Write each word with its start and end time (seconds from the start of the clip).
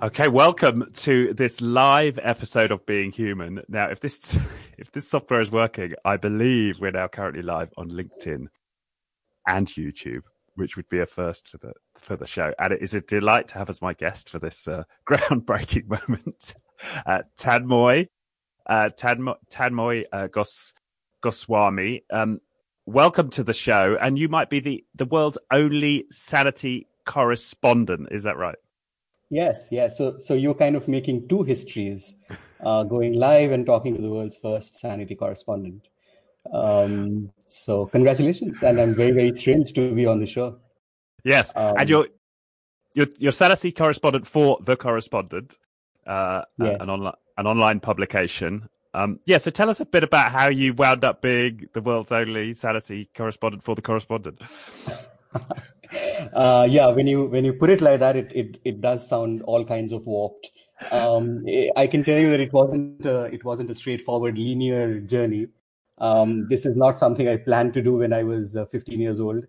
Okay, 0.00 0.28
welcome 0.28 0.88
to 0.94 1.34
this 1.34 1.60
live 1.60 2.20
episode 2.22 2.70
of 2.70 2.86
Being 2.86 3.10
Human. 3.10 3.60
Now, 3.66 3.90
if 3.90 3.98
this 3.98 4.38
if 4.78 4.92
this 4.92 5.08
software 5.08 5.40
is 5.40 5.50
working, 5.50 5.94
I 6.04 6.16
believe 6.16 6.78
we're 6.78 6.92
now 6.92 7.08
currently 7.08 7.42
live 7.42 7.72
on 7.76 7.90
LinkedIn 7.90 8.46
and 9.48 9.66
YouTube, 9.66 10.22
which 10.54 10.76
would 10.76 10.88
be 10.88 11.00
a 11.00 11.06
first 11.06 11.48
for 11.48 11.58
the 11.58 11.72
for 11.96 12.14
the 12.14 12.28
show. 12.28 12.54
And 12.60 12.72
it 12.74 12.80
is 12.80 12.94
a 12.94 13.00
delight 13.00 13.48
to 13.48 13.58
have 13.58 13.68
as 13.68 13.82
my 13.82 13.92
guest 13.92 14.30
for 14.30 14.38
this 14.38 14.68
uh, 14.68 14.84
groundbreaking 15.08 15.88
moment, 15.88 16.54
uh, 17.04 17.22
Tanmoy, 17.36 18.06
uh, 18.68 18.90
Tanmoy, 18.96 19.34
Tanmoy 19.50 20.04
uh, 20.12 20.28
Gos, 20.28 20.74
Goswami. 21.22 22.04
Um, 22.12 22.40
welcome 22.86 23.30
to 23.30 23.42
the 23.42 23.52
show, 23.52 23.98
and 24.00 24.16
you 24.16 24.28
might 24.28 24.48
be 24.48 24.60
the 24.60 24.84
the 24.94 25.06
world's 25.06 25.38
only 25.50 26.06
sanity 26.12 26.86
correspondent. 27.04 28.10
Is 28.12 28.22
that 28.22 28.36
right? 28.36 28.58
Yes, 29.30 29.68
yes. 29.70 29.98
So, 29.98 30.18
so 30.18 30.34
you're 30.34 30.54
kind 30.54 30.74
of 30.74 30.88
making 30.88 31.28
two 31.28 31.42
histories, 31.42 32.14
uh, 32.60 32.84
going 32.84 33.14
live 33.14 33.52
and 33.52 33.66
talking 33.66 33.94
to 33.94 34.00
the 34.00 34.08
world's 34.08 34.36
first 34.36 34.76
sanity 34.76 35.14
correspondent. 35.14 35.86
Um, 36.52 37.30
so, 37.46 37.86
congratulations, 37.86 38.62
and 38.62 38.80
I'm 38.80 38.94
very, 38.94 39.12
very 39.12 39.32
thrilled 39.32 39.74
to 39.74 39.94
be 39.94 40.06
on 40.06 40.20
the 40.20 40.26
show. 40.26 40.56
Yes, 41.24 41.52
um, 41.56 41.74
and 41.78 41.90
you're 41.90 42.08
you're 42.94 43.08
you're 43.18 43.32
sanity 43.32 43.70
correspondent 43.70 44.26
for 44.26 44.58
the 44.62 44.76
Correspondent, 44.76 45.58
uh, 46.06 46.42
yes. 46.58 46.78
an 46.80 46.88
online 46.88 47.14
an 47.36 47.46
online 47.46 47.80
publication. 47.80 48.68
Um, 48.94 49.20
yeah, 49.26 49.38
so 49.38 49.50
tell 49.50 49.68
us 49.68 49.80
a 49.80 49.84
bit 49.84 50.02
about 50.02 50.32
how 50.32 50.48
you 50.48 50.72
wound 50.72 51.04
up 51.04 51.20
being 51.20 51.68
the 51.74 51.82
world's 51.82 52.12
only 52.12 52.54
sanity 52.54 53.10
correspondent 53.14 53.62
for 53.62 53.74
the 53.74 53.82
Correspondent. 53.82 54.40
uh, 56.32 56.66
yeah, 56.68 56.88
when 56.88 57.06
you 57.06 57.24
when 57.26 57.44
you 57.44 57.52
put 57.52 57.70
it 57.70 57.80
like 57.80 58.00
that, 58.00 58.16
it 58.16 58.32
it, 58.34 58.60
it 58.64 58.80
does 58.80 59.08
sound 59.08 59.42
all 59.42 59.64
kinds 59.64 59.92
of 59.92 60.06
warped. 60.06 60.50
Um, 60.92 61.44
I 61.76 61.86
can 61.86 62.04
tell 62.04 62.18
you 62.18 62.30
that 62.30 62.40
it 62.40 62.52
wasn't 62.52 63.04
a, 63.04 63.24
it 63.24 63.44
wasn't 63.44 63.70
a 63.70 63.74
straightforward 63.74 64.38
linear 64.38 65.00
journey. 65.00 65.48
Um, 65.98 66.48
this 66.48 66.64
is 66.64 66.76
not 66.76 66.96
something 66.96 67.28
I 67.28 67.36
planned 67.36 67.74
to 67.74 67.82
do 67.82 67.96
when 67.96 68.12
I 68.12 68.22
was 68.22 68.54
uh, 68.54 68.66
15 68.66 69.00
years 69.00 69.18
old. 69.18 69.44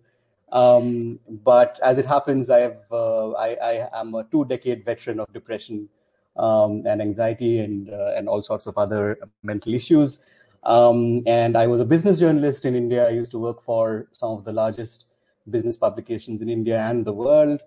Um, 0.50 1.20
but 1.44 1.78
as 1.82 1.98
it 1.98 2.06
happens, 2.06 2.50
I 2.50 2.60
have 2.60 2.78
uh, 2.90 3.30
I, 3.32 3.54
I 3.54 4.00
am 4.00 4.14
a 4.14 4.24
two 4.24 4.44
decade 4.46 4.84
veteran 4.84 5.20
of 5.20 5.32
depression 5.32 5.88
um, 6.36 6.82
and 6.86 7.00
anxiety 7.00 7.60
and 7.60 7.90
uh, 7.90 8.12
and 8.16 8.28
all 8.28 8.42
sorts 8.42 8.66
of 8.66 8.76
other 8.76 9.18
mental 9.42 9.72
issues. 9.72 10.18
Um, 10.64 11.22
and 11.26 11.56
I 11.56 11.66
was 11.66 11.80
a 11.80 11.84
business 11.84 12.18
journalist 12.18 12.64
in 12.64 12.74
India. 12.74 13.06
I 13.06 13.10
used 13.10 13.30
to 13.30 13.38
work 13.38 13.62
for 13.62 14.08
some 14.12 14.30
of 14.30 14.44
the 14.44 14.52
largest 14.52 15.06
business 15.50 15.76
publications 15.76 16.42
in 16.42 16.48
India 16.48 16.80
and 16.80 17.04
the 17.04 17.12
world. 17.12 17.60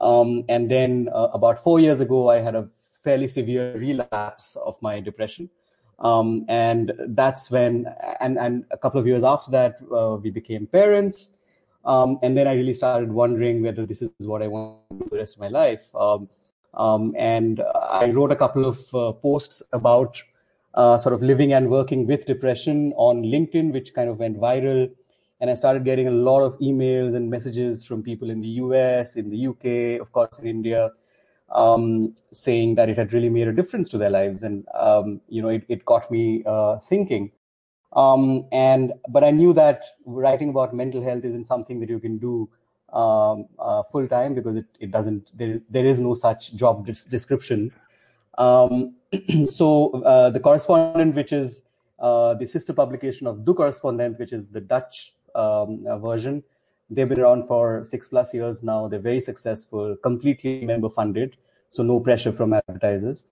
Um, 0.00 0.44
and 0.48 0.70
then 0.70 1.08
uh, 1.14 1.28
about 1.32 1.62
four 1.62 1.80
years 1.80 2.00
ago, 2.00 2.28
I 2.30 2.40
had 2.40 2.54
a 2.54 2.68
fairly 3.02 3.26
severe 3.26 3.76
relapse 3.78 4.56
of 4.56 4.76
my 4.82 5.00
depression. 5.00 5.48
Um, 5.98 6.44
and 6.48 6.92
that's 7.08 7.50
when, 7.50 7.86
and, 8.20 8.38
and 8.38 8.64
a 8.70 8.76
couple 8.76 9.00
of 9.00 9.06
years 9.06 9.24
after 9.24 9.50
that, 9.52 9.78
uh, 9.94 10.16
we 10.16 10.30
became 10.30 10.66
parents. 10.66 11.30
Um, 11.84 12.18
and 12.22 12.36
then 12.36 12.46
I 12.46 12.54
really 12.54 12.74
started 12.74 13.10
wondering 13.10 13.62
whether 13.62 13.86
this 13.86 14.02
is 14.02 14.10
what 14.18 14.42
I 14.42 14.48
want 14.48 14.80
to 14.90 14.98
do 14.98 15.08
the 15.10 15.16
rest 15.16 15.36
of 15.36 15.40
my 15.40 15.48
life. 15.48 15.84
Um, 15.94 16.28
um, 16.74 17.14
and 17.16 17.62
I 17.74 18.10
wrote 18.10 18.32
a 18.32 18.36
couple 18.36 18.66
of 18.66 18.94
uh, 18.94 19.12
posts 19.12 19.62
about 19.72 20.22
uh, 20.74 20.98
sort 20.98 21.14
of 21.14 21.22
living 21.22 21.54
and 21.54 21.70
working 21.70 22.06
with 22.06 22.26
depression 22.26 22.92
on 22.96 23.22
LinkedIn, 23.22 23.72
which 23.72 23.94
kind 23.94 24.10
of 24.10 24.18
went 24.18 24.38
viral 24.38 24.90
and 25.40 25.50
I 25.50 25.54
started 25.54 25.84
getting 25.84 26.08
a 26.08 26.12
lot 26.12 26.40
of 26.40 26.58
emails 26.58 27.14
and 27.14 27.30
messages 27.30 27.84
from 27.84 28.02
people 28.02 28.30
in 28.30 28.40
the 28.40 28.48
US, 28.64 29.16
in 29.16 29.30
the 29.30 29.46
UK, 29.48 30.00
of 30.00 30.10
course, 30.12 30.38
in 30.38 30.46
India, 30.46 30.90
um, 31.52 32.14
saying 32.32 32.74
that 32.76 32.88
it 32.88 32.96
had 32.96 33.12
really 33.12 33.28
made 33.28 33.48
a 33.48 33.52
difference 33.52 33.88
to 33.90 33.98
their 33.98 34.10
lives. 34.10 34.42
And, 34.42 34.64
um, 34.74 35.20
you 35.28 35.42
know, 35.42 35.48
it, 35.48 35.64
it 35.68 35.84
got 35.84 36.10
me 36.10 36.42
uh, 36.46 36.78
thinking. 36.78 37.32
Um, 37.92 38.46
and, 38.50 38.94
but 39.10 39.24
I 39.24 39.30
knew 39.30 39.52
that 39.52 39.84
writing 40.06 40.50
about 40.50 40.74
mental 40.74 41.02
health 41.02 41.24
isn't 41.24 41.46
something 41.46 41.80
that 41.80 41.88
you 41.88 41.98
can 41.98 42.18
do 42.18 42.48
um, 42.92 43.46
uh, 43.58 43.82
full 43.92 44.08
time 44.08 44.34
because 44.34 44.56
it, 44.56 44.66
it 44.80 44.90
doesn't, 44.90 45.30
there, 45.36 45.60
there 45.68 45.84
is 45.84 46.00
no 46.00 46.14
such 46.14 46.54
job 46.54 46.86
description. 46.86 47.72
Um, 48.38 48.94
so 49.46 50.02
uh, 50.02 50.30
the 50.30 50.40
correspondent, 50.40 51.14
which 51.14 51.32
is 51.32 51.62
uh, 51.98 52.34
the 52.34 52.46
sister 52.46 52.72
publication 52.72 53.26
of 53.26 53.44
De 53.44 53.54
Correspondent, 53.54 54.18
which 54.18 54.32
is 54.32 54.46
the 54.46 54.60
Dutch 54.60 55.14
um, 55.36 55.84
uh, 55.88 55.98
version. 55.98 56.42
They've 56.88 57.08
been 57.08 57.20
around 57.20 57.46
for 57.46 57.84
six 57.84 58.08
plus 58.08 58.32
years 58.32 58.62
now. 58.62 58.88
They're 58.88 59.00
very 59.00 59.20
successful, 59.20 59.96
completely 60.02 60.64
member 60.64 60.88
funded, 60.88 61.36
so 61.70 61.82
no 61.82 62.00
pressure 62.00 62.32
from 62.32 62.52
advertisers. 62.52 63.26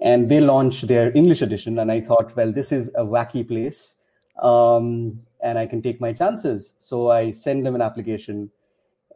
And 0.00 0.30
they 0.30 0.40
launched 0.40 0.86
their 0.86 1.16
English 1.16 1.42
edition, 1.42 1.78
and 1.78 1.90
I 1.90 2.00
thought, 2.00 2.36
well, 2.36 2.52
this 2.52 2.70
is 2.70 2.88
a 2.94 3.04
wacky 3.04 3.46
place, 3.46 3.96
um, 4.40 5.20
and 5.42 5.58
I 5.58 5.66
can 5.66 5.82
take 5.82 6.00
my 6.00 6.12
chances. 6.12 6.74
So 6.78 7.10
I 7.10 7.32
sent 7.32 7.64
them 7.64 7.74
an 7.74 7.82
application, 7.82 8.50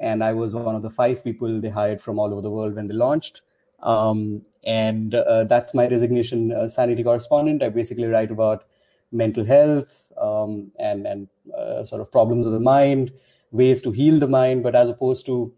and 0.01 0.25
I 0.25 0.33
was 0.33 0.55
one 0.55 0.75
of 0.75 0.83
the 0.83 0.91
five 0.91 1.23
people 1.23 1.61
they 1.61 1.69
hired 1.69 2.01
from 2.01 2.19
all 2.19 2.33
over 2.33 2.43
the 2.43 2.51
world 2.51 2.75
when 2.75 2.89
they 2.89 2.95
launched. 2.95 3.43
Um, 3.83 4.43
and 4.65 5.15
uh, 5.15 5.45
that's 5.45 5.75
my 5.75 5.89
resignation 5.89 6.53
uh, 6.53 6.69
sanity 6.69 7.03
correspondent. 7.03 7.63
I 7.63 7.69
basically 7.69 8.07
write 8.07 8.31
about 8.31 8.65
mental 9.13 9.45
health, 9.45 10.13
um, 10.21 10.71
and 10.79 11.07
and 11.07 11.29
uh, 11.57 11.85
sort 11.85 12.01
of 12.01 12.11
problems 12.11 12.47
of 12.47 12.53
the 12.53 12.61
mind, 12.61 13.13
ways 13.51 13.83
to 13.83 13.91
heal 13.91 14.19
the 14.19 14.27
mind, 14.27 14.63
but 14.63 14.75
as 14.75 14.89
opposed 14.89 15.27
to 15.27 15.53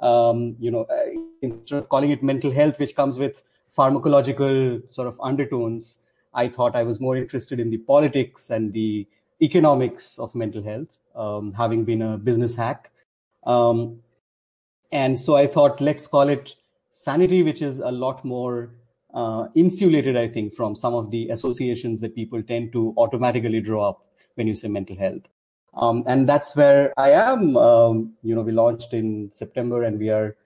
um, 0.00 0.56
you 0.58 0.70
know 0.70 0.84
uh, 0.84 1.20
instead 1.42 1.78
of 1.78 1.88
calling 1.88 2.10
it 2.10 2.22
mental 2.22 2.50
health, 2.50 2.78
which 2.78 2.94
comes 2.94 3.18
with 3.18 3.42
pharmacological 3.76 4.82
sort 4.92 5.08
of 5.08 5.20
undertones, 5.22 5.98
I 6.34 6.48
thought 6.48 6.76
I 6.76 6.82
was 6.82 7.00
more 7.00 7.16
interested 7.16 7.60
in 7.60 7.70
the 7.70 7.78
politics 7.78 8.50
and 8.50 8.72
the 8.72 9.06
economics 9.42 10.18
of 10.18 10.34
mental 10.34 10.62
health, 10.62 10.88
um, 11.14 11.52
having 11.52 11.84
been 11.84 12.02
a 12.02 12.18
business 12.18 12.54
hack. 12.54 12.90
Um, 13.44 14.00
and 14.92 15.18
so 15.18 15.36
I 15.36 15.46
thought, 15.46 15.80
let's 15.80 16.06
call 16.06 16.28
it 16.28 16.56
sanity, 16.90 17.42
which 17.42 17.62
is 17.62 17.78
a 17.78 17.90
lot 17.90 18.24
more 18.24 18.70
uh, 19.14 19.48
insulated, 19.54 20.16
I 20.16 20.28
think, 20.28 20.54
from 20.54 20.74
some 20.74 20.94
of 20.94 21.10
the 21.10 21.28
associations 21.30 22.00
that 22.00 22.14
people 22.14 22.42
tend 22.42 22.72
to 22.72 22.94
automatically 22.96 23.60
draw 23.60 23.90
up 23.90 24.06
when 24.34 24.46
you 24.46 24.54
say 24.54 24.68
mental 24.68 24.96
health. 24.96 25.22
Um, 25.74 26.04
and 26.06 26.28
that's 26.28 26.56
where 26.56 26.92
I 26.98 27.10
am. 27.12 27.56
Um, 27.56 28.14
you 28.22 28.34
know, 28.34 28.42
we 28.42 28.52
launched 28.52 28.92
in 28.92 29.30
September, 29.30 29.84
and 29.84 29.98
we 29.98 30.10
are 30.10 30.36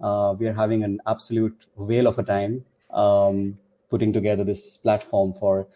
uh, 0.00 0.34
we 0.38 0.46
are 0.46 0.52
having 0.52 0.84
an 0.84 1.00
absolute 1.06 1.66
whale 1.76 2.06
of 2.06 2.18
a 2.18 2.22
time 2.22 2.64
um, 2.90 3.58
putting 3.90 4.12
together 4.12 4.44
this 4.44 4.76
platform 4.76 5.32
for 5.38 5.66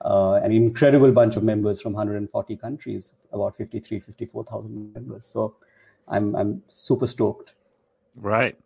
uh, 0.00 0.40
an 0.42 0.50
incredible 0.50 1.12
bunch 1.12 1.36
of 1.36 1.44
members 1.44 1.80
from 1.80 1.92
140 1.92 2.56
countries, 2.56 3.12
about 3.32 3.56
53, 3.56 4.00
54,000 4.00 4.94
members. 4.94 5.26
So 5.26 5.54
I'm 6.08 6.34
I'm 6.34 6.62
super 6.68 7.06
stoked. 7.06 7.52
Right. 8.16 8.56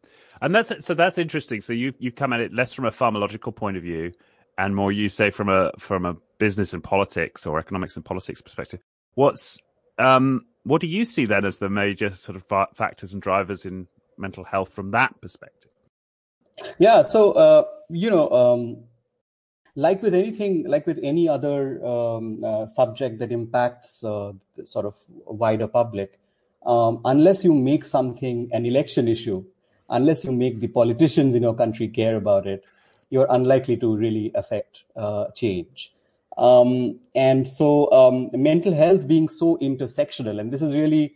And 0.44 0.54
that's 0.54 0.84
so 0.84 0.92
that's 0.92 1.16
interesting. 1.16 1.62
So 1.62 1.72
you've 1.72 1.96
you've 1.98 2.16
come 2.16 2.34
at 2.34 2.40
it 2.40 2.52
less 2.52 2.74
from 2.74 2.84
a 2.84 2.90
pharmacological 2.90 3.56
point 3.56 3.78
of 3.78 3.82
view, 3.82 4.12
and 4.58 4.76
more 4.76 4.92
you 4.92 5.08
say 5.08 5.30
from 5.30 5.48
a 5.48 5.72
from 5.78 6.04
a 6.04 6.18
business 6.36 6.74
and 6.74 6.84
politics 6.84 7.46
or 7.46 7.58
economics 7.58 7.96
and 7.96 8.04
politics 8.04 8.42
perspective. 8.42 8.80
What's 9.14 9.58
um, 9.98 10.44
what 10.64 10.82
do 10.82 10.86
you 10.86 11.06
see 11.06 11.24
then 11.24 11.46
as 11.46 11.56
the 11.56 11.70
major 11.70 12.10
sort 12.10 12.36
of 12.36 12.44
factors 12.74 13.14
and 13.14 13.22
drivers 13.22 13.64
in 13.64 13.88
mental 14.18 14.44
health 14.44 14.74
from 14.74 14.90
that 14.90 15.18
perspective? 15.22 15.70
Yeah. 16.78 17.00
So 17.00 17.32
uh, 17.32 17.64
you 17.88 18.10
know. 18.10 18.28
Um, 18.28 18.84
like 19.76 20.02
with 20.02 20.14
anything, 20.14 20.68
like 20.68 20.86
with 20.86 21.00
any 21.02 21.28
other 21.28 21.84
um, 21.84 22.44
uh, 22.44 22.64
subject 22.64 23.18
that 23.18 23.32
impacts 23.32 24.04
uh, 24.04 24.30
sort 24.64 24.86
of 24.86 24.94
wider 25.08 25.66
public, 25.66 26.20
um, 26.64 27.00
unless 27.04 27.42
you 27.42 27.52
make 27.52 27.84
something 27.84 28.48
an 28.52 28.66
election 28.66 29.08
issue, 29.08 29.44
unless 29.90 30.24
you 30.24 30.32
make 30.32 30.60
the 30.60 30.68
politicians 30.68 31.34
in 31.34 31.42
your 31.42 31.54
country 31.54 31.88
care 31.88 32.16
about 32.16 32.46
it, 32.46 32.64
you're 33.10 33.26
unlikely 33.30 33.76
to 33.76 33.96
really 33.96 34.32
affect 34.34 34.84
uh, 34.96 35.26
change. 35.34 35.92
Um, 36.36 36.98
and 37.14 37.46
so, 37.46 37.90
um, 37.92 38.30
mental 38.32 38.74
health 38.74 39.06
being 39.06 39.28
so 39.28 39.56
intersectional, 39.58 40.40
and 40.40 40.52
this 40.52 40.62
is 40.62 40.74
really, 40.74 41.14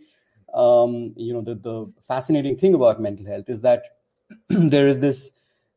um, 0.55 1.13
you 1.17 1.33
know, 1.33 1.41
the, 1.41 1.57
the 1.57 1.93
fascinating 2.07 2.57
thing 2.57 2.75
about 2.75 3.01
mental 3.01 3.27
health 3.27 3.49
is 3.49 3.61
that 3.63 3.83
there 4.49 4.87
is 4.87 5.01
this 5.01 5.33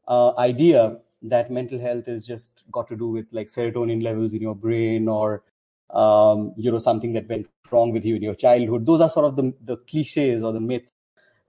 uh, 0.08 0.36
idea 0.38 0.98
that 1.24 1.52
mental 1.52 1.80
health 1.80 2.08
is 2.08 2.26
just 2.26 2.64
got 2.72 2.88
to 2.88 2.96
do 2.96 3.08
with 3.08 3.26
like 3.32 3.48
serotonin 3.48 4.04
levels 4.04 4.34
in 4.34 4.42
your 4.42 4.56
brain 4.56 5.08
or 5.08 5.44
um, 5.92 6.54
you 6.58 6.72
know 6.72 6.80
something 6.80 7.14
that 7.14 7.28
went 7.30 7.48
wrong 7.70 7.92
with 7.92 8.04
you 8.04 8.16
in 8.16 8.22
your 8.22 8.36
childhood 8.36 8.86
those 8.86 9.02
are 9.02 9.10
sort 9.10 9.26
of 9.26 9.36
the, 9.36 9.54
the 9.64 9.78
cliches 9.90 10.44
or 10.44 10.52
the 10.52 10.60
myths 10.60 10.92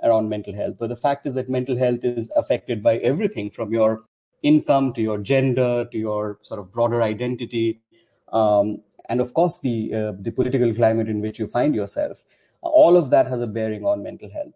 around 0.03 0.29
mental 0.29 0.55
health. 0.55 0.77
But 0.79 0.89
the 0.89 0.97
fact 0.97 1.27
is 1.27 1.35
that 1.35 1.49
mental 1.49 1.77
health 1.77 2.01
is 2.03 2.31
affected 2.37 2.83
by 2.83 2.97
everything 2.99 3.51
from 3.51 3.73
your 3.73 4.05
income 4.43 4.93
to 4.95 5.01
your 5.01 5.19
gender 5.19 5.85
to 5.91 5.99
your 5.99 6.39
sort 6.43 6.59
of 6.61 6.73
broader 6.73 7.03
identity, 7.03 7.81
um, 8.33 8.83
and 9.09 9.21
of 9.21 9.33
course 9.35 9.59
the 9.59 9.95
uh, 9.95 10.13
the 10.21 10.31
political 10.31 10.75
climate 10.75 11.09
in 11.09 11.21
which 11.21 11.39
you 11.39 11.47
find 11.47 11.75
yourself. 11.75 12.25
All 12.63 12.97
of 12.97 13.11
that 13.11 13.27
has 13.27 13.41
a 13.41 13.47
bearing 13.47 13.85
on 13.85 14.03
mental 14.03 14.31
health. 14.31 14.55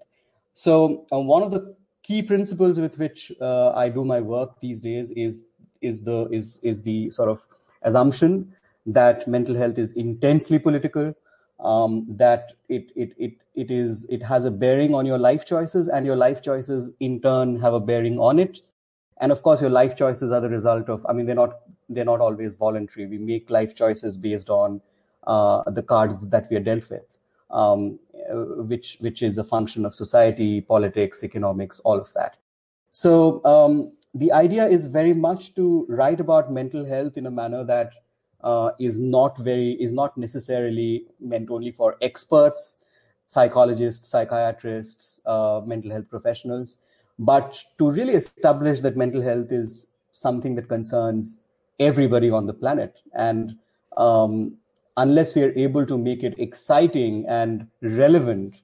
So 0.55 1.07
uh, 1.13 1.19
one 1.19 1.43
of 1.43 1.51
the 1.51 1.75
key 2.03 2.23
principles 2.23 2.79
with 2.79 2.99
which 2.99 3.33
uh, 3.41 3.71
I 3.73 3.89
do 3.89 4.05
my 4.05 4.21
work 4.21 4.61
these 4.61 4.81
days 4.81 5.11
is 5.13 5.45
is 5.81 6.03
the 6.03 6.29
is 6.31 6.59
is 6.63 6.83
the 6.83 7.11
sort 7.11 7.29
of 7.29 7.47
assumption 7.83 8.55
that 8.87 9.27
mental 9.27 9.55
health 9.55 9.79
is 9.79 9.93
intensely 9.93 10.59
political, 10.59 11.13
um, 11.61 12.07
that 12.11 12.53
it, 12.69 12.91
it 12.97 13.15
it 13.17 13.33
it 13.55 13.71
is 13.71 14.07
it 14.11 14.23
has 14.23 14.45
a 14.45 14.51
bearing 14.51 14.95
on 14.95 15.07
your 15.07 15.19
life 15.19 15.45
choices, 15.47 15.89
and 15.89 16.05
your 16.05 16.17
life 16.17 16.43
choices 16.43 16.91
in 17.01 17.21
turn 17.21 17.59
have 17.61 17.75
a 17.75 17.81
bearing 17.81 18.19
on 18.19 18.39
it. 18.39 18.61
And 19.21 19.33
of 19.33 19.43
course, 19.43 19.63
your 19.63 19.71
life 19.71 19.97
choices 19.97 20.31
are 20.31 20.41
the 20.41 20.51
result 20.51 20.91
of. 20.91 21.05
I 21.09 21.13
mean, 21.13 21.27
they're 21.27 21.35
not 21.35 21.61
they're 21.89 22.05
not 22.05 22.21
always 22.21 22.55
voluntary. 22.55 23.07
We 23.07 23.19
make 23.19 23.49
life 23.49 23.75
choices 23.75 24.17
based 24.17 24.51
on 24.51 24.81
uh, 25.27 25.63
the 25.71 25.83
cards 25.83 26.29
that 26.29 26.49
we 26.51 26.57
are 26.57 26.61
dealt 26.61 26.91
with, 26.91 27.19
um, 27.51 27.99
which 28.69 28.99
which 29.01 29.23
is 29.23 29.39
a 29.39 29.45
function 29.45 29.87
of 29.87 29.95
society, 29.95 30.61
politics, 30.61 31.25
economics, 31.25 31.81
all 31.81 31.99
of 31.99 32.13
that. 32.15 32.37
So 32.93 33.45
um, 33.45 33.93
the 34.15 34.33
idea 34.33 34.67
is 34.67 34.87
very 34.87 35.13
much 35.13 35.55
to 35.55 35.87
write 35.89 36.21
about 36.21 36.53
mental 36.53 36.85
health 36.85 37.17
in 37.17 37.27
a 37.27 37.31
manner 37.31 37.65
that 37.65 37.93
uh, 38.47 38.71
is 38.79 38.99
not 38.99 39.37
very 39.39 39.73
is 39.87 39.93
not 39.93 40.17
necessarily 40.17 41.05
meant 41.19 41.51
only 41.51 41.73
for 41.73 41.97
experts, 42.01 42.77
psychologists, 43.27 44.09
psychiatrists, 44.09 45.21
uh, 45.27 45.61
mental 45.67 45.91
health 45.91 46.09
professionals, 46.09 46.79
but 47.19 47.61
to 47.79 47.91
really 47.91 48.15
establish 48.15 48.81
that 48.81 48.97
mental 48.97 49.21
health 49.21 49.51
is 49.51 49.89
something 50.13 50.55
that 50.55 50.69
concerns 50.69 51.41
everybody 51.81 52.31
on 52.31 52.47
the 52.47 52.55
planet. 52.55 53.01
And 53.15 53.59
um, 53.97 54.57
unless 54.97 55.35
we 55.35 55.43
are 55.43 55.53
able 55.57 55.85
to 55.85 55.99
make 55.99 56.23
it 56.23 56.39
exciting 56.39 57.27
and 57.29 57.67
relevant, 57.83 58.63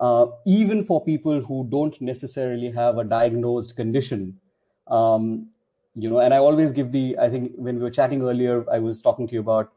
uh, 0.00 0.26
even 0.44 0.84
for 0.84 1.04
people 1.04 1.40
who 1.40 1.68
don't 1.70 2.00
necessarily 2.00 2.70
have 2.72 2.98
a 2.98 3.04
diagnosed 3.04 3.76
condition, 3.76 4.40
um, 4.88 5.46
you 5.94 6.08
know, 6.08 6.20
and 6.20 6.32
I 6.32 6.38
always 6.38 6.72
give 6.72 6.92
the, 6.92 7.16
I 7.18 7.28
think 7.28 7.52
when 7.56 7.76
we 7.76 7.82
were 7.82 7.90
chatting 7.90 8.22
earlier, 8.22 8.64
I 8.70 8.78
was 8.78 9.02
talking 9.02 9.26
to 9.28 9.34
you 9.34 9.40
about 9.40 9.72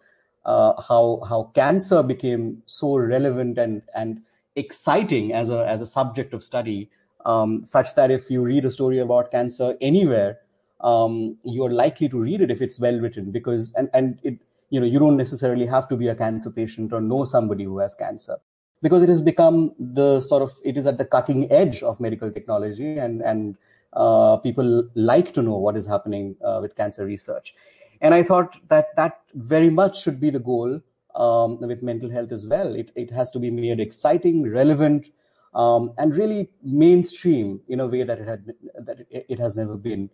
uh, 0.46 0.82
how 0.82 1.22
how 1.28 1.52
cancer 1.56 2.04
became 2.04 2.62
so 2.66 2.98
relevant 2.98 3.58
and 3.58 3.82
and 3.96 4.22
exciting 4.56 5.34
as 5.34 5.50
a 5.50 5.66
as 5.68 5.82
a 5.82 5.88
subject 5.88 6.34
of 6.34 6.44
study, 6.44 6.90
um, 7.26 7.66
such 7.66 7.96
that 7.96 8.12
if 8.12 8.30
you 8.30 8.44
read 8.44 8.66
a 8.66 8.72
story 8.72 9.00
about 9.00 9.32
cancer 9.32 9.76
anywhere, 9.80 10.40
um, 10.82 11.38
you're 11.44 11.72
likely 11.72 12.10
to 12.10 12.20
read 12.20 12.42
it 12.42 12.52
if 12.52 12.62
it's 12.62 12.80
well 12.80 13.00
written 13.00 13.32
because 13.32 13.74
and 13.76 13.90
and 13.94 14.20
it 14.24 14.38
you 14.70 14.80
know 14.80 14.86
you 14.86 15.00
don't 15.00 15.18
necessarily 15.18 15.66
have 15.66 15.88
to 15.88 15.96
be 15.96 16.08
a 16.08 16.16
cancer 16.16 16.50
patient 16.50 16.92
or 16.92 17.00
know 17.00 17.24
somebody 17.24 17.64
who 17.64 17.78
has 17.80 17.96
cancer 17.96 18.38
because 18.82 19.02
it 19.02 19.10
has 19.10 19.22
become 19.22 19.72
the 19.80 20.20
sort 20.20 20.42
of 20.42 20.52
it 20.66 20.76
is 20.78 20.86
at 20.86 20.98
the 20.98 21.06
cutting 21.06 21.50
edge 21.52 21.82
of 21.84 22.00
medical 22.00 22.30
technology 22.30 22.98
and 22.98 23.22
and 23.22 23.56
uh, 23.96 24.38
people 24.38 24.90
like 24.96 25.34
to 25.34 25.42
know 25.42 25.58
what 25.58 25.76
is 25.78 25.86
happening 25.86 26.36
uh, 26.44 26.60
with 26.62 26.76
cancer 26.76 27.06
research. 27.06 27.56
And 28.02 28.14
i 28.14 28.22
thought 28.22 28.58
that 28.68 28.88
that 28.98 29.22
very 29.34 29.70
much 29.70 30.02
should 30.02 30.20
be 30.20 30.30
the 30.30 30.40
goal 30.40 30.82
um, 31.16 31.60
with 31.62 31.82
mental 31.84 32.10
health 32.10 32.32
as 32.32 32.48
well. 32.48 32.76
It, 32.76 32.92
it 32.96 33.12
has 33.12 33.32
to 33.32 33.40
be 33.40 33.50
made 33.50 33.80
exciting 33.80 34.50
relevant 34.50 35.10
um, 35.54 35.94
and 35.98 36.16
really 36.16 36.50
mainstream 36.64 37.62
in 37.70 37.80
a 37.80 37.88
way 37.88 38.04
that 38.04 38.20
it 38.20 38.28
had 38.28 38.46
that 38.80 39.06
it, 39.10 39.40
has 39.40 39.56
never 39.56 39.76
been. 39.76 40.10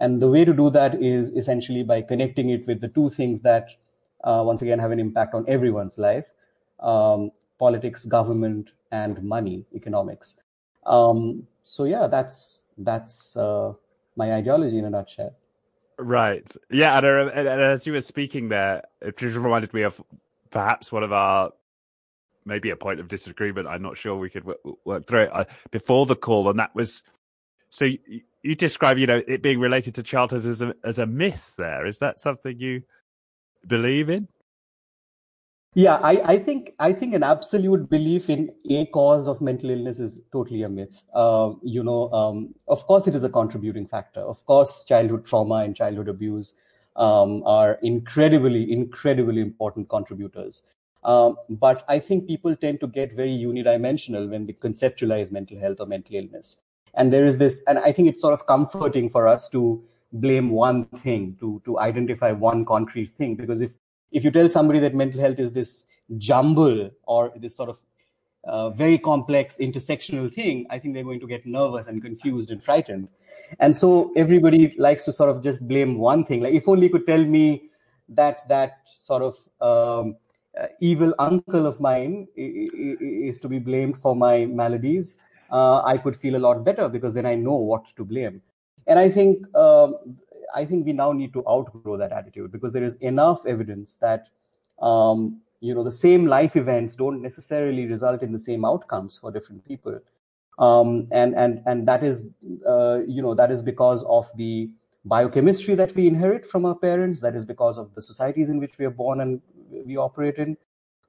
And 0.00 0.20
the 0.20 0.30
way 0.30 0.44
to 0.44 0.52
do 0.52 0.68
that 0.70 1.02
is 1.02 1.30
essentially 1.30 1.82
by 1.82 2.02
connecting 2.02 2.50
it 2.50 2.66
with 2.66 2.80
the 2.80 2.88
two 2.88 3.08
things 3.08 3.40
that, 3.42 3.70
uh, 4.24 4.42
once 4.44 4.60
again, 4.60 4.78
have 4.78 4.90
an 4.90 5.00
impact 5.00 5.34
on 5.34 5.44
everyone's 5.48 5.96
life 5.98 6.26
um, 6.80 7.30
politics, 7.58 8.04
government, 8.04 8.72
and 8.92 9.22
money, 9.22 9.64
economics. 9.74 10.36
Um, 10.84 11.46
so, 11.64 11.84
yeah, 11.84 12.06
that's, 12.06 12.62
that's 12.78 13.36
uh, 13.36 13.72
my 14.16 14.34
ideology 14.34 14.78
in 14.78 14.84
a 14.84 14.90
nutshell. 14.90 15.34
Right. 15.98 16.50
Yeah. 16.70 16.98
And, 16.98 17.30
and, 17.30 17.48
as 17.48 17.86
you 17.86 17.92
were 17.92 18.02
speaking 18.02 18.48
there, 18.48 18.82
it 19.00 19.16
just 19.16 19.36
reminded 19.36 19.72
me 19.72 19.82
of 19.82 20.00
perhaps 20.50 20.92
one 20.92 21.02
of 21.02 21.12
our 21.12 21.52
maybe 22.44 22.70
a 22.70 22.76
point 22.76 23.00
of 23.00 23.08
disagreement. 23.08 23.66
I'm 23.66 23.82
not 23.82 23.96
sure 23.96 24.16
we 24.16 24.30
could 24.30 24.44
work, 24.44 24.58
work 24.84 25.06
through 25.06 25.22
it 25.22 25.30
uh, 25.32 25.44
before 25.70 26.06
the 26.06 26.16
call, 26.16 26.48
and 26.48 26.58
that 26.58 26.74
was 26.74 27.02
so 27.70 27.86
you 28.42 28.54
describe, 28.54 28.98
you 28.98 29.06
know, 29.06 29.22
it 29.26 29.42
being 29.42 29.58
related 29.58 29.94
to 29.96 30.02
childhood 30.02 30.46
as 30.46 30.62
a 30.62 30.74
as 30.84 30.98
a 30.98 31.06
myth. 31.06 31.54
There 31.56 31.86
is 31.86 31.98
that 31.98 32.20
something 32.20 32.58
you 32.58 32.82
believe 33.66 34.08
in? 34.08 34.28
Yeah, 35.76 35.96
I, 35.96 36.12
I 36.24 36.38
think 36.38 36.72
I 36.78 36.94
think 36.94 37.12
an 37.12 37.22
absolute 37.22 37.90
belief 37.90 38.30
in 38.30 38.50
a 38.70 38.86
cause 38.86 39.28
of 39.28 39.42
mental 39.42 39.68
illness 39.68 40.00
is 40.00 40.22
totally 40.32 40.62
a 40.62 40.70
myth. 40.70 41.02
Uh, 41.12 41.52
you 41.62 41.84
know, 41.84 42.10
um, 42.12 42.54
of 42.66 42.86
course, 42.86 43.06
it 43.06 43.14
is 43.14 43.24
a 43.24 43.28
contributing 43.28 43.86
factor. 43.86 44.20
Of 44.20 44.42
course, 44.46 44.84
childhood 44.84 45.26
trauma 45.26 45.56
and 45.56 45.76
childhood 45.76 46.08
abuse 46.08 46.54
um, 46.96 47.42
are 47.44 47.78
incredibly, 47.82 48.72
incredibly 48.72 49.42
important 49.42 49.90
contributors. 49.90 50.62
Um, 51.04 51.36
but 51.50 51.84
I 51.88 51.98
think 51.98 52.26
people 52.26 52.56
tend 52.56 52.80
to 52.80 52.86
get 52.86 53.12
very 53.12 53.36
unidimensional 53.36 54.30
when 54.30 54.46
they 54.46 54.54
conceptualize 54.54 55.30
mental 55.30 55.58
health 55.58 55.80
or 55.80 55.86
mental 55.86 56.16
illness 56.16 56.56
and 56.94 57.12
there 57.12 57.26
is 57.26 57.36
this 57.38 57.60
and 57.66 57.78
i 57.78 57.92
think 57.92 58.08
it's 58.08 58.20
sort 58.20 58.32
of 58.32 58.46
comforting 58.46 59.10
for 59.10 59.28
us 59.28 59.48
to 59.50 59.82
blame 60.14 60.50
one 60.50 60.84
thing 61.04 61.36
to 61.38 61.60
to 61.64 61.78
identify 61.78 62.32
one 62.32 62.64
concrete 62.64 63.14
thing 63.18 63.34
because 63.34 63.60
if 63.60 63.72
if 64.16 64.24
you 64.24 64.30
tell 64.36 64.48
somebody 64.48 64.80
that 64.84 64.94
mental 65.00 65.20
health 65.20 65.38
is 65.38 65.52
this 65.52 65.84
jumble 66.18 66.90
or 67.04 67.32
this 67.36 67.56
sort 67.56 67.68
of 67.68 67.78
uh, 68.44 68.70
very 68.70 68.98
complex 68.98 69.58
intersectional 69.58 70.32
thing 70.32 70.64
i 70.70 70.78
think 70.78 70.94
they're 70.94 71.08
going 71.10 71.20
to 71.20 71.26
get 71.26 71.46
nervous 71.46 71.88
and 71.88 72.02
confused 72.02 72.50
and 72.50 72.62
frightened 72.62 73.08
and 73.58 73.76
so 73.82 74.12
everybody 74.16 74.74
likes 74.78 75.04
to 75.04 75.12
sort 75.12 75.28
of 75.28 75.42
just 75.42 75.66
blame 75.66 75.98
one 75.98 76.24
thing 76.24 76.40
like 76.40 76.54
if 76.54 76.68
only 76.68 76.86
you 76.86 76.92
could 76.92 77.06
tell 77.06 77.24
me 77.24 77.46
that 78.08 78.48
that 78.48 78.78
sort 78.96 79.22
of 79.22 79.36
um, 79.60 80.16
uh, 80.60 80.66
evil 80.80 81.12
uncle 81.18 81.66
of 81.66 81.80
mine 81.80 82.26
is 82.36 83.40
to 83.40 83.48
be 83.48 83.58
blamed 83.58 83.98
for 83.98 84.14
my 84.14 84.46
maladies 84.46 85.16
uh, 85.50 85.82
I 85.84 85.98
could 85.98 86.16
feel 86.16 86.36
a 86.36 86.38
lot 86.46 86.64
better 86.64 86.88
because 86.88 87.14
then 87.14 87.26
I 87.26 87.34
know 87.34 87.54
what 87.54 87.84
to 87.96 88.04
blame. 88.04 88.42
And 88.86 88.98
I 88.98 89.10
think 89.10 89.44
um, 89.56 89.96
I 90.54 90.64
think 90.64 90.86
we 90.86 90.92
now 90.92 91.12
need 91.12 91.32
to 91.34 91.46
outgrow 91.48 91.96
that 91.96 92.12
attitude 92.12 92.52
because 92.52 92.72
there 92.72 92.84
is 92.84 92.96
enough 92.96 93.44
evidence 93.46 93.96
that 94.00 94.28
um, 94.80 95.40
you 95.60 95.74
know 95.74 95.84
the 95.84 95.92
same 95.92 96.26
life 96.26 96.56
events 96.56 96.96
don't 96.96 97.22
necessarily 97.22 97.86
result 97.86 98.22
in 98.22 98.32
the 98.32 98.38
same 98.38 98.64
outcomes 98.64 99.18
for 99.18 99.30
different 99.30 99.64
people, 99.64 99.98
um, 100.58 101.08
and 101.12 101.34
and 101.34 101.62
and 101.66 101.88
that 101.88 102.04
is 102.04 102.22
uh, 102.68 103.00
you 103.06 103.22
know 103.22 103.34
that 103.34 103.50
is 103.50 103.62
because 103.62 104.04
of 104.04 104.30
the 104.36 104.70
biochemistry 105.04 105.74
that 105.74 105.94
we 105.94 106.06
inherit 106.06 106.44
from 106.44 106.64
our 106.64 106.74
parents. 106.74 107.20
That 107.20 107.34
is 107.34 107.44
because 107.44 107.78
of 107.78 107.94
the 107.94 108.02
societies 108.02 108.48
in 108.48 108.58
which 108.58 108.78
we 108.78 108.84
are 108.84 108.90
born 108.90 109.20
and 109.20 109.40
we 109.84 109.96
operate 109.96 110.36
in. 110.36 110.56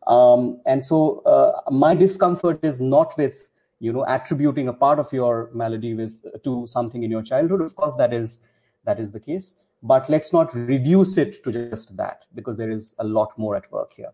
Um, 0.05 0.61
and 0.65 0.83
so 0.83 1.19
uh, 1.25 1.69
my 1.69 1.93
discomfort 1.93 2.63
is 2.63 2.79
not 2.79 3.17
with 3.17 3.49
you 3.79 3.93
know 3.93 4.05
attributing 4.07 4.69
a 4.69 4.73
part 4.73 4.99
of 4.99 5.11
your 5.11 5.49
malady 5.53 5.93
with 5.93 6.43
to 6.43 6.65
something 6.67 7.03
in 7.03 7.11
your 7.11 7.21
childhood 7.21 7.61
of 7.61 7.75
course 7.75 7.93
that 7.95 8.13
is 8.13 8.39
that 8.87 8.99
is 8.99 9.11
the 9.11 9.19
case. 9.19 9.53
But 9.83 10.09
let's 10.09 10.33
not 10.33 10.53
reduce 10.55 11.17
it 11.19 11.43
to 11.43 11.51
just 11.51 11.95
that 11.97 12.25
because 12.33 12.57
there 12.57 12.71
is 12.71 12.95
a 12.97 13.03
lot 13.03 13.37
more 13.37 13.55
at 13.55 13.71
work 13.71 13.93
here. 13.95 14.11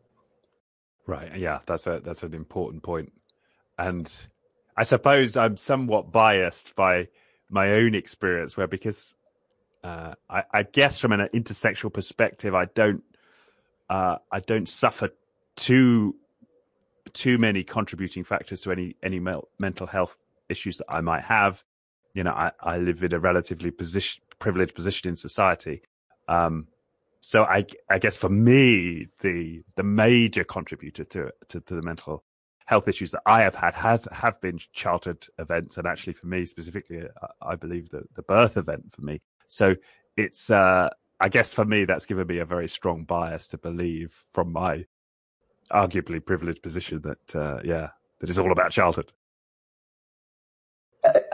Right. 1.08 1.34
Yeah 1.38 1.60
that's 1.66 1.88
a 1.88 2.02
that's 2.04 2.24
an 2.24 2.34
important 2.34 2.84
point. 2.84 3.14
And 3.78 4.12
i 4.76 4.84
suppose 4.84 5.38
i'm 5.38 5.56
somewhat 5.56 6.12
biased 6.12 6.76
by 6.76 7.08
my 7.48 7.74
own 7.74 7.94
experience 7.94 8.58
where 8.58 8.66
because 8.66 9.16
uh, 9.84 10.16
I, 10.28 10.44
I, 10.52 10.64
guess 10.64 10.98
from 10.98 11.12
an 11.12 11.28
intersectional 11.32 11.94
perspective 11.94 12.56
i 12.56 12.66
don't 12.66 13.04
uh, 13.88 14.18
i 14.32 14.40
don't 14.40 14.68
suffer 14.68 15.10
too 15.56 16.16
too 17.14 17.38
many 17.38 17.64
contributing 17.64 18.24
factors 18.24 18.62
to 18.62 18.72
any 18.72 18.96
any 19.04 19.20
mental 19.20 19.88
health 19.88 20.18
issues 20.50 20.78
that 20.78 20.86
I 20.90 21.02
might 21.02 21.24
have. 21.24 21.64
You 22.14 22.24
know, 22.24 22.32
I, 22.32 22.52
I 22.62 22.78
live 22.78 23.04
in 23.04 23.14
a 23.14 23.20
relatively 23.20 23.72
position, 23.72 24.24
privileged 24.44 24.76
position 24.76 25.10
in 25.10 25.16
society. 25.16 25.82
Um, 26.28 26.68
so 27.22 27.44
I, 27.46 27.66
I 27.90 27.98
guess 28.00 28.18
for 28.18 28.30
me, 28.30 29.08
the 29.22 29.64
the 29.78 29.84
major 29.84 30.44
contributor 30.44 31.06
to, 31.06 31.32
to, 31.50 31.62
to 31.62 31.76
the 31.76 31.82
mental 31.82 32.24
health 32.66 32.88
issues 32.88 33.12
that 33.12 33.22
I 33.26 33.42
have 33.42 33.56
had 33.56 33.74
has 33.76 34.08
have 34.12 34.40
been 34.42 34.60
childhood 34.74 35.26
events, 35.40 35.78
and 35.78 35.88
actually 35.88 36.14
for 36.14 36.28
me 36.28 36.46
specifically, 36.46 37.00
I 37.42 37.56
believe 37.56 37.90
the 37.90 38.04
the 38.18 38.24
birth 38.24 38.58
event 38.58 38.92
for 38.92 39.02
me. 39.02 39.22
So 39.48 39.76
it's 40.18 40.50
uh, 40.50 40.90
I 41.26 41.30
guess 41.30 41.54
for 41.54 41.66
me 41.66 41.86
that's 41.86 42.06
given 42.06 42.28
me 42.28 42.40
a 42.40 42.46
very 42.56 42.68
strong 42.68 43.06
bias 43.06 43.48
to 43.50 43.58
believe 43.58 44.12
from 44.34 44.52
my 44.52 44.86
arguably 45.72 46.20
privileged 46.32 46.62
position 46.62 47.02
that 47.10 47.36
uh, 47.44 47.60
yeah 47.64 47.88
that 48.20 48.30
is 48.30 48.40
all 48.40 48.52
about 48.52 48.72
childhood. 48.72 49.14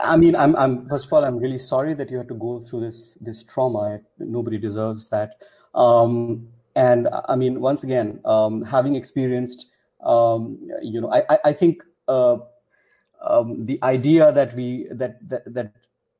I 0.00 0.16
mean, 0.16 0.34
I'm, 0.34 0.56
I'm 0.56 0.88
first 0.88 1.06
of 1.06 1.12
all, 1.12 1.24
I'm 1.24 1.38
really 1.38 1.58
sorry 1.58 1.94
that 1.94 2.10
you 2.10 2.16
had 2.16 2.28
to 2.28 2.34
go 2.34 2.60
through 2.60 2.80
this 2.80 3.16
this 3.20 3.44
trauma. 3.44 4.00
Nobody 4.18 4.58
deserves 4.58 5.08
that. 5.10 5.42
Um, 5.74 6.48
and 6.76 7.08
I 7.28 7.36
mean, 7.36 7.60
once 7.60 7.84
again, 7.84 8.20
um, 8.24 8.62
having 8.62 8.96
experienced, 8.96 9.66
um, 10.04 10.58
you 10.82 11.00
know, 11.00 11.12
I, 11.12 11.38
I, 11.44 11.52
think 11.52 11.82
uh, 12.08 12.38
um, 13.22 13.66
the 13.66 13.78
idea 13.82 14.32
that 14.32 14.54
we 14.54 14.86
that 14.92 15.28
that 15.28 15.52
that 15.52 15.72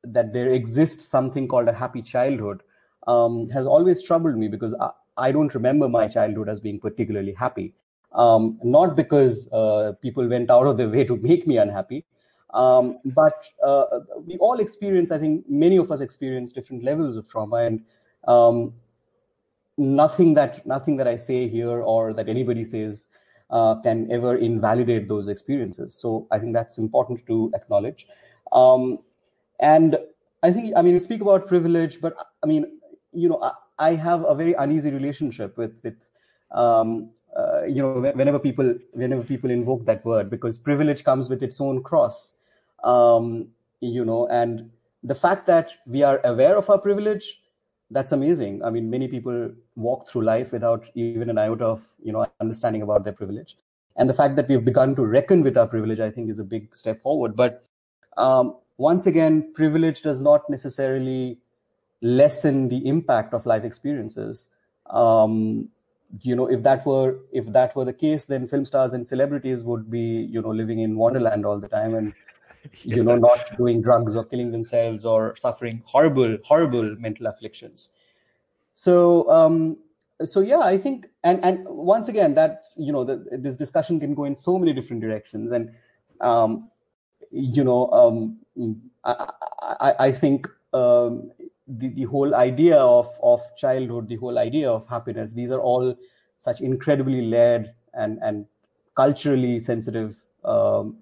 that 0.03 0.33
there 0.33 0.49
exists 0.49 1.05
something 1.05 1.47
called 1.47 1.67
a 1.67 1.73
happy 1.73 2.01
childhood 2.01 2.63
um, 3.07 3.49
has 3.49 3.65
always 3.65 4.01
troubled 4.01 4.37
me 4.37 4.47
because 4.47 4.75
I, 4.79 4.89
I, 5.17 5.31
don't 5.31 5.53
remember 5.53 5.87
my 5.89 6.07
childhood 6.07 6.49
as 6.49 6.59
being 6.59 6.79
particularly 6.79 7.33
happy. 7.33 7.73
Um, 8.13 8.59
not 8.61 8.95
because 8.95 9.51
uh, 9.53 9.93
people 10.01 10.27
went 10.27 10.51
out 10.51 10.67
of 10.67 10.75
their 10.77 10.89
way 10.89 11.05
to 11.05 11.15
make 11.17 11.47
me 11.47 11.57
unhappy, 11.57 12.05
um, 12.53 12.99
but 13.05 13.45
uh, 13.65 13.85
we 14.25 14.37
all 14.37 14.59
experience. 14.59 15.11
I 15.11 15.19
think 15.19 15.49
many 15.49 15.77
of 15.77 15.91
us 15.91 16.01
experience 16.01 16.51
different 16.51 16.83
levels 16.83 17.15
of 17.15 17.27
trauma, 17.27 17.57
and 17.57 17.83
um, 18.27 18.73
nothing 19.77 20.33
that 20.35 20.65
nothing 20.65 20.97
that 20.97 21.07
I 21.07 21.17
say 21.17 21.47
here 21.47 21.81
or 21.81 22.13
that 22.13 22.29
anybody 22.29 22.63
says 22.63 23.07
uh, 23.49 23.75
can 23.81 24.11
ever 24.11 24.37
invalidate 24.37 25.07
those 25.07 25.27
experiences. 25.27 25.93
So 25.93 26.27
I 26.31 26.39
think 26.39 26.53
that's 26.53 26.77
important 26.77 27.25
to 27.27 27.51
acknowledge. 27.55 28.07
Um, 28.51 28.99
and 29.59 29.97
I 30.43 30.51
think, 30.51 30.73
I 30.75 30.81
mean, 30.81 30.93
you 30.93 30.99
speak 30.99 31.21
about 31.21 31.47
privilege, 31.47 32.01
but 32.01 32.15
I 32.43 32.47
mean, 32.47 32.79
you 33.11 33.29
know, 33.29 33.41
I, 33.41 33.51
I 33.77 33.95
have 33.95 34.23
a 34.25 34.35
very 34.35 34.53
uneasy 34.53 34.91
relationship 34.91 35.57
with 35.57 35.73
with 35.83 35.95
um, 36.51 37.11
uh, 37.35 37.63
you 37.65 37.81
know 37.81 37.99
whenever 37.99 38.39
people 38.39 38.75
whenever 38.93 39.23
people 39.23 39.49
invoke 39.49 39.85
that 39.85 40.03
word 40.05 40.29
because 40.29 40.57
privilege 40.57 41.03
comes 41.03 41.29
with 41.29 41.43
its 41.43 41.61
own 41.61 41.81
cross, 41.83 42.33
um, 42.83 43.47
you 43.79 44.05
know, 44.05 44.27
and 44.27 44.69
the 45.03 45.15
fact 45.15 45.47
that 45.47 45.71
we 45.85 46.03
are 46.03 46.21
aware 46.23 46.57
of 46.57 46.69
our 46.69 46.77
privilege 46.77 47.41
that's 47.91 48.13
amazing. 48.13 48.63
I 48.63 48.69
mean, 48.69 48.89
many 48.89 49.07
people 49.07 49.51
walk 49.75 50.07
through 50.07 50.23
life 50.23 50.51
without 50.51 50.87
even 50.95 51.29
an 51.29 51.37
iota 51.37 51.65
of 51.65 51.85
you 52.01 52.11
know 52.11 52.25
understanding 52.39 52.81
about 52.81 53.03
their 53.03 53.13
privilege, 53.13 53.57
and 53.97 54.09
the 54.09 54.13
fact 54.13 54.35
that 54.37 54.47
we've 54.47 54.63
begun 54.63 54.95
to 54.95 55.05
reckon 55.05 55.43
with 55.43 55.57
our 55.57 55.67
privilege, 55.67 55.99
I 55.99 56.09
think, 56.09 56.29
is 56.29 56.39
a 56.39 56.43
big 56.43 56.75
step 56.75 57.01
forward. 57.01 57.35
But 57.35 57.65
um, 58.17 58.55
once 58.77 59.05
again, 59.05 59.51
privilege 59.53 60.01
does 60.01 60.21
not 60.21 60.49
necessarily 60.49 61.37
lessen 62.01 62.69
the 62.69 62.87
impact 62.87 63.33
of 63.33 63.45
life 63.45 63.63
experiences. 63.63 64.49
Um, 64.89 65.69
you 66.21 66.35
know, 66.35 66.47
if 66.47 66.63
that 66.63 66.85
were 66.85 67.19
if 67.31 67.45
that 67.47 67.75
were 67.75 67.85
the 67.85 67.93
case, 67.93 68.25
then 68.25 68.47
film 68.47 68.65
stars 68.65 68.93
and 68.93 69.05
celebrities 69.05 69.63
would 69.63 69.91
be 69.91 69.99
you 69.99 70.41
know 70.41 70.49
living 70.51 70.79
in 70.79 70.95
Wonderland 70.95 71.45
all 71.45 71.59
the 71.59 71.67
time 71.67 71.93
and 71.95 72.13
yeah. 72.83 72.95
you 72.97 73.03
know 73.03 73.15
not 73.15 73.39
doing 73.57 73.81
drugs 73.81 74.15
or 74.15 74.25
killing 74.25 74.51
themselves 74.51 75.05
or 75.05 75.35
suffering 75.35 75.81
horrible 75.85 76.37
horrible 76.43 76.95
mental 76.97 77.27
afflictions. 77.27 77.89
So 78.73 79.29
um, 79.29 79.77
so 80.23 80.41
yeah, 80.41 80.59
I 80.59 80.77
think 80.77 81.07
and 81.23 81.43
and 81.43 81.65
once 81.67 82.07
again 82.07 82.33
that 82.35 82.65
you 82.75 82.91
know 82.91 83.03
the, 83.03 83.25
this 83.31 83.57
discussion 83.57 83.99
can 83.99 84.13
go 84.13 84.25
in 84.25 84.35
so 84.35 84.57
many 84.57 84.73
different 84.73 85.01
directions 85.01 85.51
and 85.51 85.71
um, 86.21 86.69
you 87.31 87.63
know 87.63 87.89
um, 87.91 88.39
I, 89.03 89.31
I, 89.61 89.93
I 89.99 90.11
think 90.11 90.47
um, 90.73 91.31
the, 91.67 91.89
the 91.89 92.03
whole 92.03 92.35
idea 92.35 92.77
of, 92.77 93.09
of 93.21 93.41
childhood, 93.55 94.09
the 94.09 94.17
whole 94.17 94.37
idea 94.37 94.69
of 94.69 94.87
happiness, 94.87 95.31
these 95.31 95.51
are 95.51 95.59
all 95.59 95.95
such 96.37 96.61
incredibly 96.61 97.21
layered 97.21 97.73
and, 97.93 98.19
and 98.21 98.45
culturally 98.95 99.59
sensitive 99.59 100.21
um, 100.43 100.97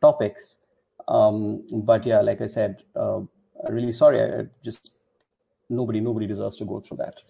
topics. 0.00 0.58
Um, 1.08 1.64
but 1.84 2.06
yeah, 2.06 2.20
like 2.20 2.40
I 2.40 2.46
said, 2.46 2.82
uh, 2.96 3.20
really 3.68 3.92
sorry. 3.92 4.20
I 4.20 4.46
just 4.64 4.92
nobody 5.68 6.00
nobody 6.00 6.26
deserves 6.26 6.58
to 6.58 6.64
go 6.64 6.80
through 6.80 6.98
that. 6.98 7.22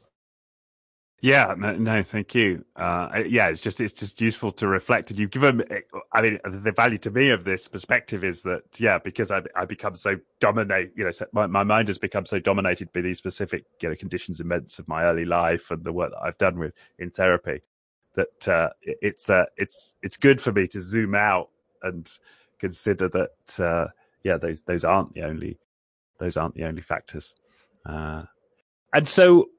Yeah, 1.20 1.54
no, 1.56 1.74
no 1.76 2.02
thank 2.02 2.34
you. 2.34 2.66
Uh, 2.76 3.22
yeah, 3.26 3.48
it's 3.48 3.62
just 3.62 3.80
it's 3.80 3.94
just 3.94 4.20
useful 4.20 4.52
to 4.52 4.68
reflect, 4.68 5.10
and 5.10 5.18
you've 5.18 5.30
given. 5.30 5.64
I 6.12 6.20
mean, 6.20 6.38
the 6.44 6.70
value 6.70 6.98
to 6.98 7.10
me 7.10 7.30
of 7.30 7.44
this 7.44 7.66
perspective 7.66 8.22
is 8.22 8.42
that 8.42 8.78
yeah, 8.78 8.98
because 8.98 9.30
I 9.30 9.40
I 9.56 9.64
become 9.64 9.96
so 9.96 10.16
dominate, 10.40 10.92
you 10.94 11.04
know, 11.04 11.10
my, 11.32 11.46
my 11.46 11.62
mind 11.64 11.88
has 11.88 11.96
become 11.96 12.26
so 12.26 12.38
dominated 12.38 12.92
by 12.92 13.00
these 13.00 13.16
specific 13.16 13.64
you 13.80 13.88
know 13.88 13.94
conditions, 13.94 14.38
and 14.38 14.52
events 14.52 14.78
of 14.78 14.86
my 14.86 15.04
early 15.04 15.24
life 15.24 15.70
and 15.70 15.82
the 15.82 15.94
work 15.94 16.10
that 16.10 16.22
I've 16.22 16.36
done 16.36 16.58
with 16.58 16.74
in 16.98 17.10
therapy, 17.10 17.62
that 18.16 18.46
uh, 18.46 18.68
it's 18.82 19.30
uh, 19.30 19.46
it's 19.56 19.94
it's 20.02 20.18
good 20.18 20.42
for 20.42 20.52
me 20.52 20.68
to 20.68 20.80
zoom 20.82 21.14
out 21.14 21.48
and 21.82 22.10
consider 22.64 23.08
that 23.10 23.60
uh, 23.60 23.88
yeah, 24.22 24.38
those 24.38 24.62
those 24.62 24.84
aren't 24.84 25.12
the 25.12 25.22
only 25.22 25.58
those 26.18 26.36
aren't 26.36 26.54
the 26.54 26.64
only 26.64 26.82
factors, 26.82 27.34
uh, 27.84 28.22
and 28.94 29.06
so 29.06 29.50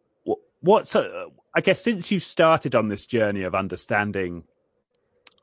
what's 0.61 0.95
uh, 0.95 1.25
I 1.53 1.61
guess 1.61 1.81
since 1.81 2.11
you 2.11 2.19
started 2.19 2.73
on 2.73 2.89
this 2.89 3.05
journey 3.05 3.43
of 3.43 3.53
understanding 3.53 4.43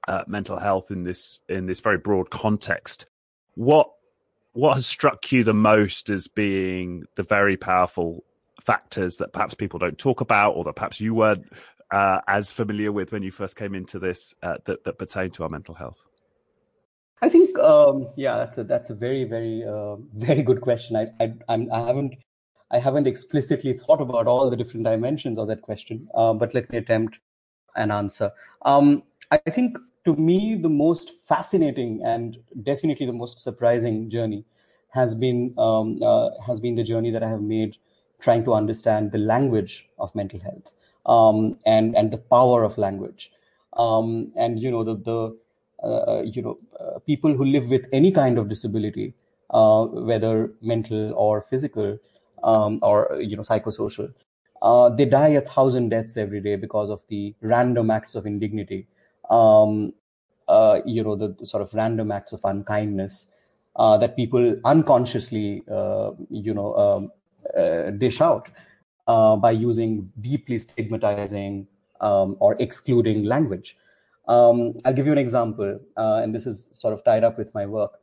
uh, 0.09 0.25
mental 0.26 0.59
health 0.59 0.90
in 0.90 1.04
this 1.04 1.40
in 1.49 1.66
this 1.66 1.81
very 1.81 1.99
broad 1.99 2.31
context, 2.31 3.07
what 3.54 3.88
what 4.54 4.75
has 4.75 4.87
struck 4.87 5.31
you 5.31 5.45
the 5.45 5.54
most 5.54 6.11
as 6.11 6.26
being 6.26 7.04
the 7.14 7.23
very 7.23 7.57
powerful 7.57 8.25
factors 8.61 9.16
that 9.16 9.33
perhaps 9.33 9.54
people 9.54 9.78
don't 9.78 9.99
talk 9.99 10.21
about, 10.21 10.52
or 10.52 10.64
that 10.64 10.75
perhaps 10.75 11.00
you 11.00 11.14
weren't 11.14 11.47
uh, 11.92 12.21
as 12.26 12.52
familiar 12.52 12.90
with 12.90 13.12
when 13.12 13.23
you 13.23 13.31
first 13.31 13.57
came 13.57 13.75
into 13.75 14.00
this 14.00 14.35
uh, 14.42 14.57
that 14.64 14.83
that 14.83 14.99
pertain 14.99 15.31
to 15.31 15.45
our 15.45 15.49
mental 15.49 15.76
health? 15.76 16.04
I 17.23 17.29
think, 17.29 17.57
um, 17.61 18.09
yeah, 18.17 18.37
that's 18.37 18.59
a 18.59 18.64
that's 18.64 18.91
a 18.91 18.95
very 18.95 19.25
very 19.25 19.64
uh, 19.64 19.97
very 20.14 20.43
good 20.43 20.61
question. 20.61 20.97
I 20.97 21.09
I, 21.21 21.33
I'm, 21.49 21.73
I 21.73 21.87
haven't 21.87 22.17
I 22.71 22.79
haven't 22.79 23.07
explicitly 23.07 23.75
thought 23.75 24.00
about 24.00 24.26
all 24.26 24.50
the 24.50 24.57
different 24.57 24.85
dimensions 24.85 25.38
of 25.38 25.47
that 25.49 25.62
question, 25.62 26.09
uh, 26.14 26.35
but 26.35 26.52
let 26.52 26.71
me 26.71 26.79
attempt 26.79 27.21
an 27.76 27.91
answer. 27.91 28.33
Um, 28.62 29.05
I 29.31 29.38
think 29.38 29.79
to 30.05 30.17
me, 30.17 30.57
the 30.57 30.69
most 30.69 31.12
fascinating 31.25 32.00
and 32.05 32.38
definitely 32.64 33.07
the 33.07 33.12
most 33.12 33.38
surprising 33.38 34.11
journey 34.11 34.45
has 34.88 35.14
been 35.14 35.55
um, 35.59 36.00
uh, 36.02 36.31
has 36.45 36.59
been 36.61 36.75
the 36.75 36.85
journey 36.85 37.12
that 37.12 37.23
I 37.23 37.29
have 37.29 37.43
made 37.43 37.76
trying 38.21 38.45
to 38.45 38.52
understand 38.55 39.12
the 39.12 39.19
language 39.19 39.88
of 39.99 40.14
mental 40.14 40.41
health 40.41 40.73
um, 41.07 41.59
and 41.67 41.97
and 41.97 42.11
the 42.11 42.19
power 42.19 42.64
of 42.64 42.79
language. 42.79 43.31
Um, 43.75 44.33
and 44.37 44.59
you 44.61 44.71
know 44.71 44.83
the 44.83 44.97
the 44.97 45.37
you 46.25 46.43
know 46.43 46.59
uh, 46.81 46.99
people 47.01 47.35
who 47.35 47.45
live 47.45 47.71
with 47.71 47.87
any 47.93 48.11
kind 48.11 48.39
of 48.39 48.49
disability, 48.49 49.15
uh, 49.51 49.85
whether 49.87 50.53
mental 50.62 51.12
or 51.15 51.41
physical, 51.41 51.99
um, 52.45 52.79
or 52.83 53.19
you 53.21 53.37
know 53.37 53.43
psychosocial. 53.43 54.12
Uh, 54.61 54.89
they 54.89 55.05
die 55.05 55.31
a 55.31 55.41
thousand 55.41 55.89
deaths 55.89 56.17
every 56.17 56.41
day 56.41 56.55
because 56.55 56.89
of 56.89 57.03
the 57.09 57.35
random 57.41 57.91
acts 57.91 58.15
of 58.15 58.27
indignity. 58.27 58.87
Um, 59.29 59.93
uh, 60.49 60.81
you 60.85 61.03
know 61.03 61.17
the, 61.17 61.35
sort 61.47 61.62
of 61.62 61.73
random 61.75 62.11
acts 62.11 62.33
of 62.33 62.41
unkindness 62.45 63.27
uh, 63.77 63.97
that 63.99 64.17
people 64.17 64.57
unconsciously 64.65 65.62
uh, 65.71 66.12
you 66.31 66.55
know 66.55 66.75
um, 66.75 67.12
uh, 67.59 67.91
dish 67.91 68.21
out 68.21 68.51
uh, 69.07 69.37
by 69.37 69.51
using 69.51 70.11
deeply 70.21 70.59
stigmatizing 70.59 71.67
um, 72.01 72.37
or 72.41 72.57
excluding 72.59 73.25
language. 73.25 73.77
Um, 74.29 74.75
I'll 74.85 74.95
give 74.95 75.07
you 75.07 75.12
an 75.12 75.19
example, 75.19 75.81
and 75.97 76.35
this 76.35 76.47
is 76.47 76.69
sort 76.73 76.95
of 76.95 77.05
tied 77.05 77.25
up 77.25 77.38
with 77.38 77.52
my 77.55 77.67
work. 77.67 77.99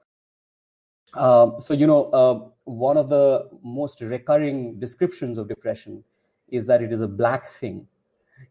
Um, 1.15 1.55
so 1.59 1.73
you 1.73 1.87
know 1.87 2.53
one 2.65 2.97
of 2.97 3.09
the 3.09 3.49
most 3.63 3.99
recurring 4.01 4.79
descriptions 4.79 5.37
of 5.37 5.47
depression 5.47 6.03
is 6.49 6.65
that 6.67 6.81
it 6.81 6.91
is 6.91 7.01
a 7.01 7.07
black 7.07 7.49
thing. 7.49 7.87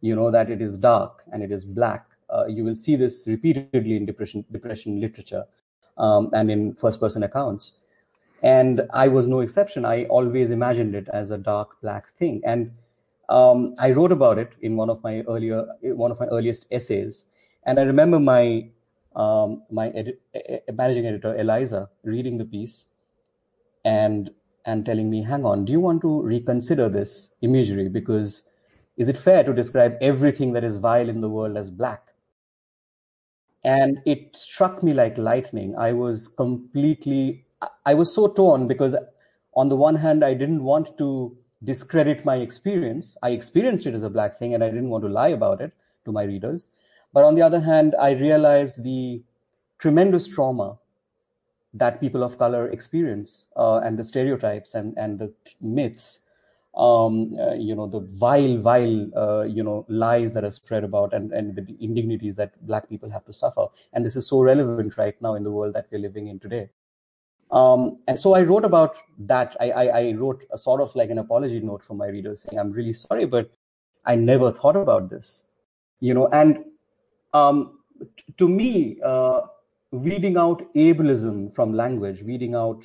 You 0.00 0.16
know 0.16 0.30
that 0.30 0.50
it 0.50 0.60
is 0.60 0.76
dark 0.76 1.22
and 1.32 1.42
it 1.42 1.52
is 1.52 1.64
black. 1.64 2.06
Uh, 2.30 2.46
you 2.46 2.64
will 2.64 2.76
see 2.76 2.96
this 2.96 3.26
repeatedly 3.26 3.96
in 3.96 4.04
depression 4.04 4.44
depression 4.52 5.00
literature 5.00 5.44
um, 5.96 6.30
and 6.32 6.50
in 6.50 6.74
first 6.74 7.00
person 7.00 7.22
accounts. 7.22 7.72
And 8.42 8.82
i 8.92 9.08
was 9.08 9.26
no 9.26 9.40
exception. 9.40 9.84
I 9.84 10.04
always 10.04 10.50
imagined 10.50 10.94
it 10.94 11.08
as 11.12 11.30
a 11.30 11.38
dark 11.38 11.80
black 11.80 12.12
thing. 12.18 12.40
And 12.44 12.72
um, 13.28 13.74
i 13.78 13.90
wrote 13.90 14.12
about 14.12 14.38
it 14.38 14.52
in 14.62 14.76
one 14.76 14.90
of 14.90 15.02
my 15.02 15.20
earlier 15.28 15.66
one 15.82 16.10
of 16.10 16.18
my 16.18 16.26
earliest 16.26 16.66
essays 16.70 17.26
and 17.68 17.78
i 17.78 17.82
remember 17.82 18.18
my 18.18 18.68
um, 19.16 19.62
my 19.70 19.88
edit, 19.90 20.20
managing 20.72 21.06
editor 21.06 21.36
eliza 21.36 21.88
reading 22.04 22.38
the 22.38 22.44
piece 22.44 22.88
and 23.84 24.30
and 24.68 24.84
telling 24.84 25.08
me, 25.08 25.22
hang 25.22 25.46
on, 25.46 25.64
do 25.64 25.72
you 25.72 25.80
want 25.80 26.02
to 26.02 26.22
reconsider 26.22 26.90
this 26.90 27.34
imagery? 27.40 27.88
Because 27.88 28.44
is 28.98 29.08
it 29.08 29.16
fair 29.16 29.42
to 29.44 29.54
describe 29.54 29.96
everything 30.02 30.52
that 30.52 30.62
is 30.62 30.76
vile 30.76 31.08
in 31.08 31.22
the 31.22 31.30
world 31.30 31.56
as 31.56 31.70
black? 31.70 32.02
And 33.64 33.98
it 34.04 34.36
struck 34.36 34.82
me 34.82 34.92
like 34.92 35.16
lightning. 35.16 35.74
I 35.76 35.92
was 35.92 36.28
completely, 36.28 37.46
I 37.86 37.94
was 37.94 38.14
so 38.14 38.28
torn 38.28 38.68
because 38.68 38.94
on 39.56 39.70
the 39.70 39.76
one 39.76 39.96
hand, 39.96 40.22
I 40.24 40.34
didn't 40.34 40.62
want 40.62 40.98
to 40.98 41.36
discredit 41.64 42.26
my 42.26 42.36
experience. 42.36 43.16
I 43.22 43.30
experienced 43.30 43.86
it 43.86 43.94
as 43.94 44.02
a 44.02 44.10
black 44.10 44.38
thing 44.38 44.54
and 44.54 44.62
I 44.62 44.68
didn't 44.68 44.90
want 44.90 45.02
to 45.04 45.08
lie 45.10 45.28
about 45.28 45.62
it 45.62 45.72
to 46.04 46.12
my 46.12 46.24
readers. 46.24 46.68
But 47.12 47.24
on 47.24 47.34
the 47.34 47.42
other 47.42 47.60
hand, 47.60 47.94
I 48.00 48.10
realized 48.12 48.82
the 48.82 49.22
tremendous 49.78 50.26
trauma 50.28 50.78
that 51.74 52.00
people 52.00 52.22
of 52.22 52.38
color 52.38 52.68
experience 52.68 53.46
uh, 53.56 53.78
and 53.78 53.98
the 53.98 54.04
stereotypes 54.04 54.74
and, 54.74 54.96
and 54.96 55.18
the 55.18 55.32
myths 55.60 56.20
um, 56.78 57.36
uh, 57.40 57.54
you 57.54 57.74
know, 57.74 57.86
the 57.86 58.00
vile, 58.00 58.58
vile, 58.58 59.10
uh, 59.16 59.42
you 59.42 59.62
know, 59.62 59.84
lies 59.88 60.32
that 60.32 60.44
are 60.44 60.50
spread 60.50 60.84
about 60.84 61.12
and, 61.12 61.32
and 61.32 61.56
the 61.56 61.76
indignities 61.80 62.36
that 62.36 62.54
black 62.66 62.88
people 62.88 63.10
have 63.10 63.24
to 63.24 63.32
suffer. 63.32 63.66
And 63.92 64.06
this 64.06 64.14
is 64.14 64.28
so 64.28 64.42
relevant 64.42 64.96
right 64.96 65.20
now 65.20 65.34
in 65.34 65.42
the 65.42 65.50
world 65.50 65.74
that 65.74 65.88
we're 65.90 65.98
living 65.98 66.28
in 66.28 66.38
today. 66.38 66.68
Um, 67.50 67.98
and 68.06 68.20
so 68.20 68.34
I 68.34 68.42
wrote 68.42 68.64
about 68.64 68.98
that. 69.20 69.56
I, 69.58 69.70
I, 69.70 69.84
I, 70.00 70.12
wrote 70.12 70.44
a 70.52 70.58
sort 70.58 70.82
of 70.82 70.94
like 70.94 71.08
an 71.08 71.18
apology 71.18 71.60
note 71.60 71.82
for 71.82 71.94
my 71.94 72.06
readers 72.08 72.42
saying, 72.42 72.58
I'm 72.58 72.72
really 72.72 72.92
sorry, 72.92 73.24
but 73.24 73.50
I 74.04 74.16
never 74.16 74.52
thought 74.52 74.76
about 74.76 75.08
this, 75.08 75.44
you 76.00 76.12
know, 76.12 76.28
and 76.28 76.62
um, 77.34 77.78
to 78.36 78.48
me, 78.48 78.98
uh, 79.04 79.42
weeding 79.90 80.36
out 80.36 80.62
ableism 80.74 81.54
from 81.54 81.72
language, 81.72 82.22
weeding 82.22 82.54
out, 82.54 82.84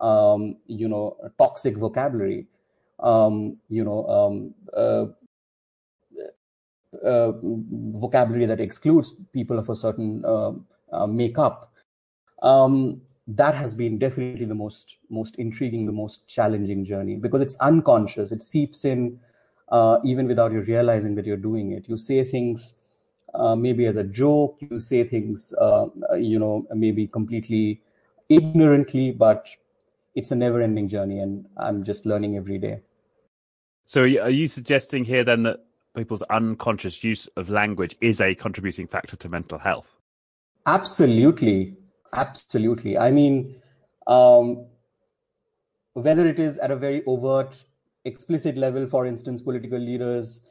um, 0.00 0.56
you 0.66 0.88
know, 0.88 1.16
toxic 1.38 1.76
vocabulary, 1.76 2.46
um, 3.00 3.56
you 3.68 3.84
know, 3.84 4.06
um, 4.06 4.54
uh, 4.76 5.06
uh, 7.04 7.32
vocabulary 7.42 8.46
that 8.46 8.60
excludes 8.60 9.14
people 9.32 9.58
of 9.58 9.68
a 9.68 9.76
certain 9.76 10.24
uh, 10.24 10.52
uh, 10.92 11.06
makeup. 11.06 11.72
Um, 12.42 13.00
that 13.26 13.54
has 13.54 13.74
been 13.74 13.98
definitely 13.98 14.44
the 14.44 14.54
most 14.54 14.98
most 15.08 15.34
intriguing, 15.36 15.86
the 15.86 15.92
most 15.92 16.28
challenging 16.28 16.84
journey 16.84 17.16
because 17.16 17.40
it's 17.40 17.56
unconscious. 17.56 18.32
It 18.32 18.42
seeps 18.42 18.84
in 18.84 19.18
uh, 19.70 19.98
even 20.04 20.26
without 20.26 20.52
you 20.52 20.60
realizing 20.60 21.14
that 21.14 21.24
you're 21.24 21.36
doing 21.38 21.72
it. 21.72 21.88
You 21.88 21.96
say 21.96 22.22
things 22.22 22.74
uh, 23.34 23.56
maybe 23.56 23.86
as 23.86 23.96
a 23.96 24.04
joke. 24.04 24.58
You 24.60 24.80
say 24.80 25.04
things, 25.04 25.52
uh, 25.60 25.86
you 26.16 26.38
know, 26.38 26.66
maybe 26.74 27.06
completely 27.06 27.82
ignorantly, 28.28 29.10
but 29.10 29.48
it's 30.14 30.30
a 30.30 30.36
never-ending 30.36 30.88
journey, 30.88 31.20
and 31.20 31.44
I'm 31.56 31.84
just 31.84 32.06
learning 32.06 32.36
every 32.36 32.58
day. 32.58 32.80
So, 33.86 34.02
are 34.02 34.30
you 34.30 34.46
suggesting 34.46 35.04
here 35.04 35.24
then 35.24 35.42
that 35.42 35.64
people's 35.94 36.22
unconscious 36.22 37.04
use 37.04 37.26
of 37.36 37.50
language 37.50 37.96
is 38.00 38.20
a 38.20 38.34
contributing 38.34 38.86
factor 38.86 39.16
to 39.16 39.28
mental 39.28 39.58
health? 39.58 39.92
Absolutely, 40.66 41.76
absolutely. 42.12 42.96
I 42.96 43.10
mean, 43.10 43.56
um, 44.06 44.66
whether 45.92 46.26
it 46.26 46.38
is 46.38 46.58
at 46.58 46.70
a 46.70 46.76
very 46.76 47.02
overt, 47.06 47.62
explicit 48.04 48.56
level, 48.56 48.86
for 48.86 49.06
instance, 49.06 49.42
political 49.42 49.78
leaders 49.78 50.42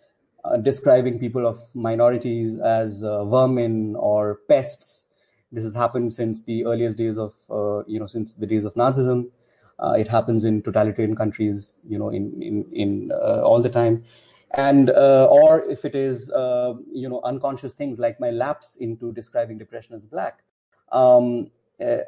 uh, 0.45 0.57
describing 0.57 1.17
people 1.19 1.47
of 1.47 1.57
minorities 1.73 2.59
as 2.59 3.01
uh, 3.01 3.23
vermin 3.23 3.95
or 3.95 4.41
pests. 4.49 5.05
This 5.53 5.63
has 5.63 5.73
happened 5.73 6.13
since 6.13 6.43
the 6.43 6.65
earliest 6.65 6.97
days 6.97 7.17
of, 7.17 7.33
uh, 7.49 7.85
you 7.85 7.97
know, 7.97 8.07
since 8.07 8.35
the 8.35 8.45
days 8.45 8.65
of 8.65 8.73
Nazism. 8.73 9.29
Uh, 9.79 9.93
it 9.97 10.07
happens 10.07 10.43
in 10.43 10.61
totalitarian 10.61 11.15
countries, 11.15 11.75
you 11.87 11.97
know, 11.97 12.09
in 12.09 12.41
in 12.41 12.65
in 12.73 13.11
uh, 13.13 13.41
all 13.41 13.61
the 13.61 13.69
time, 13.69 14.03
and 14.55 14.89
or 14.89 15.63
if 15.69 15.85
it 15.85 15.95
is, 15.95 16.29
you 16.91 17.07
know, 17.09 17.21
unconscious 17.23 17.71
things 17.71 17.97
like 17.97 18.19
my 18.19 18.29
lapse 18.29 18.75
into 18.75 19.13
describing 19.13 19.57
depression 19.57 19.95
as 19.95 20.05
black. 20.05 20.43
Um, 20.91 21.51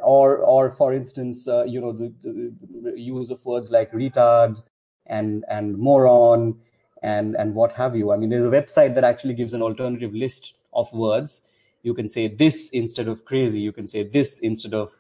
or, 0.01 0.37
or 0.37 0.71
for 0.71 0.93
instance, 0.93 1.47
you 1.47 1.81
know, 1.81 1.91
the, 1.91 2.13
the, 2.23 2.99
use 2.99 3.29
of 3.29 3.43
words 3.45 3.71
like 3.71 3.91
retard 3.91 4.61
and 5.07 5.43
and 5.49 5.77
moron 5.77 6.59
and 7.03 7.35
and 7.35 7.53
what 7.53 7.71
have 7.73 7.95
you. 7.95 8.11
I 8.11 8.17
mean, 8.17 8.29
there's 8.29 8.45
a 8.45 8.49
website 8.49 8.95
that 8.95 9.03
actually 9.03 9.33
gives 9.33 9.53
an 9.53 9.61
alternative 9.61 10.13
list 10.13 10.53
of 10.73 10.91
words. 10.93 11.41
You 11.83 11.93
can 11.93 12.09
say 12.09 12.27
this 12.27 12.69
instead 12.69 13.07
of 13.07 13.25
crazy. 13.25 13.59
You 13.59 13.71
can 13.71 13.87
say 13.87 14.03
this 14.03 14.39
instead 14.39 14.73
of 14.73 14.91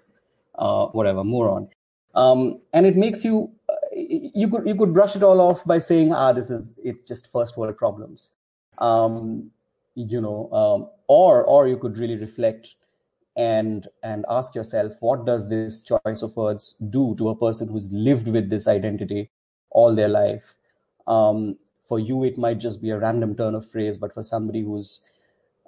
uh, 0.55 0.87
whatever 0.87 1.23
moron, 1.23 1.69
um, 2.13 2.61
and 2.73 2.85
it 2.85 2.95
makes 2.95 3.23
you. 3.23 3.51
Uh, 3.69 3.73
you 3.95 4.47
could 4.49 4.67
you 4.67 4.75
could 4.75 4.93
brush 4.93 5.15
it 5.15 5.23
all 5.23 5.41
off 5.41 5.63
by 5.65 5.79
saying, 5.79 6.13
ah, 6.13 6.33
this 6.33 6.49
is 6.49 6.73
it's 6.83 7.03
just 7.03 7.31
first 7.31 7.57
world 7.57 7.77
problems, 7.77 8.33
um, 8.79 9.49
you 9.95 10.21
know, 10.21 10.51
um, 10.51 10.89
or 11.07 11.43
or 11.43 11.67
you 11.67 11.77
could 11.77 11.97
really 11.97 12.17
reflect 12.17 12.75
and 13.35 13.87
and 14.03 14.25
ask 14.29 14.55
yourself, 14.55 14.93
what 14.99 15.25
does 15.25 15.49
this 15.49 15.81
choice 15.81 16.21
of 16.21 16.35
words 16.35 16.75
do 16.89 17.15
to 17.17 17.29
a 17.29 17.35
person 17.35 17.67
who's 17.67 17.91
lived 17.91 18.27
with 18.27 18.49
this 18.49 18.67
identity 18.67 19.29
all 19.71 19.95
their 19.95 20.07
life? 20.07 20.55
Um, 21.07 21.57
for 21.87 21.99
you 21.99 22.23
it 22.23 22.37
might 22.37 22.59
just 22.59 22.81
be 22.81 22.89
a 22.89 22.97
random 22.97 23.35
turn 23.35 23.55
of 23.55 23.69
phrase 23.69 23.97
but 23.97 24.13
for 24.13 24.23
somebody 24.23 24.61
who's 24.61 25.01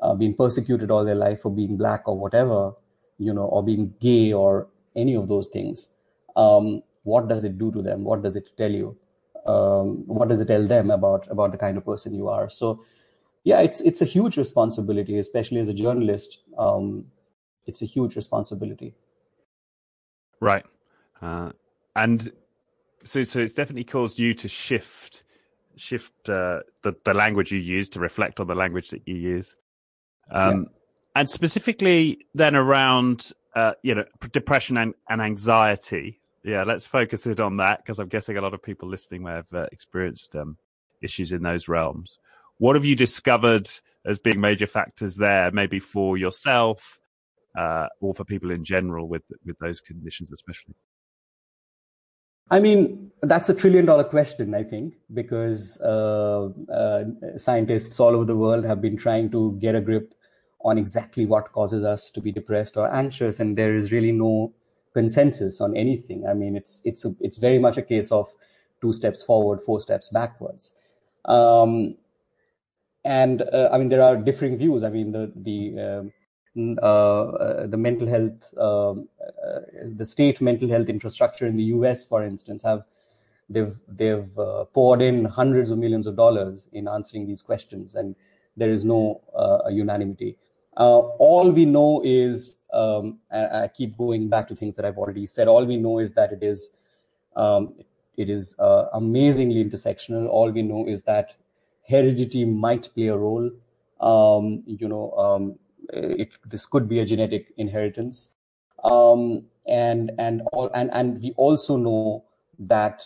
uh, 0.01 0.13
been 0.13 0.33
persecuted 0.33 0.91
all 0.91 1.05
their 1.05 1.15
life 1.15 1.41
for 1.41 1.51
being 1.51 1.77
black 1.77 2.07
or 2.07 2.17
whatever 2.17 2.73
you 3.17 3.33
know 3.33 3.45
or 3.45 3.63
being 3.63 3.93
gay 3.99 4.33
or 4.33 4.67
any 4.95 5.15
of 5.15 5.27
those 5.27 5.47
things 5.47 5.89
um, 6.35 6.83
what 7.07 7.27
does 7.29 7.43
it 7.43 7.57
do 7.57 7.71
to 7.71 7.81
them? 7.81 8.03
What 8.03 8.21
does 8.21 8.35
it 8.35 8.49
tell 8.57 8.71
you? 8.71 8.95
Um, 9.45 10.03
what 10.07 10.27
does 10.27 10.41
it 10.41 10.47
tell 10.47 10.67
them 10.67 10.91
about 10.91 11.27
about 11.31 11.51
the 11.51 11.57
kind 11.57 11.77
of 11.77 11.85
person 11.85 12.13
you 12.13 12.27
are? 12.27 12.49
So 12.49 12.83
yeah 13.43 13.61
it's 13.61 13.79
it's 13.81 14.01
a 14.01 14.05
huge 14.05 14.37
responsibility 14.37 15.17
especially 15.19 15.61
as 15.61 15.69
a 15.69 15.73
journalist. 15.73 16.39
Um, 16.57 17.05
it's 17.65 17.81
a 17.81 17.85
huge 17.85 18.15
responsibility. 18.15 18.93
Right. 20.41 20.65
Uh, 21.21 21.51
and 21.95 22.31
so 23.03 23.23
so 23.23 23.39
it's 23.39 23.53
definitely 23.53 23.85
caused 23.85 24.19
you 24.19 24.33
to 24.33 24.47
shift 24.47 25.23
shift 25.77 26.29
uh, 26.29 26.61
the 26.83 26.95
the 27.03 27.13
language 27.13 27.51
you 27.51 27.59
use 27.59 27.89
to 27.89 27.99
reflect 27.99 28.39
on 28.39 28.47
the 28.47 28.55
language 28.55 28.89
that 28.89 29.01
you 29.05 29.15
use, 29.15 29.55
um, 30.31 30.61
yeah. 30.61 30.65
and 31.15 31.29
specifically 31.29 32.25
then 32.33 32.55
around 32.55 33.31
uh, 33.55 33.73
you 33.83 33.95
know 33.95 34.05
depression 34.31 34.77
and, 34.77 34.93
and 35.09 35.21
anxiety. 35.21 36.19
Yeah, 36.43 36.63
let's 36.63 36.85
focus 36.87 37.25
it 37.27 37.39
on 37.39 37.57
that 37.57 37.83
because 37.83 37.99
I'm 37.99 38.07
guessing 38.07 38.37
a 38.37 38.41
lot 38.41 38.53
of 38.53 38.61
people 38.63 38.87
listening 38.87 39.23
may 39.23 39.33
have 39.33 39.53
uh, 39.53 39.65
experienced 39.71 40.35
um, 40.35 40.57
issues 41.01 41.31
in 41.31 41.43
those 41.43 41.67
realms. 41.67 42.19
What 42.57 42.75
have 42.75 42.85
you 42.85 42.95
discovered 42.95 43.69
as 44.05 44.17
being 44.17 44.39
major 44.39 44.67
factors 44.67 45.15
there, 45.15 45.51
maybe 45.51 45.79
for 45.79 46.17
yourself 46.17 46.99
uh, 47.57 47.87
or 47.99 48.13
for 48.13 48.23
people 48.23 48.51
in 48.51 48.63
general 48.63 49.07
with 49.07 49.23
with 49.45 49.57
those 49.59 49.81
conditions, 49.81 50.31
especially? 50.31 50.75
I 52.49 52.59
mean, 52.59 53.11
that's 53.23 53.49
a 53.49 53.53
trillion 53.53 53.85
dollar 53.85 54.03
question, 54.03 54.53
I 54.53 54.63
think, 54.63 54.93
because 55.13 55.79
uh, 55.81 56.49
uh, 56.71 57.03
scientists 57.37 57.99
all 57.99 58.15
over 58.15 58.25
the 58.25 58.35
world 58.35 58.63
have 58.65 58.81
been 58.81 58.97
trying 58.97 59.29
to 59.31 59.57
get 59.59 59.75
a 59.75 59.81
grip 59.81 60.13
on 60.61 60.77
exactly 60.77 61.25
what 61.25 61.51
causes 61.51 61.83
us 61.83 62.11
to 62.11 62.21
be 62.21 62.31
depressed 62.31 62.77
or 62.77 62.93
anxious, 62.93 63.39
and 63.39 63.57
there 63.57 63.75
is 63.75 63.91
really 63.91 64.11
no 64.11 64.53
consensus 64.93 65.61
on 65.61 65.75
anything. 65.75 66.25
I 66.27 66.33
mean, 66.33 66.55
it's 66.55 66.81
it's 66.85 67.05
a, 67.05 67.15
it's 67.19 67.37
very 67.37 67.59
much 67.59 67.77
a 67.77 67.81
case 67.81 68.11
of 68.11 68.27
two 68.81 68.93
steps 68.93 69.23
forward, 69.23 69.61
four 69.61 69.81
steps 69.81 70.09
backwards. 70.09 70.71
Um, 71.25 71.97
and 73.05 73.41
uh, 73.41 73.69
I 73.71 73.77
mean, 73.77 73.89
there 73.89 74.01
are 74.01 74.15
differing 74.15 74.57
views. 74.57 74.83
I 74.83 74.89
mean, 74.89 75.11
the 75.11 75.31
the 75.35 75.79
um, 75.79 76.13
uh, 76.57 76.81
uh, 76.85 77.67
the 77.67 77.77
mental 77.77 78.07
health, 78.07 78.57
um, 78.57 79.07
uh, 79.21 79.59
the 79.95 80.05
state 80.05 80.41
mental 80.41 80.67
health 80.69 80.89
infrastructure 80.89 81.45
in 81.45 81.55
the 81.55 81.63
U.S., 81.63 82.03
for 82.03 82.23
instance, 82.23 82.63
have 82.63 82.83
they've 83.49 83.75
they've 83.87 84.29
poured 84.73 85.01
in 85.01 85.25
hundreds 85.25 85.71
of 85.71 85.77
millions 85.77 86.07
of 86.07 86.15
dollars 86.15 86.67
in 86.73 86.87
answering 86.87 87.27
these 87.27 87.41
questions, 87.41 87.95
and 87.95 88.15
there 88.55 88.71
is 88.71 88.83
no 88.83 89.21
unanimity. 89.69 90.37
all 90.75 91.51
we 91.51 91.65
know 91.65 92.01
is, 92.03 92.55
um, 92.73 93.19
I 93.31 93.67
keep 93.67 93.97
going 93.97 94.27
back 94.27 94.47
to 94.47 94.55
things 94.55 94.75
that 94.75 94.85
I've 94.85 94.97
already 94.97 95.25
said. 95.25 95.47
All 95.47 95.65
we 95.65 95.77
know 95.77 95.99
is 95.99 96.13
that 96.13 96.31
it 96.31 96.43
is 96.43 96.71
um, 97.35 97.75
it 98.17 98.29
is 98.31 98.55
uh, 98.57 98.87
amazingly 98.93 99.63
intersectional. 99.63 100.27
All 100.27 100.51
we 100.51 100.63
know 100.63 100.87
is 100.87 101.03
that 101.03 101.35
heredity 101.87 102.45
might 102.45 102.89
play 102.93 103.07
a 103.07 103.17
role. 103.17 103.51
Um, 103.99 104.63
you 104.65 104.87
know, 104.87 105.11
um, 105.11 105.59
it, 105.93 106.33
this 106.45 106.65
could 106.65 106.87
be 106.87 106.99
a 106.99 107.05
genetic 107.05 107.53
inheritance. 107.57 108.29
Um, 108.83 109.45
and 109.67 110.11
and 110.17 110.41
all 110.53 110.69
and 110.73 110.89
and 110.93 111.21
we 111.21 111.33
also 111.35 111.75
know 111.77 112.23
that 112.59 113.03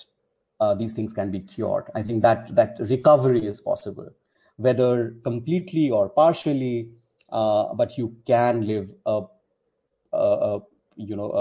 uh, 0.59 0.75
these 0.75 0.93
things 0.93 1.11
can 1.11 1.31
be 1.31 1.39
cured. 1.39 1.85
I 1.95 2.03
think 2.03 2.21
that 2.21 2.55
that 2.55 2.77
recovery 2.79 3.45
is 3.45 3.59
possible, 3.59 4.09
whether 4.57 5.15
completely 5.23 5.89
or 5.89 6.09
partially, 6.09 6.89
uh, 7.31 7.73
but 7.73 7.97
you 7.97 8.15
can 8.27 8.67
live 8.67 8.89
a, 9.05 9.23
a, 10.13 10.17
a 10.17 10.59
you 10.95 11.15
know 11.15 11.31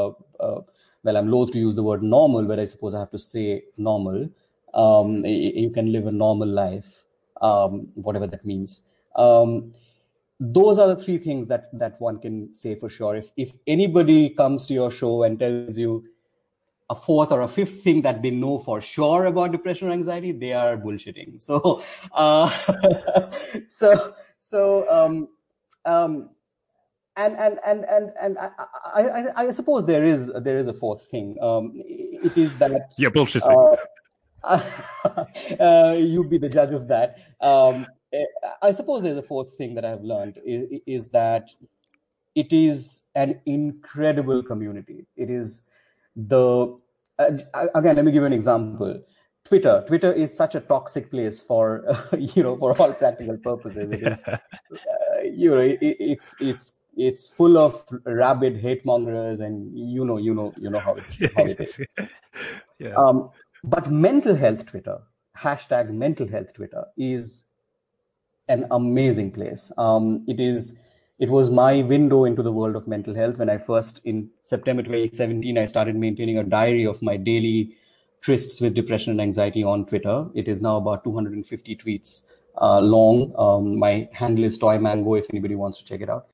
a, 0.41 0.45
a, 0.45 0.61
well, 1.03 1.17
I'm 1.17 1.29
loath 1.29 1.53
to 1.53 1.59
use 1.59 1.75
the 1.75 1.83
word 1.83 2.03
normal, 2.03 2.45
but 2.45 2.59
I 2.59 2.65
suppose 2.65 2.95
I 2.95 3.01
have 3.01 3.11
to 3.11 3.19
say 3.19 3.65
normal. 3.77 4.29
Um, 4.73 5.25
you 5.25 5.71
can 5.71 5.93
live 5.93 6.07
a 6.07 6.13
normal 6.13 6.49
life, 6.49 7.05
um, 7.43 7.89
whatever 7.95 8.27
that 8.27 8.45
means. 8.45 8.83
Um, 9.17 9.75
those 10.41 10.79
are 10.79 10.89
the 10.89 10.97
three 10.97 11.19
things 11.19 11.47
that 11.47 11.69
that 11.79 12.01
one 12.01 12.19
can 12.19 12.53
say 12.55 12.75
for 12.75 12.89
sure 12.89 13.15
if 13.15 13.31
if 13.37 13.53
anybody 13.67 14.31
comes 14.31 14.67
to 14.67 14.75
your 14.75 14.91
show 14.91 15.23
and 15.25 15.39
tells 15.39 15.79
you 15.79 16.03
a 16.89 16.95
fourth 16.95 17.31
or 17.31 17.43
a 17.43 17.49
fifth 17.49 17.83
thing 17.83 18.01
that 18.03 18.23
they 18.23 18.31
know 18.31 18.59
for 18.59 18.81
sure 18.81 19.27
about 19.27 19.53
depression 19.53 19.89
or 19.89 19.93
anxiety 19.93 20.33
they 20.33 20.53
are 20.53 20.79
bullshitting 20.79 21.41
so 21.41 21.83
uh, 22.15 22.51
so 23.69 24.15
so 24.39 24.91
um, 24.91 25.29
um, 25.85 26.31
and 27.17 27.37
and 27.37 27.59
and 27.67 27.85
and 27.85 28.13
and 28.21 28.39
I, 28.39 28.51
I, 29.03 29.47
I 29.47 29.51
suppose 29.51 29.85
there 29.85 30.05
is 30.05 30.31
there 30.43 30.59
is 30.59 30.69
a 30.69 30.73
fourth 30.73 31.07
thing. 31.09 31.37
Um, 31.43 31.73
it 31.75 32.37
is 32.37 32.57
that 32.59 32.91
yeah 32.97 33.09
bullshitting. 33.11 33.77
Uh, 34.43 34.63
uh, 35.61 35.97
you 35.99 36.25
be 36.25 36.39
the 36.39 36.49
judge 36.49 36.73
of 36.73 36.89
that. 36.89 37.19
Um, 37.41 37.87
I 38.63 38.73
suppose 38.73 39.03
there's 39.03 39.19
a 39.19 39.23
fourth 39.23 39.55
thing 39.57 39.75
that 39.75 39.85
I've 39.85 40.03
learned 40.03 40.41
is, 40.45 40.81
is 40.87 41.09
that 41.09 41.51
it 42.35 42.53
is 42.53 43.03
an 43.15 43.41
incredible 43.47 44.43
community. 44.43 45.07
It 45.17 45.31
is 45.31 45.63
the 46.17 46.77
uh, 47.19 47.31
again. 47.75 47.97
Let 47.97 48.05
me 48.05 48.13
give 48.13 48.23
you 48.23 48.27
an 48.27 48.33
example. 48.33 49.03
Twitter. 49.45 49.85
Twitter 49.87 50.13
is 50.13 50.35
such 50.35 50.55
a 50.55 50.61
toxic 50.61 51.11
place 51.11 51.41
for 51.41 51.85
uh, 51.89 52.17
you 52.19 52.43
know 52.43 52.57
for 52.57 52.79
all 52.81 52.93
practical 52.93 53.37
purposes. 53.39 53.93
It 53.93 54.03
is, 54.03 54.19
uh, 54.27 54.39
you 55.25 55.51
know, 55.51 55.59
it, 55.59 55.79
it's 55.81 56.35
it's 56.41 56.75
it's 56.97 57.29
full 57.29 57.59
of 57.59 57.85
rabid 58.05 58.57
hate 58.57 58.85
mongers, 58.85 59.41
and 59.41 59.77
you 59.77 60.05
know, 60.05 60.19
you 60.19 60.35
know, 60.35 60.53
you 60.59 60.71
know 60.71 60.79
how 60.79 60.95
it, 60.95 61.07
how 61.37 61.45
it 61.45 61.61
is. 61.61 61.81
yeah. 62.79 62.95
Um, 62.95 63.31
but 63.65 63.91
mental 63.91 64.35
health 64.35 64.67
Twitter, 64.67 64.99
hashtag 65.37 65.91
mental 65.91 66.29
health 66.29 66.53
Twitter, 66.55 66.85
is 66.97 67.45
an 68.51 68.67
amazing 68.71 69.33
place. 69.33 69.73
Um, 69.79 70.25
it 70.29 70.41
is. 70.41 70.77
It 71.19 71.29
was 71.29 71.51
my 71.51 71.83
window 71.83 72.25
into 72.25 72.43
the 72.43 72.51
world 72.51 72.77
of 72.77 72.89
mental 72.89 73.15
health 73.15 73.37
when 73.37 73.51
I 73.51 73.59
first, 73.59 74.01
in 74.05 74.31
September 74.43 74.83
2017, 74.83 75.59
I 75.59 75.67
started 75.67 75.95
maintaining 75.95 76.39
a 76.39 76.43
diary 76.43 76.87
of 76.87 77.03
my 77.03 77.19
daily 77.19 77.77
trysts 78.23 78.59
with 78.61 78.75
depression 78.75 79.11
and 79.11 79.21
anxiety 79.21 79.63
on 79.63 79.85
Twitter. 79.85 80.29
It 80.35 80.49
is 80.49 80.63
now 80.63 80.79
about 80.79 81.05
250 81.05 81.77
tweets 81.77 82.23
uh, 82.61 82.81
long. 82.81 83.35
Um, 83.37 83.79
my 83.79 84.09
handle 84.13 84.45
is 84.45 84.57
Toy 84.57 84.79
Mango 84.79 85.15
if 85.15 85.27
anybody 85.31 85.57
wants 85.57 85.79
to 85.79 85.85
check 85.85 86.01
it 86.01 86.09
out. 86.09 86.29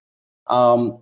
Um, 0.46 0.98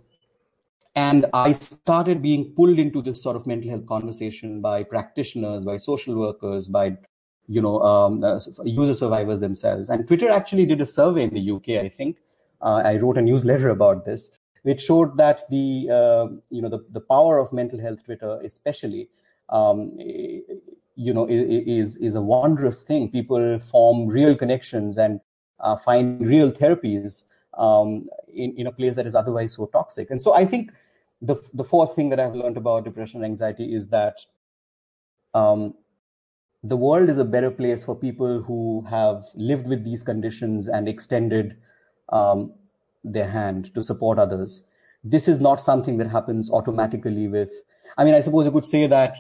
and 0.97 1.27
I 1.35 1.53
started 1.53 2.23
being 2.23 2.53
pulled 2.57 2.79
into 2.79 3.03
this 3.03 3.23
sort 3.23 3.37
of 3.37 3.47
mental 3.47 3.69
health 3.69 3.87
conversation 3.87 4.61
by 4.61 4.85
practitioners, 4.85 5.65
by 5.65 5.77
social 5.77 6.15
workers, 6.15 6.69
by 6.69 6.97
you 7.49 7.61
know 7.61 7.81
um, 7.81 8.23
uh, 8.25 8.41
user 8.65 8.95
survivors 8.95 9.41
themselves. 9.41 9.91
And 9.91 10.07
Twitter 10.07 10.31
actually 10.31 10.67
did 10.67 10.81
a 10.81 10.87
survey 10.87 11.23
in 11.23 11.35
the 11.35 11.51
UK. 11.51 11.85
I 11.85 11.89
think 11.89 12.19
uh, 12.61 12.83
I 12.85 12.97
wrote 12.97 13.19
a 13.19 13.23
newsletter 13.23 13.71
about 13.71 14.05
this, 14.05 14.31
which 14.63 14.83
showed 14.83 15.17
that 15.17 15.49
the 15.51 15.89
uh, 15.91 16.27
you 16.51 16.63
know 16.63 16.69
the, 16.69 16.85
the 16.91 17.01
power 17.01 17.39
of 17.39 17.53
mental 17.53 17.81
health 17.81 18.05
Twitter, 18.05 18.41
especially, 18.45 19.09
um, 19.51 19.93
you 19.99 21.13
know, 21.13 21.27
is 21.29 21.97
is 21.99 22.15
a 22.15 22.23
wondrous 22.23 22.83
thing. 22.83 23.11
People 23.11 23.59
form 23.61 24.07
real 24.07 24.37
connections 24.37 24.97
and 24.97 25.21
uh, 25.61 25.77
find 25.77 26.27
real 26.27 26.51
therapies 26.51 27.25
um, 27.59 28.09
in, 28.33 28.55
in 28.57 28.67
a 28.67 28.73
place 28.73 28.95
that 28.97 29.07
is 29.07 29.15
otherwise 29.15 29.55
so 29.55 29.67
toxic. 29.67 30.11
And 30.11 30.21
so 30.21 30.35
I 30.35 30.45
think 30.45 30.73
the, 31.21 31.37
the 31.55 31.65
fourth 31.65 31.95
thing 31.95 32.11
that 32.11 32.21
I've 32.21 32.35
learned 32.35 32.57
about 32.57 32.85
depression 32.85 33.23
and 33.23 33.31
anxiety 33.31 33.75
is 33.75 33.89
that 33.89 34.19
um, 35.33 35.75
the 36.65 36.77
world 36.77 37.09
is 37.09 37.19
a 37.19 37.25
better 37.25 37.51
place 37.51 37.85
for 37.85 37.95
people 37.95 38.43
who 38.43 38.85
have 38.91 39.25
lived 39.35 39.69
with 39.69 39.85
these 39.85 40.03
conditions 40.03 40.69
and 40.69 40.89
extended 40.89 41.57
um, 42.09 42.53
their 43.05 43.29
hand 43.29 43.73
to 43.75 43.83
support 43.83 44.19
others. 44.19 44.65
This 45.05 45.29
is 45.29 45.39
not 45.39 45.61
something 45.61 45.99
that 45.99 46.09
happens 46.09 46.51
automatically 46.51 47.29
with, 47.29 47.53
I 47.99 48.05
mean, 48.05 48.15
I 48.15 48.21
suppose 48.21 48.47
you 48.47 48.53
could 48.53 48.65
say 48.65 48.87
that 48.87 49.15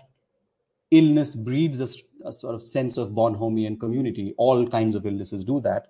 illness 0.91 1.35
breeds 1.35 1.81
a, 1.81 1.89
a 2.27 2.33
sort 2.33 2.55
of 2.55 2.63
sense 2.63 2.97
of 2.97 3.15
bonhomie 3.15 3.67
and 3.67 3.79
community. 3.79 4.35
All 4.39 4.67
kinds 4.67 4.97
of 4.97 5.07
illnesses 5.07 5.45
do 5.45 5.61
that 5.61 5.89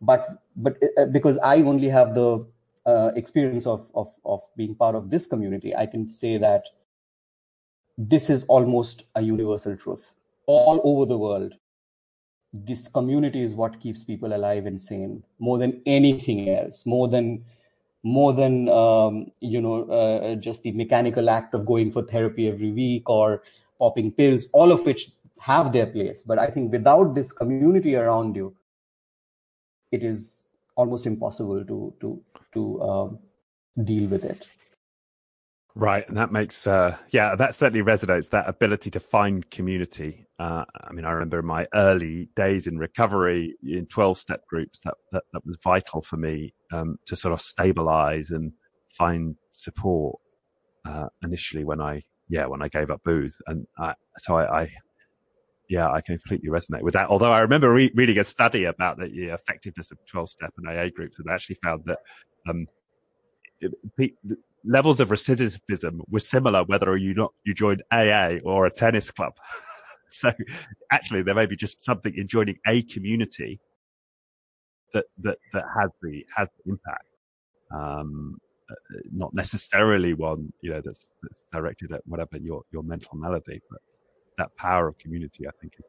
but 0.00 0.42
but 0.56 0.76
uh, 0.96 1.06
because 1.06 1.38
I 1.38 1.56
only 1.62 1.88
have 1.88 2.14
the 2.14 2.46
uh, 2.86 3.10
experience 3.16 3.66
of, 3.66 3.90
of 3.94 4.12
of 4.24 4.40
being 4.56 4.74
part 4.74 4.94
of 4.94 5.10
this 5.10 5.26
community, 5.26 5.74
I 5.74 5.86
can 5.86 6.08
say 6.08 6.38
that 6.38 6.64
this 7.96 8.30
is 8.30 8.44
almost 8.44 9.04
a 9.14 9.22
universal 9.22 9.76
truth. 9.76 10.14
All 10.48 10.80
over 10.82 11.04
the 11.06 11.18
world, 11.18 11.54
this 12.52 12.88
community 12.88 13.42
is 13.42 13.54
what 13.54 13.80
keeps 13.80 14.02
people 14.02 14.34
alive 14.34 14.66
and 14.66 14.80
sane 14.80 15.22
more 15.38 15.58
than 15.58 15.82
anything 15.84 16.48
else. 16.48 16.86
More 16.86 17.06
than 17.06 17.44
more 18.02 18.32
than 18.32 18.68
um, 18.70 19.30
you 19.40 19.60
know 19.60 19.84
uh, 19.84 20.34
just 20.36 20.62
the 20.62 20.72
mechanical 20.72 21.28
act 21.28 21.54
of 21.54 21.66
going 21.66 21.92
for 21.92 22.02
therapy 22.02 22.48
every 22.48 22.72
week 22.72 23.10
or 23.10 23.42
popping 23.78 24.10
pills, 24.10 24.46
all 24.52 24.72
of 24.72 24.84
which 24.86 25.10
have 25.38 25.72
their 25.72 25.86
place. 25.86 26.22
But 26.22 26.38
I 26.38 26.48
think 26.48 26.72
without 26.72 27.14
this 27.14 27.32
community 27.32 27.94
around 27.96 28.34
you, 28.36 28.56
it 29.92 30.02
is 30.02 30.44
almost 30.76 31.06
impossible 31.06 31.64
to 31.64 31.94
to 32.00 32.22
to 32.54 32.82
um, 32.82 33.18
deal 33.84 34.08
with 34.08 34.24
it. 34.24 34.48
Right, 35.74 36.08
and 36.08 36.16
that 36.16 36.32
makes 36.32 36.66
uh, 36.66 36.96
yeah, 37.10 37.36
that 37.36 37.54
certainly 37.54 37.84
resonates. 37.84 38.30
That 38.30 38.48
ability 38.48 38.90
to 38.90 39.00
find 39.00 39.48
community. 39.50 40.27
Uh, 40.38 40.64
I 40.84 40.92
mean, 40.92 41.04
I 41.04 41.10
remember 41.10 41.42
my 41.42 41.66
early 41.74 42.28
days 42.36 42.66
in 42.66 42.78
recovery 42.78 43.56
in 43.62 43.86
twelve-step 43.86 44.46
groups, 44.46 44.80
that, 44.84 44.94
that 45.12 45.24
that, 45.32 45.44
was 45.44 45.58
vital 45.64 46.00
for 46.00 46.16
me 46.16 46.54
um, 46.72 46.98
to 47.06 47.16
sort 47.16 47.32
of 47.32 47.40
stabilize 47.40 48.30
and 48.30 48.52
find 48.96 49.36
support. 49.52 50.18
Uh, 50.84 51.08
initially, 51.22 51.64
when 51.64 51.80
I 51.80 52.02
yeah, 52.28 52.46
when 52.46 52.62
I 52.62 52.68
gave 52.68 52.90
up 52.90 53.02
booze, 53.04 53.36
and 53.46 53.66
I, 53.78 53.94
so 54.18 54.36
I, 54.36 54.62
I 54.62 54.70
yeah, 55.68 55.90
I 55.90 56.00
completely 56.00 56.48
resonate 56.48 56.82
with 56.82 56.94
that. 56.94 57.08
Although 57.08 57.32
I 57.32 57.40
remember 57.40 57.72
re- 57.72 57.92
reading 57.94 58.18
a 58.18 58.24
study 58.24 58.64
about 58.64 58.98
the, 58.98 59.08
the 59.08 59.28
effectiveness 59.28 59.90
of 59.90 59.98
12 60.06 60.30
step 60.30 60.52
and 60.56 60.68
AA 60.68 60.88
groups, 60.94 61.18
and 61.18 61.28
they 61.28 61.32
actually 61.32 61.58
found 61.62 61.82
that 61.86 61.98
um, 62.48 62.66
it, 63.60 63.72
it, 63.98 64.12
levels 64.64 65.00
of 65.00 65.10
recidivism 65.10 66.00
were 66.08 66.20
similar 66.20 66.64
whether 66.64 66.96
you 66.96 67.14
not 67.14 67.32
you 67.44 67.54
joined 67.54 67.82
AA 67.90 68.36
or 68.44 68.66
a 68.66 68.70
tennis 68.70 69.10
club. 69.10 69.32
so 70.20 70.32
actually, 70.90 71.22
there 71.22 71.34
may 71.34 71.46
be 71.46 71.56
just 71.56 71.84
something 71.84 72.14
in 72.16 72.28
joining 72.28 72.56
a 72.66 72.82
community 72.82 73.60
that 74.92 75.06
that 75.18 75.38
that 75.52 75.64
has 75.78 75.90
the 76.02 76.24
has 76.36 76.48
the 76.58 76.72
impact. 76.72 77.04
Um, 77.74 78.38
uh, 78.70 78.74
not 79.12 79.32
necessarily 79.32 80.12
one 80.12 80.52
you 80.60 80.70
know 80.70 80.82
that's 80.84 81.10
that's 81.22 81.44
directed 81.52 81.92
at 81.92 82.02
whatever 82.06 82.36
your 82.38 82.62
your 82.72 82.82
mental 82.82 83.16
malady, 83.16 83.60
but 83.70 83.80
that 84.38 84.54
power 84.56 84.88
of 84.88 84.98
community, 84.98 85.46
I 85.46 85.50
think 85.60 85.74
is, 85.78 85.86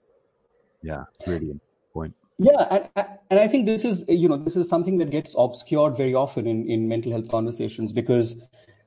yeah, 0.84 1.04
really 1.26 1.52
important 1.52 1.62
point. 1.94 2.16
Yeah, 2.38 2.90
and, 2.96 3.08
and 3.30 3.40
I 3.40 3.48
think 3.48 3.66
this 3.66 3.86
is, 3.86 4.04
you 4.08 4.30
know, 4.30 4.38
this 4.38 4.56
is 4.56 4.68
something 4.68 4.98
that 4.98 5.10
gets 5.10 5.36
obscured 5.38 5.96
very 5.96 6.14
often 6.14 6.48
in, 6.48 6.70
in 6.70 6.88
mental 6.88 7.12
health 7.12 7.30
conversations 7.30 7.92
because 7.92 8.42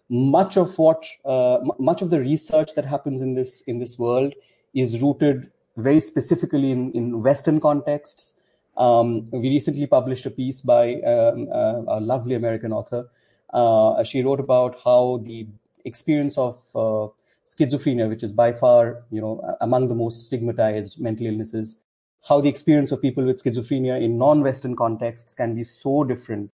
much 0.08 0.56
of 0.56 0.76
what, 0.78 1.04
uh, 1.24 1.58
much 1.78 2.02
of 2.02 2.10
the 2.10 2.20
research 2.20 2.74
that 2.74 2.84
happens 2.84 3.20
in 3.20 3.34
this 3.34 3.62
in 3.66 3.78
this 3.78 3.98
world 3.98 4.34
is 4.74 5.00
rooted 5.02 5.50
very 5.76 6.00
specifically 6.00 6.70
in, 6.70 6.92
in 6.92 7.22
Western 7.22 7.60
contexts. 7.60 8.34
Um, 8.76 9.28
we 9.30 9.48
recently 9.48 9.86
published 9.86 10.26
a 10.26 10.30
piece 10.30 10.60
by 10.60 10.94
um, 11.02 11.48
uh, 11.52 11.82
a 11.88 12.00
lovely 12.00 12.34
American 12.34 12.72
author. 12.72 13.08
Uh, 13.52 14.02
she 14.02 14.22
wrote 14.22 14.40
about 14.40 14.78
how 14.82 15.20
the 15.24 15.46
experience 15.84 16.38
of 16.38 16.56
uh, 16.74 17.08
schizophrenia, 17.46 18.08
which 18.08 18.22
is 18.22 18.32
by 18.32 18.52
far, 18.52 19.04
you 19.10 19.20
know, 19.20 19.42
among 19.60 19.88
the 19.88 19.94
most 19.94 20.24
stigmatized 20.24 21.00
mental 21.00 21.26
illnesses, 21.26 21.78
how 22.28 22.40
the 22.40 22.48
experience 22.48 22.92
of 22.92 23.02
people 23.02 23.24
with 23.24 23.42
schizophrenia 23.42 24.00
in 24.00 24.16
non-Western 24.16 24.76
contexts 24.76 25.34
can 25.34 25.54
be 25.54 25.64
so 25.64 26.04
different 26.04 26.50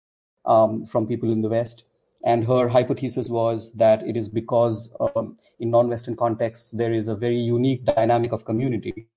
um, 0.45 0.85
from 0.85 1.07
people 1.07 1.31
in 1.31 1.41
the 1.41 1.49
West. 1.49 1.83
And 2.25 2.43
her 2.45 2.67
hypothesis 2.67 3.29
was 3.29 3.71
that 3.73 4.05
it 4.07 4.17
is 4.17 4.27
because 4.27 4.91
um, 5.15 5.37
in 5.59 5.69
non-Western 5.69 6.15
contexts 6.15 6.71
there 6.71 6.91
is 6.91 7.07
a 7.07 7.15
very 7.15 7.37
unique 7.37 7.85
dynamic 7.85 8.31
of 8.31 8.45
community, 8.45 9.07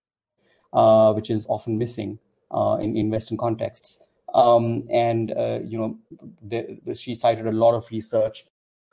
uh, 0.75 1.15
which 1.15 1.31
is 1.31 1.47
often 1.49 1.79
missing 1.79 2.19
uh, 2.51 2.77
in, 2.81 2.97
in 2.97 3.11
Western 3.11 3.39
contexts. 3.39 3.99
Um, 4.35 4.87
and 4.91 5.33
uh, 5.33 5.61
you 5.65 5.79
know, 5.79 5.99
the, 6.43 6.95
she 6.95 7.15
cited 7.15 7.47
a 7.47 7.53
lot 7.53 7.75
of 7.75 7.91
research. 7.91 8.45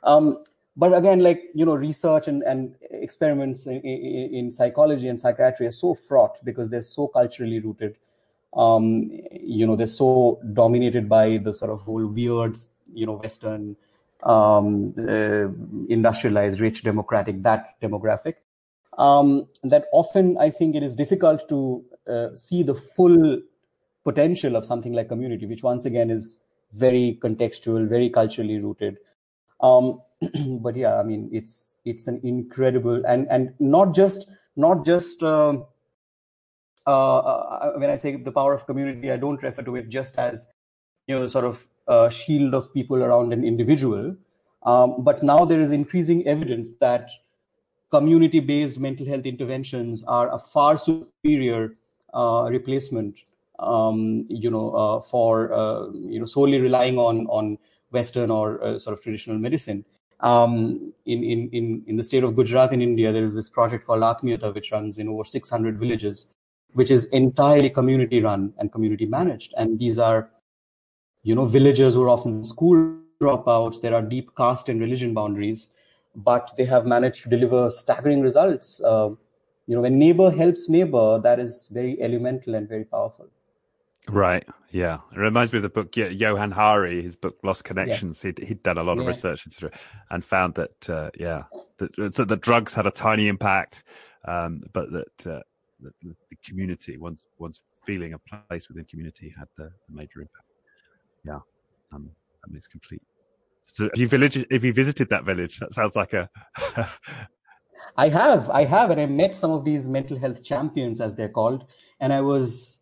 Um, 0.02 0.44
but 0.76 0.96
again 0.96 1.20
like 1.20 1.44
you 1.54 1.64
know 1.64 1.74
research 1.74 2.28
and, 2.28 2.42
and 2.42 2.76
experiments 2.90 3.66
in, 3.66 3.80
in, 3.80 4.34
in, 4.34 4.50
psychology 4.50 5.08
and 5.08 5.18
psychiatry 5.18 5.66
are 5.66 5.70
so 5.70 5.94
fraught 5.94 6.38
because 6.44 6.68
they're 6.68 6.82
so 6.82 7.08
culturally 7.08 7.60
rooted 7.60 7.96
um, 8.54 9.10
you 9.32 9.66
know 9.66 9.74
they're 9.74 9.86
so 9.86 10.38
dominated 10.52 11.08
by 11.08 11.38
the 11.38 11.52
sort 11.52 11.70
of 11.70 11.80
whole 11.80 12.06
weird 12.06 12.58
you 12.92 13.06
know 13.06 13.14
western 13.14 13.74
um, 14.26 14.94
uh, 14.98 15.48
industrialized 15.88 16.60
rich 16.60 16.82
democratic 16.82 17.42
that 17.42 17.80
demographic. 17.80 18.34
Um, 18.98 19.46
that 19.62 19.88
often 19.92 20.38
i 20.38 20.48
think 20.48 20.74
it 20.74 20.82
is 20.82 20.94
difficult 20.94 21.46
to 21.50 21.84
uh, 22.08 22.28
see 22.34 22.62
the 22.62 22.74
full 22.74 23.42
potential 24.04 24.56
of 24.56 24.64
something 24.64 24.94
like 24.94 25.10
community 25.10 25.44
which 25.44 25.62
once 25.62 25.84
again 25.84 26.10
is 26.10 26.38
very 26.72 27.18
contextual 27.22 27.88
very 27.88 28.10
culturally 28.10 28.58
rooted. 28.58 28.98
Um, 29.60 30.02
but 30.60 30.76
yeah, 30.76 30.98
I 30.98 31.02
mean, 31.02 31.28
it's 31.32 31.68
it's 31.84 32.06
an 32.06 32.20
incredible 32.22 33.04
and 33.06 33.26
and 33.30 33.54
not 33.58 33.94
just 33.94 34.28
not 34.56 34.84
just 34.84 35.22
um, 35.22 35.66
uh, 36.86 37.18
uh, 37.18 37.72
when 37.76 37.90
I 37.90 37.96
say 37.96 38.16
the 38.16 38.32
power 38.32 38.54
of 38.54 38.66
community, 38.66 39.10
I 39.10 39.16
don't 39.16 39.42
refer 39.42 39.62
to 39.62 39.76
it 39.76 39.88
just 39.88 40.16
as 40.16 40.46
you 41.06 41.18
know 41.18 41.26
sort 41.26 41.44
of 41.44 41.66
uh, 41.88 42.08
shield 42.08 42.54
of 42.54 42.72
people 42.72 43.02
around 43.02 43.32
an 43.32 43.44
individual. 43.44 44.16
Um, 44.64 45.04
but 45.04 45.22
now 45.22 45.44
there 45.44 45.60
is 45.60 45.70
increasing 45.70 46.26
evidence 46.26 46.70
that 46.80 47.08
community-based 47.90 48.78
mental 48.78 49.06
health 49.06 49.24
interventions 49.24 50.02
are 50.04 50.32
a 50.32 50.38
far 50.38 50.76
superior 50.76 51.76
uh, 52.14 52.48
replacement, 52.50 53.16
um, 53.58 54.26
you 54.28 54.50
know, 54.50 54.70
uh, 54.70 55.00
for 55.00 55.52
uh, 55.52 55.86
you 55.92 56.18
know 56.18 56.26
solely 56.26 56.60
relying 56.60 56.98
on 56.98 57.26
on 57.26 57.58
Western 57.92 58.30
or 58.30 58.62
uh, 58.62 58.78
sort 58.78 58.94
of 58.96 59.02
traditional 59.02 59.38
medicine. 59.38 59.84
Um, 60.20 60.94
in, 61.04 61.22
in, 61.22 61.50
in, 61.52 61.84
in 61.86 61.96
the 61.96 62.02
state 62.02 62.24
of 62.24 62.34
Gujarat 62.34 62.72
in 62.72 62.80
India, 62.80 63.12
there 63.12 63.24
is 63.24 63.34
this 63.34 63.48
project 63.48 63.86
called 63.86 64.02
Atmiyata, 64.02 64.54
which 64.54 64.72
runs 64.72 64.98
in 64.98 65.08
over 65.08 65.24
600 65.24 65.78
villages, 65.78 66.28
which 66.72 66.90
is 66.90 67.04
entirely 67.06 67.68
community 67.68 68.22
run 68.22 68.54
and 68.58 68.72
community 68.72 69.04
managed. 69.04 69.52
And 69.58 69.78
these 69.78 69.98
are, 69.98 70.30
you 71.26 71.34
know, 71.34 71.44
villagers 71.44 71.94
who 71.94 72.04
are 72.04 72.08
often 72.08 72.44
school 72.44 72.96
dropouts. 73.20 73.80
There 73.80 73.92
are 73.92 74.00
deep 74.00 74.30
caste 74.36 74.68
and 74.68 74.80
religion 74.80 75.12
boundaries, 75.12 75.68
but 76.14 76.52
they 76.56 76.64
have 76.64 76.86
managed 76.86 77.24
to 77.24 77.28
deliver 77.28 77.68
staggering 77.68 78.20
results. 78.20 78.80
Uh, 78.80 79.08
you 79.66 79.74
know, 79.74 79.80
when 79.80 79.98
neighbor 79.98 80.30
helps 80.30 80.68
neighbor, 80.68 81.18
that 81.24 81.40
is 81.40 81.68
very 81.72 82.00
elemental 82.00 82.54
and 82.54 82.68
very 82.68 82.84
powerful. 82.84 83.26
Right. 84.08 84.46
Yeah. 84.70 84.98
It 85.12 85.18
reminds 85.18 85.52
me 85.52 85.56
of 85.56 85.64
the 85.64 85.68
book 85.68 85.96
Johann 85.96 86.52
Hari, 86.52 87.02
his 87.02 87.16
book 87.16 87.36
Lost 87.42 87.64
Connections. 87.64 88.22
Yeah. 88.22 88.28
He'd, 88.28 88.46
he'd 88.46 88.62
done 88.62 88.78
a 88.78 88.84
lot 88.84 88.98
of 88.98 89.02
yeah. 89.02 89.08
research 89.08 89.46
into 89.46 89.66
it 89.66 89.74
and 90.10 90.24
found 90.24 90.54
that, 90.54 90.88
uh, 90.88 91.10
yeah, 91.18 91.42
that, 91.78 92.14
so 92.14 92.24
the 92.24 92.36
drugs 92.36 92.72
had 92.72 92.86
a 92.86 92.92
tiny 92.92 93.26
impact, 93.26 93.82
um, 94.26 94.62
but 94.72 94.92
that, 94.92 95.26
uh, 95.26 95.40
the, 95.80 95.92
the, 96.04 96.36
community, 96.44 96.98
one's, 96.98 97.26
one's 97.38 97.62
feeling 97.84 98.12
a 98.12 98.18
place 98.48 98.68
within 98.68 98.84
community 98.84 99.34
had 99.36 99.48
the, 99.56 99.64
the 99.64 99.92
major 99.92 100.20
impact. 100.20 100.45
Yeah. 101.26 101.40
Um, 101.92 102.10
that 102.42 102.52
makes 102.52 102.66
complete. 102.66 103.02
So 103.64 103.86
if 103.92 103.98
you 103.98 104.08
village, 104.08 104.36
if 104.50 104.64
you 104.64 104.72
visited 104.72 105.08
that 105.10 105.24
village, 105.24 105.58
that 105.58 105.74
sounds 105.74 105.96
like 105.96 106.12
a. 106.12 106.30
I 107.98 108.08
have, 108.08 108.50
I 108.50 108.64
have, 108.64 108.90
and 108.90 109.00
I 109.00 109.06
met 109.06 109.34
some 109.34 109.50
of 109.50 109.64
these 109.64 109.88
mental 109.88 110.18
health 110.18 110.42
champions, 110.42 111.00
as 111.00 111.14
they're 111.14 111.28
called, 111.28 111.64
and 112.00 112.12
I 112.12 112.20
was 112.20 112.80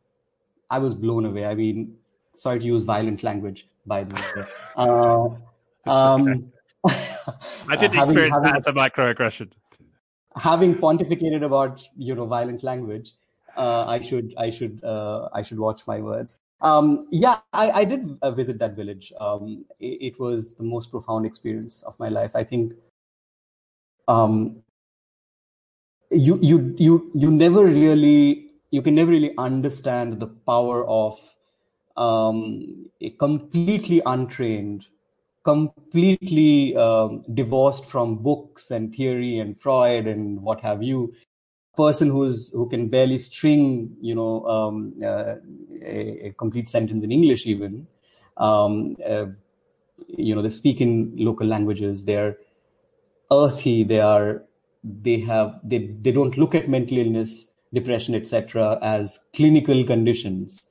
I 0.70 0.78
was 0.78 0.94
blown 0.94 1.24
away. 1.24 1.46
I 1.46 1.54
mean, 1.54 1.96
sorry 2.34 2.58
to 2.58 2.64
use 2.64 2.82
violent 2.82 3.22
language, 3.22 3.68
by 3.86 4.04
the 4.04 4.14
way. 4.14 4.44
Uh, 4.76 5.28
um, 5.86 6.52
I 6.84 7.76
didn't 7.76 7.94
having, 7.94 8.16
experience 8.16 8.34
having, 8.34 8.42
that 8.42 8.56
as 8.56 8.66
a 8.66 8.72
microaggression. 8.72 9.52
Having 10.36 10.74
pontificated 10.76 11.44
about 11.44 11.80
you 11.96 12.16
know 12.16 12.26
violent 12.26 12.64
language, 12.64 13.12
uh, 13.56 13.84
I 13.86 14.00
should 14.00 14.34
I 14.36 14.50
should 14.50 14.82
uh, 14.82 15.28
I 15.32 15.42
should 15.42 15.60
watch 15.60 15.86
my 15.86 16.00
words. 16.00 16.38
Um, 16.64 17.08
yeah, 17.10 17.40
I, 17.52 17.70
I 17.70 17.84
did 17.84 18.18
uh, 18.22 18.30
visit 18.30 18.58
that 18.58 18.74
village. 18.74 19.12
Um, 19.20 19.66
it, 19.78 20.14
it, 20.14 20.18
was 20.18 20.54
the 20.54 20.62
most 20.62 20.90
profound 20.90 21.26
experience 21.26 21.82
of 21.82 21.94
my 21.98 22.08
life. 22.08 22.30
I 22.34 22.42
think 22.42 22.72
um, 24.08 24.62
you 26.10 26.38
you 26.40 26.74
you 26.78 27.10
you 27.14 27.30
never 27.30 27.66
really 27.66 28.46
you 28.70 28.80
can 28.80 28.94
never 28.94 29.10
really 29.10 29.34
understand 29.36 30.20
the 30.20 30.26
power 30.26 30.86
of 30.88 31.20
um, 31.98 32.88
a 33.02 33.10
completely 33.10 34.00
untrained, 34.06 34.86
completely 35.44 36.74
um, 36.78 37.26
divorced 37.34 37.84
from 37.84 38.16
books 38.16 38.70
and 38.70 38.94
theory 38.94 39.38
and 39.38 39.60
Freud 39.60 40.06
and 40.06 40.40
what 40.40 40.62
have 40.62 40.82
you, 40.82 41.14
person 41.76 42.10
who's 42.10 42.50
who 42.50 42.68
can 42.68 42.88
barely 42.88 43.18
string, 43.18 43.96
you 44.00 44.14
know, 44.14 44.44
um, 44.46 44.94
uh, 45.02 45.36
a, 45.82 46.26
a, 46.26 46.34
complete 46.38 46.68
sentence 46.68 47.02
in 47.02 47.10
English 47.10 47.46
even. 47.46 47.86
Um, 48.36 48.96
uh, 49.06 49.26
you 50.08 50.34
know, 50.34 50.42
they 50.42 50.50
speak 50.50 50.80
in 50.80 51.14
local 51.16 51.46
languages. 51.46 52.04
They're 52.04 52.36
earthy. 53.32 53.84
They 53.84 54.00
are. 54.00 54.44
They 54.82 55.20
have. 55.20 55.60
They 55.62 55.94
they 56.02 56.12
don't 56.12 56.36
look 56.36 56.54
at 56.54 56.68
mental 56.68 56.98
illness 56.98 57.48
depression, 57.74 58.14
etc., 58.14 58.78
as 58.80 59.20
clinical 59.34 59.84
conditions. 59.84 60.66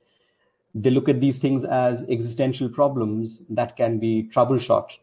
They 0.74 0.90
look 0.90 1.08
at 1.08 1.20
these 1.20 1.38
things 1.38 1.64
as 1.64 2.04
existential 2.08 2.68
problems 2.68 3.42
that 3.50 3.76
can 3.76 3.98
be 3.98 4.28
troubleshot, 4.32 4.96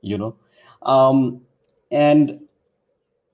you 0.00 0.16
know. 0.16 0.36
Um, 0.82 1.40
and 1.90 2.40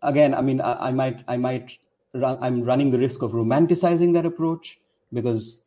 again, 0.01 0.33
I 0.33 0.41
mean, 0.41 0.63
I, 0.63 0.89
I 0.89 0.93
might, 0.93 1.25
I 1.29 1.37
might, 1.37 1.77
run, 2.15 2.39
I'm 2.41 2.63
running 2.63 2.91
the 2.91 2.99
risk 2.99 3.23
of 3.23 3.33
romanticizing 3.33 4.13
that 4.15 4.27
approach 4.27 4.79
because, 5.13 5.59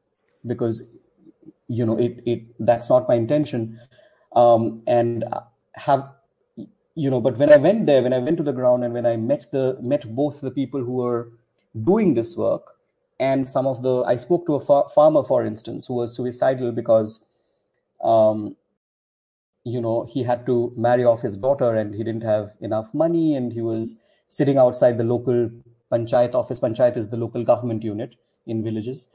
because, 0.45 0.83
you 1.67 1.85
know, 1.85 1.97
it, 1.97 2.23
it 2.25 2.43
that's 2.59 2.89
not 2.89 3.07
my 3.07 3.15
intention. 3.15 3.79
Um, 4.35 4.83
and 4.87 5.23
have 5.75 6.09
you 6.95 7.09
know 7.11 7.21
but 7.21 7.37
when 7.37 7.51
i 7.51 7.57
went 7.57 7.85
there 7.85 8.01
when 8.01 8.13
i 8.13 8.17
went 8.17 8.37
to 8.37 8.43
the 8.43 8.51
ground 8.59 8.83
and 8.83 8.93
when 8.93 9.05
i 9.05 9.15
met 9.15 9.45
the 9.51 9.77
met 9.79 10.03
both 10.15 10.41
the 10.41 10.51
people 10.51 10.83
who 10.83 10.93
were 10.93 11.29
doing 11.83 12.15
this 12.15 12.35
work 12.35 12.71
and 13.19 13.47
some 13.47 13.67
of 13.67 13.83
the 13.83 14.03
i 14.13 14.15
spoke 14.15 14.47
to 14.47 14.55
a 14.55 14.59
far- 14.59 14.89
farmer 14.95 15.23
for 15.23 15.45
instance 15.45 15.85
who 15.85 15.93
was 15.93 16.15
suicidal 16.15 16.71
because 16.71 17.21
um, 18.03 18.55
you 19.63 19.79
know 19.79 20.07
he 20.09 20.23
had 20.23 20.45
to 20.47 20.73
marry 20.75 21.05
off 21.05 21.21
his 21.21 21.37
daughter 21.37 21.75
and 21.75 21.93
he 21.93 22.03
didn't 22.03 22.23
have 22.23 22.53
enough 22.61 22.91
money 22.93 23.35
and 23.35 23.53
he 23.53 23.61
was 23.61 23.95
sitting 24.27 24.57
outside 24.57 24.97
the 24.97 25.03
local 25.03 25.49
panchayat 25.91 26.33
office 26.35 26.59
panchayat 26.59 26.97
is 26.97 27.09
the 27.09 27.17
local 27.17 27.43
government 27.43 27.83
unit 27.83 28.15
in 28.45 28.63
villages. 28.63 29.09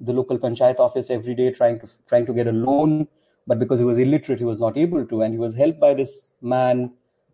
The 0.00 0.12
local 0.12 0.38
panchayat 0.38 0.78
office 0.78 1.10
every 1.10 1.34
day 1.34 1.52
trying 1.52 1.80
to 1.80 1.88
trying 2.06 2.26
to 2.26 2.32
get 2.32 2.46
a 2.46 2.52
loan 2.52 3.08
but 3.46 3.58
because 3.58 3.78
he 3.78 3.84
was 3.84 3.98
illiterate 3.98 4.38
he 4.38 4.44
was 4.44 4.60
not 4.60 4.76
able 4.76 5.06
to. 5.06 5.22
And 5.22 5.32
he 5.32 5.38
was 5.38 5.54
helped 5.54 5.80
by 5.80 5.94
this 5.94 6.32
man 6.40 6.92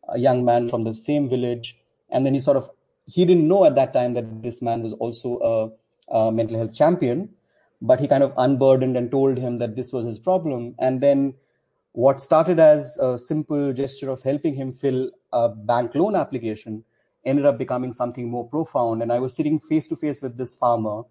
a 0.09 0.19
young 0.19 0.45
man 0.45 0.69
from 0.69 0.83
the 0.83 0.95
same 0.95 1.29
village. 1.29 1.77
And 2.11 2.25
then 2.25 2.35
he 2.35 2.41
sort 2.41 2.57
of 2.57 2.71
he 3.07 3.25
didn't 3.25 3.49
know 3.49 3.65
at 3.65 3.75
that 3.75 3.93
time 3.93 4.15
that 4.15 4.43
this 4.43 4.63
man 4.63 4.83
was 4.83 4.93
also 4.95 5.77
a, 6.11 6.17
a, 6.17 6.33
mental 6.33 6.57
health 6.57 6.75
champion, 6.75 7.29
but 7.83 8.01
he 8.01 8.09
kind 8.09 8.23
of 8.23 8.33
unburdened 8.39 8.97
and 8.97 9.11
told 9.11 9.37
him 9.37 9.59
that 9.59 9.77
this 9.77 9.93
was 9.93 10.07
his 10.07 10.19
problem. 10.19 10.75
And 10.79 11.03
then 11.03 11.35
what 11.93 12.21
started 12.21 12.59
as 12.59 12.97
a 12.99 13.19
simple 13.19 13.73
gesture 13.73 14.09
of 14.09 14.23
helping 14.23 14.55
him 14.55 14.73
fill 14.73 15.11
a 15.33 15.49
bank 15.49 15.95
loan 15.95 16.17
application 16.17 16.83
ended 17.25 17.47
up 17.47 17.59
becoming 17.59 17.93
something 17.93 18.31
more 18.31 18.49
profound. 18.49 19.03
And 19.03 19.13
I 19.13 19.19
was 19.19 19.35
sitting 19.35 19.59
face 19.59 19.89
to 19.89 19.97
face 19.97 20.23
with 20.23 20.37
this 20.37 20.55
farmer 20.55 21.03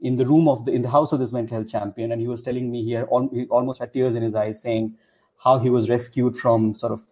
in 0.00 0.16
the 0.16 0.26
room 0.26 0.48
of 0.48 0.64
the 0.64 0.72
in 0.72 0.82
the 0.82 0.90
house 0.90 1.12
of 1.12 1.20
this 1.20 1.32
mental 1.32 1.56
health 1.56 1.70
champion, 1.70 2.12
and 2.12 2.20
he 2.20 2.28
was 2.28 2.42
telling 2.42 2.70
me 2.70 2.84
here 2.84 3.06
he 3.32 3.46
almost 3.46 3.80
had 3.80 3.92
tears 3.92 4.14
in 4.14 4.22
his 4.22 4.34
eyes, 4.34 4.60
saying 4.60 4.94
how 5.42 5.58
he 5.58 5.70
was 5.70 5.88
rescued 5.88 6.36
from 6.36 6.74
sort 6.74 6.92
of 6.92 7.02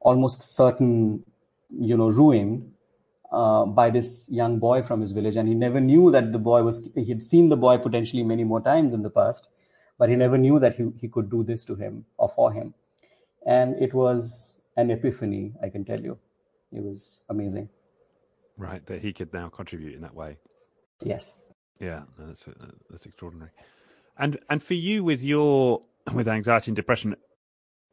almost 0.00 0.40
certain 0.42 1.24
you 1.68 1.96
know 1.96 2.08
ruin 2.08 2.72
uh, 3.32 3.64
by 3.64 3.90
this 3.90 4.28
young 4.30 4.58
boy 4.58 4.82
from 4.82 5.00
his 5.00 5.12
village, 5.12 5.36
and 5.36 5.48
he 5.48 5.54
never 5.54 5.80
knew 5.80 6.10
that 6.10 6.32
the 6.32 6.38
boy 6.38 6.62
was. 6.62 6.88
he 6.94 7.06
had 7.06 7.22
seen 7.22 7.48
the 7.48 7.56
boy 7.56 7.78
potentially 7.78 8.22
many 8.22 8.44
more 8.44 8.60
times 8.60 8.94
in 8.94 9.02
the 9.02 9.10
past, 9.10 9.48
but 9.98 10.08
he 10.08 10.16
never 10.16 10.38
knew 10.38 10.58
that 10.58 10.76
he 10.76 10.90
he 11.00 11.08
could 11.08 11.30
do 11.30 11.42
this 11.42 11.64
to 11.64 11.74
him 11.74 12.04
or 12.18 12.28
for 12.28 12.52
him, 12.52 12.74
and 13.46 13.74
it 13.82 13.94
was 13.94 14.60
an 14.76 14.90
epiphany. 14.90 15.52
I 15.62 15.68
can 15.68 15.84
tell 15.84 16.00
you, 16.00 16.18
it 16.72 16.82
was 16.82 17.24
amazing. 17.28 17.68
Right, 18.56 18.84
that 18.86 19.00
he 19.00 19.12
could 19.12 19.32
now 19.32 19.48
contribute 19.48 19.94
in 19.94 20.02
that 20.02 20.14
way. 20.14 20.36
Yes. 21.02 21.34
Yeah, 21.78 22.02
that's 22.18 22.46
that's 22.90 23.06
extraordinary. 23.06 23.50
And 24.18 24.38
and 24.50 24.62
for 24.62 24.74
you 24.74 25.02
with 25.02 25.22
your 25.22 25.82
with 26.14 26.28
anxiety 26.28 26.70
and 26.70 26.76
depression, 26.76 27.16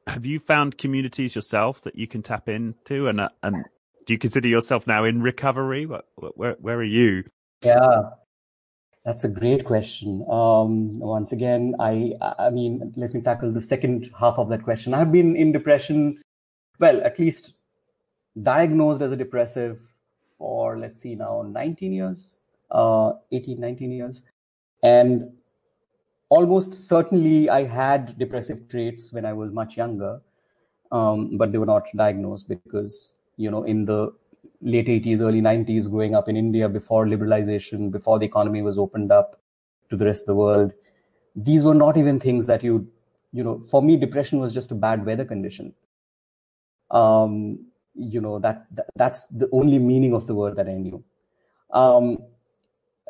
have 0.08 0.26
you 0.26 0.40
found 0.40 0.78
communities 0.78 1.36
yourself 1.36 1.82
that 1.82 1.96
you 1.96 2.08
can 2.08 2.22
tap 2.22 2.50
into 2.50 3.08
and 3.08 3.22
uh, 3.22 3.30
and 3.44 3.66
do 4.08 4.14
you 4.14 4.18
consider 4.18 4.48
yourself 4.48 4.88
now 4.88 5.04
in 5.04 5.22
recovery? 5.22 5.86
What, 5.86 6.06
where, 6.16 6.56
where 6.60 6.78
are 6.78 6.84
you? 6.84 7.26
Yeah, 7.62 8.04
that's 9.04 9.26
a 9.26 9.30
great 9.30 9.66
question. 9.66 10.26
Um, 10.30 11.00
once 11.00 11.34
again, 11.34 11.76
I, 11.80 12.14
I 12.40 12.50
mean, 12.50 12.94
let 12.96 13.14
me 13.14 13.22
tackle 13.22 13.52
the 13.52 13.62
second 13.62 14.10
half 14.18 14.40
of 14.40 14.48
that 14.50 14.64
question. 14.64 14.94
I've 14.94 15.12
been 15.12 15.36
in 15.36 15.52
depression, 15.52 16.22
well, 16.80 17.02
at 17.02 17.20
least 17.20 17.54
diagnosed 18.44 19.02
as 19.02 19.12
a 19.12 19.16
depressive 19.16 19.80
for, 20.38 20.78
let's 20.78 21.02
see 21.02 21.16
now, 21.16 21.42
19 21.42 21.94
years, 21.94 22.38
uh, 22.72 23.14
18, 23.32 23.60
19 23.60 23.92
years. 23.92 24.24
And 24.84 25.32
almost 26.30 26.74
certainly 26.74 27.50
I 27.50 27.64
had 27.64 28.18
depressive 28.18 28.70
traits 28.70 29.12
when 29.14 29.26
I 29.26 29.34
was 29.34 29.52
much 29.52 29.78
younger, 29.78 30.22
um, 30.92 31.38
but 31.38 31.52
they 31.52 31.58
were 31.58 31.66
not 31.66 31.88
diagnosed 31.96 32.48
because 32.48 33.14
you 33.38 33.52
know, 33.52 33.64
in 33.64 33.86
the 33.86 34.12
late 34.62 34.88
80s, 34.88 35.22
early 35.22 35.42
90s, 35.42 35.90
growing 35.90 36.16
up 36.16 36.28
in 36.28 36.36
India 36.36 36.68
before 36.68 37.06
liberalization, 37.06 37.92
before 37.92 38.20
the 38.20 38.26
economy 38.26 38.62
was 38.62 38.78
opened 38.78 39.12
up 39.12 39.40
to 39.90 39.96
the 39.96 40.06
rest 40.06 40.24
of 40.24 40.28
the 40.28 40.36
world, 40.36 40.74
these 41.36 41.64
were 41.64 41.76
not 41.76 41.98
even 41.98 42.20
things 42.20 42.48
that 42.48 42.64
you, 42.64 42.88
you 43.32 43.44
know, 43.44 43.64
for 43.70 43.82
me, 43.82 43.96
depression 43.96 44.40
was 44.40 44.54
just 44.54 44.72
a 44.72 44.76
bad 44.76 45.06
weather 45.06 45.24
condition. 45.24 45.74
Um, 46.90 47.68
you 47.98 48.22
know, 48.22 48.40
that, 48.40 48.66
that 48.72 48.88
that's 48.96 49.26
the 49.28 49.50
only 49.52 49.80
meaning 49.80 50.14
of 50.14 50.28
the 50.28 50.36
word 50.36 50.56
that 50.56 50.68
I 50.68 50.74
knew. 50.74 51.04
Um, 51.72 52.20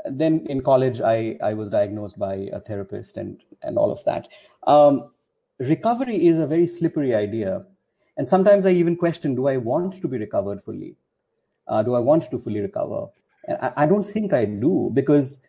then 0.06 0.45
in 0.50 0.62
college, 0.62 1.02
I, 1.02 1.38
I 1.43 1.54
was 1.54 1.69
diagnosed 1.69 2.17
by 2.17 2.50
a 2.54 2.60
therapist 2.60 3.17
and, 3.17 3.43
and 3.62 3.78
all 3.78 3.91
of 3.91 4.04
that. 4.06 4.28
Um, 4.65 5.12
recovery 5.60 6.28
is 6.28 6.38
a 6.38 6.47
very 6.47 6.67
slippery 6.67 7.15
idea 7.15 7.65
and 8.17 8.28
sometimes 8.28 8.65
I 8.65 8.71
even 8.71 8.95
question 8.95 9.36
do 9.36 9.47
I 9.47 9.58
want 9.58 10.02
to 10.02 10.08
be 10.08 10.17
recovered 10.17 10.63
fully? 10.63 10.95
Uh, 11.67 11.84
do 11.84 11.93
I 11.93 12.00
want 12.00 12.30
to 12.32 12.39
fully 12.39 12.60
recover? 12.62 13.08
And 13.47 13.58
I, 13.62 13.73
I, 13.84 13.86
don't 13.86 14.04
think 14.04 14.34
I 14.34 14.45
do 14.45 14.91
because 14.93 15.39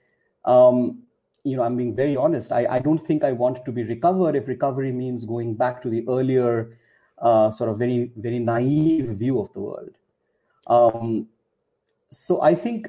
Um, 0.45 1.03
you 1.45 1.57
know, 1.57 1.63
I'm 1.63 1.77
being 1.77 1.95
very 1.95 2.17
honest. 2.17 2.53
I, 2.53 2.67
I 2.69 2.79
don't 2.81 2.99
think 2.99 3.25
I 3.25 3.33
want 3.33 3.65
to 3.65 3.73
be 3.73 3.85
recovered 3.85 4.37
if 4.37 4.49
recovery 4.49 4.93
means 4.93 5.25
going 5.25 5.55
back 5.55 5.81
to 5.83 5.89
the 5.89 6.05
earlier 6.09 6.79
uh, 7.21 7.51
sort 7.51 7.71
of 7.71 7.79
very, 7.79 8.11
very 8.17 8.39
naive 8.39 9.09
view 9.09 9.41
of 9.41 9.53
the 9.53 9.61
world. 9.61 9.91
Um, 10.67 11.29
so 12.11 12.41
I 12.41 12.55
think, 12.55 12.89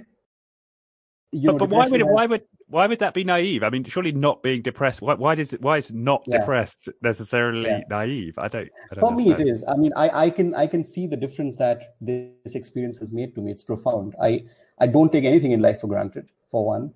you 1.31 1.51
but, 1.51 1.53
know, 1.53 1.57
but 1.59 1.69
why 1.69 1.87
would 1.87 2.01
it, 2.01 2.07
why 2.07 2.25
would 2.25 2.43
why 2.69 2.85
would 2.85 2.99
that 2.99 3.13
be 3.15 3.23
naive? 3.23 3.63
I 3.63 3.69
mean, 3.69 3.83
surely 3.83 4.11
not 4.11 4.43
being 4.43 4.61
depressed. 4.61 5.01
Why, 5.01 5.15
why 5.15 5.35
does 5.35 5.53
it? 5.53 5.61
Why 5.61 5.77
is 5.77 5.91
not 5.91 6.23
yeah. 6.27 6.39
depressed 6.39 6.87
necessarily 7.01 7.69
yeah. 7.69 7.81
naive? 7.89 8.37
I 8.37 8.47
don't. 8.47 8.69
I 8.91 8.95
don't 8.95 8.99
For 8.99 9.07
understand. 9.07 9.39
me, 9.39 9.45
it 9.45 9.51
is. 9.51 9.65
I 9.67 9.75
mean, 9.75 9.91
I, 9.95 10.25
I 10.25 10.29
can 10.29 10.53
I 10.53 10.67
can 10.67 10.83
see 10.83 11.07
the 11.07 11.17
difference 11.17 11.55
that 11.57 11.95
this 11.99 12.55
experience 12.55 12.97
has 12.99 13.11
made 13.11 13.33
to 13.35 13.41
me. 13.41 13.51
It's 13.51 13.63
profound. 13.63 14.15
I 14.21 14.45
I 14.79 14.87
don't 14.87 15.11
take 15.11 15.25
anything 15.25 15.51
in 15.51 15.61
life 15.61 15.81
for 15.81 15.87
granted. 15.87 16.27
For 16.51 16.65
one, 16.65 16.93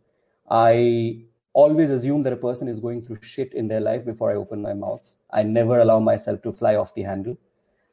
I 0.50 1.26
always 1.54 1.90
assume 1.90 2.24
that 2.24 2.34
a 2.34 2.38
person 2.38 2.68
is 2.68 2.80
going 2.80 3.02
through 3.02 3.18
shit 3.22 3.54
in 3.54 3.68
their 3.68 3.80
life 3.80 4.06
before 4.06 4.32
I 4.32 4.36
open 4.36 4.62
my 4.62 4.74
mouth. 4.74 5.16
I 5.32 5.44
never 5.44 5.80
allow 5.80 6.00
myself 6.00 6.42
to 6.44 6.52
fly 6.52 6.76
off 6.76 6.94
the 6.96 7.04
handle. 7.04 7.38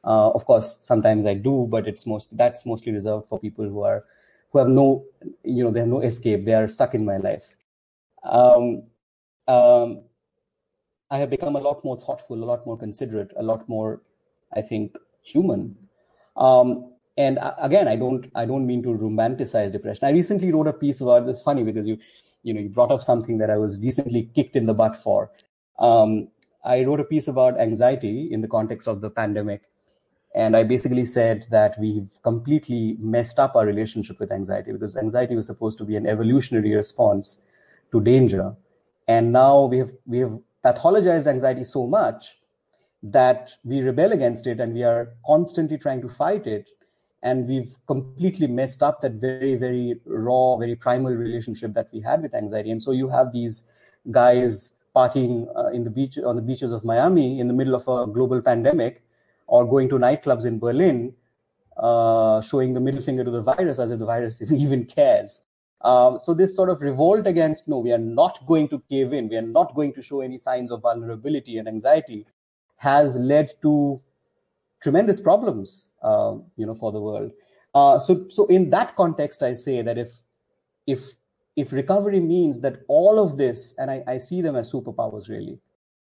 Uh, 0.03 0.31
of 0.31 0.45
course, 0.45 0.79
sometimes 0.81 1.25
I 1.25 1.35
do, 1.35 1.67
but 1.69 1.87
it's 1.87 2.07
most 2.07 2.35
that's 2.35 2.65
mostly 2.65 2.91
reserved 2.91 3.27
for 3.29 3.39
people 3.39 3.65
who 3.65 3.81
are 3.83 4.03
who 4.51 4.59
have 4.59 4.67
no, 4.67 5.05
you 5.43 5.63
know, 5.63 5.71
they 5.71 5.81
have 5.81 5.89
no 5.89 6.01
escape. 6.01 6.43
They 6.43 6.53
are 6.53 6.67
stuck 6.67 6.95
in 6.95 7.05
my 7.05 7.17
life. 7.17 7.55
Um, 8.23 8.83
um, 9.47 10.03
I 11.09 11.17
have 11.17 11.29
become 11.29 11.55
a 11.55 11.59
lot 11.59 11.83
more 11.83 11.97
thoughtful, 11.97 12.41
a 12.41 12.45
lot 12.45 12.65
more 12.65 12.77
considerate, 12.77 13.31
a 13.37 13.43
lot 13.43 13.67
more, 13.69 14.01
I 14.55 14.61
think, 14.61 14.97
human. 15.21 15.77
Um, 16.35 16.93
and 17.17 17.37
again, 17.59 17.87
I 17.87 17.95
don't, 17.95 18.31
I 18.35 18.45
don't 18.45 18.65
mean 18.65 18.81
to 18.83 18.89
romanticize 18.89 19.71
depression. 19.71 20.05
I 20.05 20.11
recently 20.11 20.51
wrote 20.51 20.67
a 20.67 20.73
piece 20.73 21.01
about 21.01 21.25
this. 21.25 21.41
Funny 21.41 21.63
because 21.63 21.85
you, 21.85 21.97
you 22.43 22.53
know, 22.53 22.59
you 22.59 22.69
brought 22.69 22.91
up 22.91 23.03
something 23.03 23.37
that 23.37 23.49
I 23.49 23.57
was 23.57 23.79
recently 23.79 24.29
kicked 24.35 24.55
in 24.55 24.65
the 24.65 24.73
butt 24.73 24.97
for. 24.97 25.31
Um, 25.79 26.29
I 26.63 26.83
wrote 26.83 26.99
a 26.99 27.03
piece 27.03 27.27
about 27.27 27.59
anxiety 27.59 28.29
in 28.31 28.41
the 28.41 28.47
context 28.47 28.87
of 28.87 29.01
the 29.01 29.09
pandemic. 29.09 29.63
And 30.33 30.55
I 30.55 30.63
basically 30.63 31.05
said 31.05 31.45
that 31.51 31.77
we've 31.79 32.09
completely 32.23 32.95
messed 32.99 33.39
up 33.39 33.55
our 33.55 33.65
relationship 33.65 34.19
with 34.19 34.31
anxiety 34.31 34.71
because 34.71 34.95
anxiety 34.95 35.35
was 35.35 35.47
supposed 35.47 35.77
to 35.79 35.83
be 35.83 35.95
an 35.95 36.07
evolutionary 36.07 36.73
response 36.73 37.39
to 37.91 37.99
danger. 37.99 38.55
And 39.07 39.33
now 39.33 39.65
we 39.65 39.79
have, 39.79 39.91
we 40.05 40.19
have 40.19 40.39
pathologized 40.63 41.27
anxiety 41.27 41.63
so 41.63 41.85
much 41.85 42.37
that 43.03 43.51
we 43.63 43.81
rebel 43.81 44.11
against 44.13 44.47
it 44.47 44.59
and 44.59 44.73
we 44.73 44.83
are 44.83 45.13
constantly 45.25 45.77
trying 45.77 46.01
to 46.01 46.09
fight 46.09 46.47
it 46.47 46.69
and 47.23 47.47
we've 47.47 47.77
completely 47.87 48.47
messed 48.47 48.81
up 48.81 49.01
that 49.01 49.13
very 49.13 49.55
very 49.55 49.99
raw 50.05 50.57
very 50.57 50.75
primal 50.75 51.13
relationship 51.13 51.73
that 51.73 51.89
we 51.93 52.01
had 52.01 52.21
with 52.21 52.33
anxiety. 52.33 52.71
And 52.71 52.81
so 52.81 52.91
you 52.91 53.09
have 53.09 53.31
these 53.31 53.63
guys 54.09 54.71
partying 54.95 55.47
uh, 55.55 55.67
in 55.67 55.83
the 55.83 55.89
beach 55.89 56.17
on 56.17 56.35
the 56.35 56.41
beaches 56.41 56.71
of 56.71 56.83
miami 56.83 57.39
in 57.39 57.47
the 57.47 57.53
middle 57.53 57.75
of 57.75 57.87
a 57.87 58.11
global 58.11 58.41
pandemic 58.41 59.03
or 59.47 59.65
going 59.65 59.87
to 59.87 59.95
nightclubs 59.95 60.45
in 60.45 60.59
berlin 60.59 61.13
uh, 61.77 62.41
showing 62.41 62.73
the 62.73 62.79
middle 62.79 63.01
finger 63.01 63.23
to 63.23 63.31
the 63.31 63.41
virus 63.41 63.79
as 63.79 63.91
if 63.91 63.99
the 63.99 64.05
virus 64.05 64.41
even 64.51 64.85
cares. 64.85 65.41
Um, 65.81 66.19
so 66.19 66.33
this 66.35 66.55
sort 66.55 66.69
of 66.69 66.81
revolt 66.81 67.25
against 67.25 67.67
no 67.67 67.79
we 67.79 67.91
are 67.91 67.97
not 67.97 68.45
going 68.45 68.67
to 68.69 68.81
cave 68.89 69.13
in. 69.13 69.29
We 69.29 69.37
are 69.37 69.41
not 69.41 69.73
going 69.73 69.93
to 69.93 70.01
show 70.01 70.21
any 70.21 70.37
signs 70.37 70.71
of 70.71 70.81
vulnerability 70.81 71.57
and 71.57 71.67
anxiety 71.67 72.27
has 72.77 73.17
led 73.17 73.51
to 73.61 73.99
tremendous 74.81 75.19
problems, 75.19 75.87
uh, 76.03 76.35
you 76.57 76.65
know, 76.65 76.75
for 76.75 76.91
the 76.91 77.01
world. 77.01 77.31
Uh, 77.73 77.99
so, 77.99 78.25
so 78.29 78.45
in 78.47 78.69
that 78.71 78.95
context, 78.95 79.43
I 79.43 79.53
say 79.53 79.81
that 79.81 79.97
if 79.97 80.11
if 80.87 81.13
if 81.55 81.71
recovery 81.71 82.19
means 82.19 82.59
that 82.61 82.81
all 82.87 83.19
of 83.19 83.37
this, 83.37 83.73
and 83.77 83.91
I, 83.91 84.03
I 84.07 84.17
see 84.17 84.41
them 84.41 84.55
as 84.55 84.71
superpowers, 84.71 85.29
really, 85.29 85.59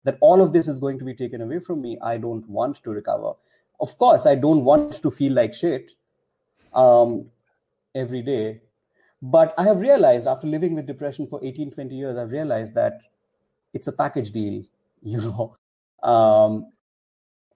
that 0.03 0.17
all 0.19 0.41
of 0.41 0.51
this 0.53 0.67
is 0.67 0.79
going 0.79 0.99
to 0.99 1.05
be 1.05 1.13
taken 1.13 1.41
away 1.41 1.59
from 1.59 1.81
me, 1.81 1.97
I 2.01 2.17
don't 2.17 2.47
want 2.49 2.83
to 2.83 2.89
recover. 2.89 3.33
Of 3.79 3.97
course, 3.97 4.25
I 4.25 4.35
don't 4.35 4.63
want 4.63 5.01
to 5.01 5.11
feel 5.11 5.33
like 5.33 5.53
shit 5.53 5.91
um, 6.73 7.27
every 7.93 8.21
day. 8.21 8.61
But 9.21 9.53
I 9.57 9.63
have 9.63 9.79
realized 9.79 10.27
after 10.27 10.47
living 10.47 10.75
with 10.75 10.85
depression 10.85 11.27
for 11.27 11.43
18, 11.43 11.71
20 11.71 11.95
years, 11.95 12.17
I've 12.17 12.31
realized 12.31 12.75
that 12.75 12.99
it's 13.73 13.87
a 13.87 13.91
package 13.91 14.31
deal, 14.31 14.63
you 15.03 15.21
know. 15.21 15.55
Um, 16.03 16.71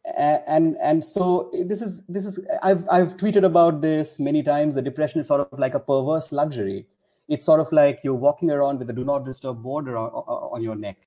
and 0.06 0.78
and 0.82 1.04
so 1.04 1.52
this 1.66 1.82
is 1.82 2.04
this 2.08 2.26
is 2.26 2.40
I've 2.64 2.88
I've 2.90 3.18
tweeted 3.18 3.44
about 3.46 3.82
this 3.82 4.20
many 4.20 4.42
times. 4.42 4.76
The 4.76 4.82
depression 4.82 5.20
is 5.20 5.28
sort 5.28 5.42
of 5.42 5.60
like 5.60 5.76
a 5.76 5.80
perverse 5.80 6.32
luxury. 6.32 6.88
It's 7.28 7.46
sort 7.46 7.60
of 7.60 7.72
like 7.72 8.00
you're 8.04 8.16
walking 8.16 8.52
around 8.52 8.80
with 8.80 8.90
a 8.90 8.94
do 8.94 9.04
not 9.04 9.24
disturb 9.24 9.62
board 9.62 9.88
on, 9.88 9.96
on 9.96 10.64
your 10.64 10.76
neck. 10.76 10.98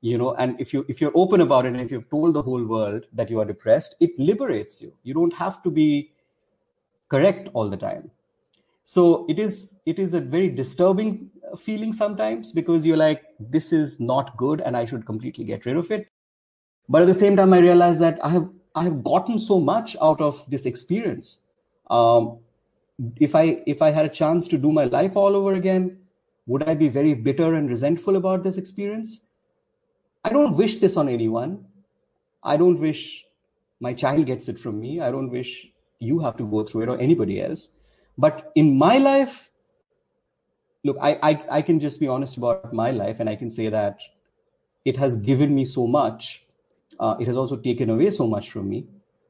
You 0.00 0.18
know, 0.18 0.34
and 0.34 0.60
if 0.60 0.72
you 0.72 0.84
if 0.88 1.00
you're 1.00 1.12
open 1.14 1.40
about 1.40 1.64
it 1.64 1.72
and 1.72 1.80
if 1.80 1.90
you've 1.90 2.08
told 2.10 2.34
the 2.34 2.42
whole 2.42 2.64
world 2.64 3.06
that 3.14 3.30
you 3.30 3.40
are 3.40 3.44
depressed, 3.44 3.96
it 4.00 4.10
liberates 4.18 4.80
you. 4.82 4.92
You 5.02 5.14
don't 5.14 5.32
have 5.32 5.62
to 5.62 5.70
be 5.70 6.12
correct 7.08 7.48
all 7.54 7.70
the 7.70 7.76
time. 7.76 8.10
So 8.84 9.26
it 9.28 9.38
is 9.38 9.76
it 9.86 9.98
is 9.98 10.14
a 10.14 10.20
very 10.20 10.50
disturbing 10.50 11.30
feeling 11.58 11.92
sometimes 11.94 12.52
because 12.52 12.84
you're 12.84 12.98
like, 12.98 13.22
this 13.40 13.72
is 13.72 13.98
not 13.98 14.36
good 14.36 14.60
and 14.60 14.76
I 14.76 14.84
should 14.84 15.06
completely 15.06 15.44
get 15.44 15.64
rid 15.64 15.76
of 15.76 15.90
it 15.90 16.08
but 16.88 17.02
at 17.02 17.08
the 17.08 17.14
same 17.14 17.36
time 17.36 17.52
i 17.52 17.58
realized 17.58 18.00
that 18.00 18.18
i 18.24 18.28
have 18.28 18.48
i 18.74 18.82
have 18.82 19.02
gotten 19.04 19.38
so 19.38 19.58
much 19.58 19.96
out 20.00 20.20
of 20.20 20.44
this 20.48 20.66
experience. 20.66 21.38
Um, 21.90 22.38
if 23.16 23.34
i 23.34 23.62
if 23.66 23.80
i 23.82 23.90
had 23.90 24.04
a 24.04 24.14
chance 24.18 24.48
to 24.48 24.58
do 24.58 24.72
my 24.72 24.84
life 24.84 25.16
all 25.16 25.36
over 25.36 25.54
again 25.54 25.98
would 26.46 26.62
i 26.64 26.74
be 26.74 26.88
very 26.88 27.14
bitter 27.14 27.54
and 27.54 27.68
resentful 27.68 28.16
about 28.16 28.42
this 28.42 28.58
experience? 28.58 29.20
I 30.24 30.30
don't 30.30 30.56
wish 30.56 30.76
this 30.80 30.96
on 30.96 31.08
anyone. 31.08 31.64
I 32.42 32.56
don't 32.56 32.80
wish 32.80 33.24
my 33.80 33.92
child 33.94 34.26
gets 34.26 34.48
it 34.48 34.58
from 34.58 34.80
me. 34.80 35.00
I 35.00 35.10
don't 35.10 35.30
wish 35.30 35.68
you 36.00 36.18
have 36.20 36.36
to 36.38 36.44
go 36.44 36.64
through 36.64 36.82
it 36.82 36.88
or 36.88 36.98
anybody 36.98 37.40
else. 37.40 37.68
But 38.16 38.50
in 38.56 38.76
my 38.76 38.98
life 38.98 39.48
look 40.84 40.96
I, 41.00 41.18
I 41.22 41.44
i 41.58 41.62
can 41.62 41.80
just 41.80 42.00
be 42.00 42.08
honest 42.08 42.36
about 42.36 42.72
my 42.72 42.90
life 42.90 43.20
and 43.20 43.28
i 43.28 43.36
can 43.36 43.50
say 43.50 43.68
that 43.68 43.98
it 44.84 44.96
has 44.96 45.16
given 45.16 45.54
me 45.54 45.64
so 45.64 45.86
much 45.86 46.44
uh, 47.00 47.16
it 47.20 47.26
has 47.26 47.36
also 47.36 47.56
taken 47.56 47.90
away 47.90 48.10
so 48.10 48.26
much 48.26 48.50
from 48.50 48.68
me, 48.68 48.86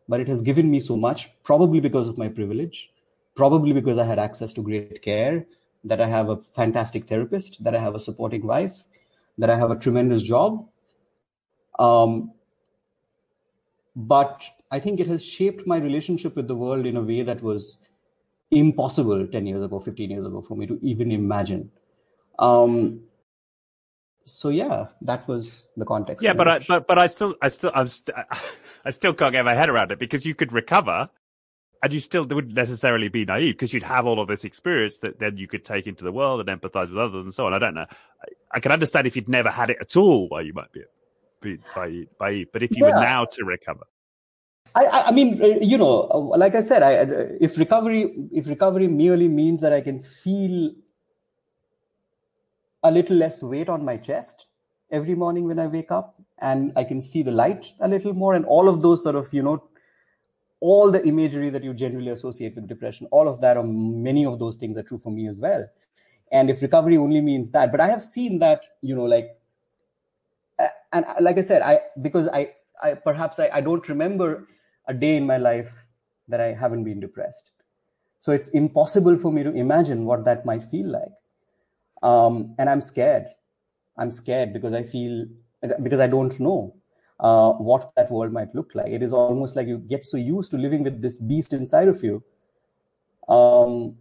but 0.09 0.21
it 0.21 0.29
has 0.29 0.43
given 0.43 0.71
me 0.71 0.81
so 0.81 0.97
much, 0.97 1.31
probably 1.45 1.81
because 1.81 2.09
of 2.09 2.19
my 2.19 2.29
privilege, 2.29 2.91
probably 3.35 3.73
because 3.73 3.99
I 3.99 4.05
had 4.05 4.19
access 4.19 4.53
to 4.55 4.63
great 4.63 5.03
care, 5.03 5.47
that 5.85 6.01
I 6.01 6.07
have 6.07 6.29
a 6.29 6.37
fantastic 6.37 7.09
therapist, 7.09 7.63
that 7.63 7.75
I 7.75 7.79
have 7.79 7.95
a 7.95 8.01
supporting 8.01 8.47
wife, 8.47 8.85
that 9.39 9.51
I 9.51 9.57
have 9.57 9.71
a 9.71 9.77
tremendous 9.77 10.23
job. 10.23 10.67
Um, 11.79 12.33
but 13.95 14.45
I 14.71 14.81
think 14.81 15.01
it 15.01 15.07
has 15.07 15.25
shaped 15.25 15.67
my 15.67 15.79
relationship 15.79 16.37
with 16.37 16.49
the 16.49 16.57
world 16.57 16.87
in 16.87 16.97
a 16.97 17.03
way 17.03 17.23
that 17.23 17.43
was 17.43 17.79
impossible 18.51 19.27
10 19.27 19.47
years 19.47 19.63
ago, 19.63 19.79
15 19.79 20.11
years 20.11 20.25
ago 20.25 20.43
for 20.43 20.57
me 20.57 20.67
to 20.67 20.79
even 20.83 21.13
imagine. 21.13 21.71
Um, 22.39 23.01
so 24.29 24.49
yeah, 24.51 24.87
that 25.03 25.27
was 25.27 25.69
the 25.77 25.85
context. 25.85 26.23
Yeah, 26.23 26.33
but 26.33 26.49
I, 26.49 26.59
but 26.67 26.87
but 26.87 26.99
I 26.99 27.07
still 27.07 27.35
I 27.43 27.49
still 27.49 27.73
I'm 27.75 27.89
st- 27.89 28.17
I 28.85 28.91
still 28.91 29.15
can't 29.15 29.33
get 29.33 29.45
my 29.45 29.55
head 29.55 29.69
around 29.69 29.93
it 29.93 29.99
because 29.99 30.25
you 30.27 30.35
could 30.35 30.53
recover, 30.53 31.09
and 31.83 31.93
you 31.93 32.01
still 32.01 32.27
wouldn't 32.27 32.55
necessarily 32.55 33.09
be 33.09 33.25
naive 33.25 33.55
because 33.55 33.73
you'd 33.73 33.83
have 33.83 34.07
all 34.07 34.21
of 34.21 34.29
this 34.29 34.45
experience 34.45 34.99
that 34.99 35.19
then 35.19 35.37
you 35.37 35.49
could 35.49 35.65
take 35.65 35.87
into 35.87 36.05
the 36.05 36.13
world 36.13 36.47
and 36.47 36.61
empathize 36.61 36.89
with 36.89 36.99
others 36.99 37.25
and 37.25 37.35
so 37.35 37.47
on. 37.47 37.55
I 37.55 37.59
don't 37.59 37.75
know. 37.75 37.87
I, 37.89 38.27
I 38.53 38.61
can 38.61 38.73
understand 38.73 39.07
if 39.07 39.17
you'd 39.17 39.29
never 39.29 39.51
had 39.51 39.71
it 39.71 39.79
at 39.81 39.97
all, 39.97 40.29
why 40.29 40.43
you 40.43 40.53
might 40.53 40.73
be, 40.73 40.83
be 41.41 41.59
by 41.75 42.05
by. 42.19 42.45
But 42.53 42.63
if 42.63 42.71
you 42.77 42.87
yeah. 42.87 42.95
were 42.95 43.01
now 43.03 43.25
to 43.25 43.45
recover. 43.45 43.85
I, 44.75 45.05
I 45.07 45.13
mean, 45.13 45.43
uh, 45.43 45.47
you 45.61 45.79
know, 45.79 46.33
like 46.37 46.55
I 46.55 46.61
said, 46.61 46.83
I, 46.83 46.93
if 47.41 47.59
recovery, 47.59 48.15
if 48.33 48.47
recovery 48.47 48.87
merely 48.87 49.27
means 49.27 49.61
that 49.63 49.73
I 49.73 49.81
can 49.81 50.01
feel 50.01 50.73
a 52.83 52.91
little 52.91 53.17
less 53.17 53.43
weight 53.43 53.69
on 53.69 53.85
my 53.85 53.97
chest 53.97 54.47
every 54.91 55.15
morning 55.15 55.45
when 55.45 55.59
I 55.59 55.67
wake 55.67 55.91
up, 55.91 56.15
and 56.41 56.73
I 56.77 56.85
can 56.85 57.01
see 57.01 57.23
the 57.23 57.31
light 57.31 57.73
a 57.81 57.89
little 57.89 58.15
more, 58.15 58.35
and 58.35 58.45
all 58.47 58.69
of 58.69 58.81
those 58.81 59.03
sort 59.03 59.17
of, 59.17 59.33
you 59.33 59.43
know, 59.43 59.69
all 60.61 60.91
the 60.91 61.05
imagery 61.07 61.51
that 61.51 61.63
you 61.63 61.73
generally 61.75 62.11
associate 62.11 62.55
with 62.55 62.67
depression, 62.67 63.07
all 63.11 63.29
of 63.29 63.41
that, 63.41 63.57
or 63.57 63.65
many 63.65 64.25
of 64.25 64.39
those 64.39 64.57
things 64.57 64.77
are 64.77 64.83
true 64.83 64.99
for 64.99 65.11
me 65.11 65.29
as 65.29 65.39
well. 65.39 65.65
And 66.33 66.51
if 66.51 66.63
recovery 66.63 66.97
only 66.97 67.21
means 67.21 67.51
that, 67.51 67.71
but 67.71 67.81
I 67.81 67.89
have 67.89 68.03
seen 68.03 68.39
that, 68.41 68.63
you 68.83 68.95
know, 68.95 69.05
like, 69.05 69.37
and 70.93 71.05
like 71.21 71.39
I 71.39 71.43
said, 71.43 71.63
I 71.63 71.81
because 72.03 72.27
I, 72.29 72.53
I 72.83 72.95
perhaps 72.95 73.39
I, 73.39 73.49
I 73.53 73.61
don't 73.61 73.89
remember 73.89 74.49
a 74.89 74.95
day 74.95 75.17
in 75.17 75.27
my 75.27 75.37
life 75.37 75.87
that 76.27 76.41
I 76.41 76.53
haven't 76.53 76.85
been 76.85 76.99
depressed. 76.99 77.51
So 78.19 78.33
it's 78.33 78.49
impossible 78.49 79.17
for 79.17 79.33
me 79.33 79.43
to 79.45 79.53
imagine 79.53 80.05
what 80.05 80.25
that 80.25 80.45
might 80.45 80.65
feel 80.65 80.89
like 80.89 81.13
um, 82.03 82.55
and 82.59 82.69
i'm 82.71 82.81
scared 82.81 83.27
i'm 83.97 84.11
scared 84.11 84.53
because 84.53 84.73
i 84.73 84.83
feel 84.83 85.27
because 85.83 86.01
i 86.01 86.07
don't 86.07 86.39
know 86.41 86.75
uh, 87.21 87.53
what 87.53 87.91
that 87.97 88.11
world 88.11 88.33
might 88.33 88.55
look 88.55 88.75
like 88.75 88.93
it 88.93 89.03
is 89.03 89.13
almost 89.13 89.57
like 89.57 89.67
you 89.67 89.79
get 89.79 90.07
so 90.07 90.17
used 90.17 90.51
to 90.51 90.57
living 90.57 90.85
with 90.85 91.03
this 91.03 91.19
beast 91.19 91.53
inside 91.53 91.89
of 91.89 92.03
you 92.03 92.23
um, 93.29 93.97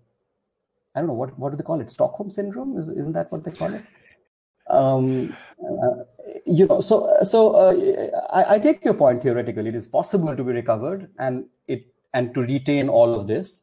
I 0.98 1.00
don't 1.00 1.08
know 1.08 1.14
what 1.14 1.38
what 1.38 1.52
do 1.52 1.58
they 1.58 1.64
call 1.64 1.80
it? 1.80 1.92
Stockholm 1.92 2.32
syndrome? 2.32 2.78
Is 2.80 2.90
isn't 2.90 3.14
that 3.14 3.32
what 3.32 3.44
they 3.44 3.52
call 3.52 3.74
it? 3.74 3.84
Um, 4.68 5.36
uh, 5.62 6.04
you 6.46 6.66
know, 6.66 6.82
so 6.82 7.18
so 7.22 7.52
uh, 7.52 7.74
I, 8.34 8.56
I, 8.56 8.60
take 8.60 8.84
your 8.84 8.96
point 8.96 9.22
theoretically. 9.22 9.70
It 9.70 9.76
is 9.76 9.86
possible 9.86 10.36
to 10.36 10.44
be 10.44 10.52
recovered 10.54 11.10
and 11.20 11.46
it 11.68 11.86
and 12.14 12.34
to 12.34 12.42
retain 12.42 12.90
all 12.90 13.14
of 13.18 13.28
this. 13.28 13.62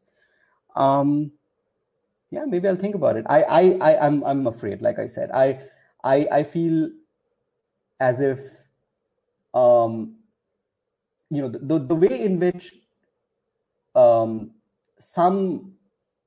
Um, 0.77 1.33
yeah, 2.35 2.45
maybe 2.47 2.69
I'll 2.69 2.77
think 2.85 2.95
about 2.95 3.17
it. 3.17 3.25
I 3.29 3.43
I, 3.43 3.63
I 3.81 4.07
I'm 4.07 4.25
I'm 4.25 4.47
afraid. 4.47 4.83
Like 4.83 4.99
I 4.99 5.07
said, 5.07 5.31
I 5.31 5.61
I 6.03 6.27
I 6.33 6.45
feel 6.45 6.91
as 8.01 8.21
if 8.21 8.41
um, 9.55 10.17
you 11.31 11.43
know 11.43 11.49
the 11.49 11.79
the 11.79 11.95
way 11.95 12.25
in 12.25 12.41
which 12.41 12.75
um, 13.95 14.51
some 14.99 15.75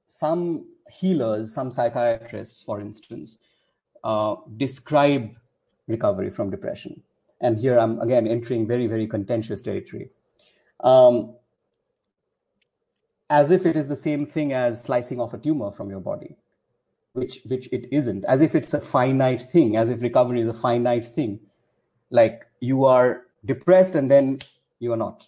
some 0.07 0.67
healers, 0.89 1.53
some 1.53 1.71
psychiatrists, 1.71 2.63
for 2.63 2.79
instance, 2.79 3.37
uh, 4.03 4.35
describe 4.55 5.35
recovery 5.87 6.29
from 6.29 6.49
depression. 6.49 7.03
And 7.41 7.57
here 7.57 7.77
I'm 7.77 7.99
again 8.01 8.27
entering 8.27 8.67
very, 8.67 8.87
very 8.87 9.07
contentious 9.07 9.61
territory. 9.61 10.09
Um, 10.79 11.35
as 13.29 13.51
if 13.51 13.65
it 13.65 13.75
is 13.75 13.87
the 13.87 13.95
same 13.95 14.25
thing 14.25 14.53
as 14.53 14.81
slicing 14.81 15.19
off 15.19 15.33
a 15.33 15.37
tumor 15.37 15.71
from 15.71 15.89
your 15.89 15.99
body, 15.99 16.35
which 17.13 17.41
which 17.45 17.67
it 17.71 17.87
isn't. 17.91 18.25
As 18.25 18.41
if 18.41 18.55
it's 18.55 18.73
a 18.73 18.79
finite 18.79 19.41
thing, 19.41 19.75
as 19.75 19.89
if 19.89 20.01
recovery 20.01 20.41
is 20.41 20.47
a 20.47 20.53
finite 20.53 21.05
thing. 21.07 21.39
Like 22.09 22.45
you 22.59 22.85
are 22.85 23.23
depressed 23.45 23.95
and 23.95 24.09
then 24.09 24.39
you 24.79 24.93
are 24.93 24.97
not. 24.97 25.27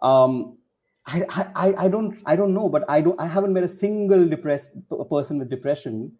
Um, 0.00 0.58
I, 1.06 1.24
I, 1.54 1.74
I 1.84 1.88
don't 1.88 2.16
I 2.24 2.36
don't 2.36 2.54
know, 2.54 2.68
but 2.68 2.84
I 2.88 3.00
don't 3.02 3.20
I 3.20 3.26
haven't 3.26 3.52
met 3.52 3.64
a 3.64 3.68
single 3.68 4.26
depressed 4.26 4.70
person 5.10 5.38
with 5.38 5.50
depression 5.50 6.12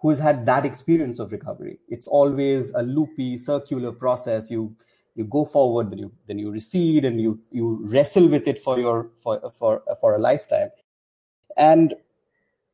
who 0.00 0.10
has 0.10 0.18
had 0.18 0.44
that 0.44 0.66
experience 0.66 1.18
of 1.18 1.32
recovery. 1.32 1.78
It's 1.88 2.06
always 2.06 2.70
a 2.74 2.82
loopy, 2.82 3.38
circular 3.38 3.92
process. 3.92 4.50
You 4.50 4.76
you 5.16 5.24
go 5.24 5.44
forward, 5.44 5.90
then 5.90 5.98
you 5.98 6.12
then 6.28 6.38
you 6.38 6.50
recede, 6.50 7.04
and 7.04 7.20
you 7.20 7.40
you 7.50 7.80
wrestle 7.82 8.28
with 8.28 8.46
it 8.46 8.58
for 8.58 8.78
your 8.78 9.10
for 9.18 9.50
for 9.58 9.82
for 10.00 10.14
a 10.14 10.18
lifetime, 10.18 10.68
and 11.56 11.94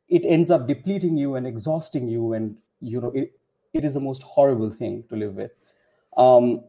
it 0.08 0.24
ends 0.24 0.50
up 0.50 0.66
depleting 0.66 1.16
you 1.16 1.36
and 1.36 1.46
exhausting 1.46 2.08
you, 2.08 2.32
and 2.32 2.56
you 2.80 3.00
know 3.00 3.12
it 3.14 3.32
it 3.72 3.84
is 3.84 3.94
the 3.94 4.00
most 4.00 4.22
horrible 4.22 4.70
thing 4.70 5.04
to 5.08 5.16
live 5.16 5.34
with. 5.34 5.52
Um, 6.16 6.64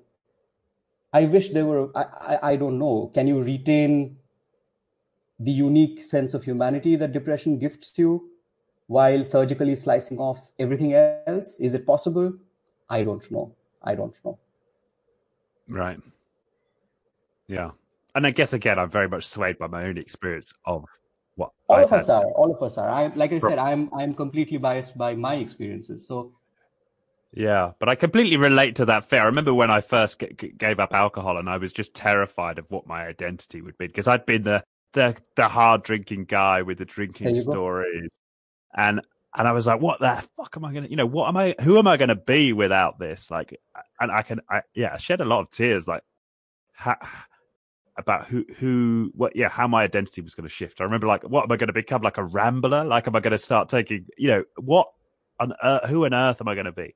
I 1.11 1.25
wish 1.25 1.49
there 1.49 1.65
were. 1.65 1.89
I, 1.95 2.03
I 2.03 2.51
I 2.51 2.55
don't 2.55 2.77
know. 2.77 3.11
Can 3.13 3.27
you 3.27 3.41
retain 3.41 4.17
the 5.39 5.51
unique 5.51 6.01
sense 6.01 6.35
of 6.35 6.43
humanity 6.43 6.95
that 6.95 7.11
depression 7.11 7.57
gifts 7.57 7.97
you 7.97 8.29
while 8.87 9.23
surgically 9.25 9.75
slicing 9.75 10.19
off 10.19 10.51
everything 10.59 10.93
else? 10.93 11.59
Is 11.59 11.73
it 11.73 11.85
possible? 11.85 12.31
I 12.89 13.03
don't 13.03 13.29
know. 13.31 13.55
I 13.81 13.95
don't 13.95 14.15
know. 14.23 14.37
Right. 15.67 15.99
Yeah. 17.47 17.71
And 18.15 18.27
I 18.27 18.31
guess 18.31 18.53
again, 18.53 18.77
I'm 18.77 18.89
very 18.89 19.07
much 19.07 19.25
swayed 19.25 19.57
by 19.57 19.67
my 19.67 19.85
own 19.85 19.97
experience 19.97 20.53
of 20.65 20.85
what 21.35 21.51
all 21.67 21.77
I've 21.77 21.85
of 21.85 21.93
us 21.93 22.09
are. 22.09 22.25
All 22.31 22.53
of 22.53 22.61
us 22.61 22.77
are. 22.77 22.89
I, 22.89 23.07
like 23.15 23.33
I 23.33 23.39
said, 23.39 23.57
I'm 23.57 23.89
I'm 23.93 24.13
completely 24.13 24.57
biased 24.57 24.97
by 24.97 25.15
my 25.15 25.35
experiences. 25.35 26.07
So 26.07 26.33
yeah, 27.33 27.71
but 27.79 27.89
I 27.89 27.95
completely 27.95 28.37
relate 28.37 28.75
to 28.75 28.85
that 28.85 29.05
fear. 29.05 29.21
I 29.21 29.25
remember 29.25 29.53
when 29.53 29.71
I 29.71 29.81
first 29.81 30.19
g- 30.19 30.53
gave 30.55 30.79
up 30.79 30.93
alcohol, 30.93 31.37
and 31.37 31.49
I 31.49 31.57
was 31.57 31.73
just 31.73 31.95
terrified 31.95 32.59
of 32.59 32.69
what 32.69 32.85
my 32.85 33.07
identity 33.07 33.61
would 33.61 33.77
be 33.79 33.87
because 33.87 34.07
I'd 34.07 34.27
been 34.27 34.43
the 34.43 34.63
the 34.93 35.15
the 35.35 35.47
hard 35.47 35.81
drinking 35.81 36.25
guy 36.25 36.61
with 36.61 36.77
the 36.77 36.85
drinking 36.85 37.33
stories, 37.35 38.09
go. 38.75 38.83
and 38.83 39.01
and 39.35 39.47
I 39.47 39.51
was 39.51 39.65
like, 39.65 39.81
what 39.81 39.99
the 39.99 40.23
fuck 40.37 40.55
am 40.55 40.65
I 40.65 40.73
gonna, 40.73 40.87
you 40.87 40.95
know, 40.95 41.05
what 41.05 41.27
am 41.27 41.37
I, 41.37 41.55
who 41.61 41.77
am 41.77 41.87
I 41.87 41.97
gonna 41.97 42.15
be 42.15 42.53
without 42.53 42.99
this? 42.99 43.31
Like, 43.31 43.59
and 43.99 44.11
I 44.11 44.21
can, 44.21 44.41
I 44.49 44.61
yeah, 44.75 44.93
I 44.93 44.97
shed 44.97 45.21
a 45.21 45.25
lot 45.25 45.41
of 45.41 45.49
tears, 45.49 45.87
like, 45.87 46.03
ha, 46.75 46.97
about 47.97 48.25
who 48.25 48.43
who 48.57 49.11
what 49.13 49.35
yeah 49.35 49.49
how 49.49 49.67
my 49.67 49.83
identity 49.83 50.21
was 50.21 50.33
to 50.33 50.49
shift. 50.49 50.81
I 50.81 50.83
remember 50.83 51.07
like, 51.07 51.23
what 51.23 51.43
am 51.43 51.51
I 51.51 51.57
to 51.67 51.73
become? 51.73 52.01
Like 52.01 52.17
a 52.17 52.23
rambler? 52.23 52.83
Like, 52.83 53.07
am 53.07 53.15
I 53.15 53.19
to 53.31 53.37
start 53.37 53.69
taking, 53.69 54.05
you 54.17 54.27
know, 54.29 54.43
what 54.57 54.87
on 55.39 55.53
earth, 55.63 55.89
who 55.89 56.05
on 56.05 56.13
earth 56.13 56.41
am 56.41 56.47
I 56.47 56.55
to 56.65 56.71
be? 56.71 56.95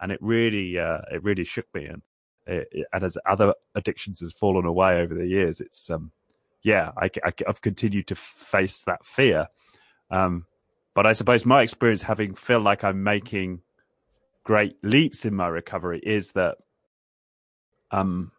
And 0.00 0.12
it 0.12 0.18
really, 0.20 0.78
uh, 0.78 1.00
it 1.10 1.22
really 1.22 1.44
shook 1.44 1.66
me. 1.74 1.86
And 1.86 2.02
it, 2.46 2.86
and 2.92 3.04
as 3.04 3.18
other 3.26 3.54
addictions 3.74 4.20
has 4.20 4.32
fallen 4.32 4.66
away 4.66 5.00
over 5.00 5.14
the 5.14 5.26
years, 5.26 5.60
it's 5.60 5.90
um 5.90 6.12
yeah, 6.62 6.90
I, 6.96 7.10
I, 7.24 7.32
have 7.46 7.60
continued 7.60 8.08
to 8.08 8.16
face 8.16 8.80
that 8.82 9.04
fear. 9.04 9.46
Um, 10.10 10.46
but 10.96 11.06
I 11.06 11.12
suppose 11.12 11.44
my 11.44 11.60
experience, 11.60 12.00
having 12.00 12.34
feel 12.34 12.58
like 12.58 12.82
I'm 12.82 13.02
making 13.02 13.60
great 14.44 14.78
leaps 14.82 15.26
in 15.26 15.34
my 15.34 15.46
recovery, 15.46 16.00
is 16.02 16.32
that, 16.32 16.56
um, 17.90 18.32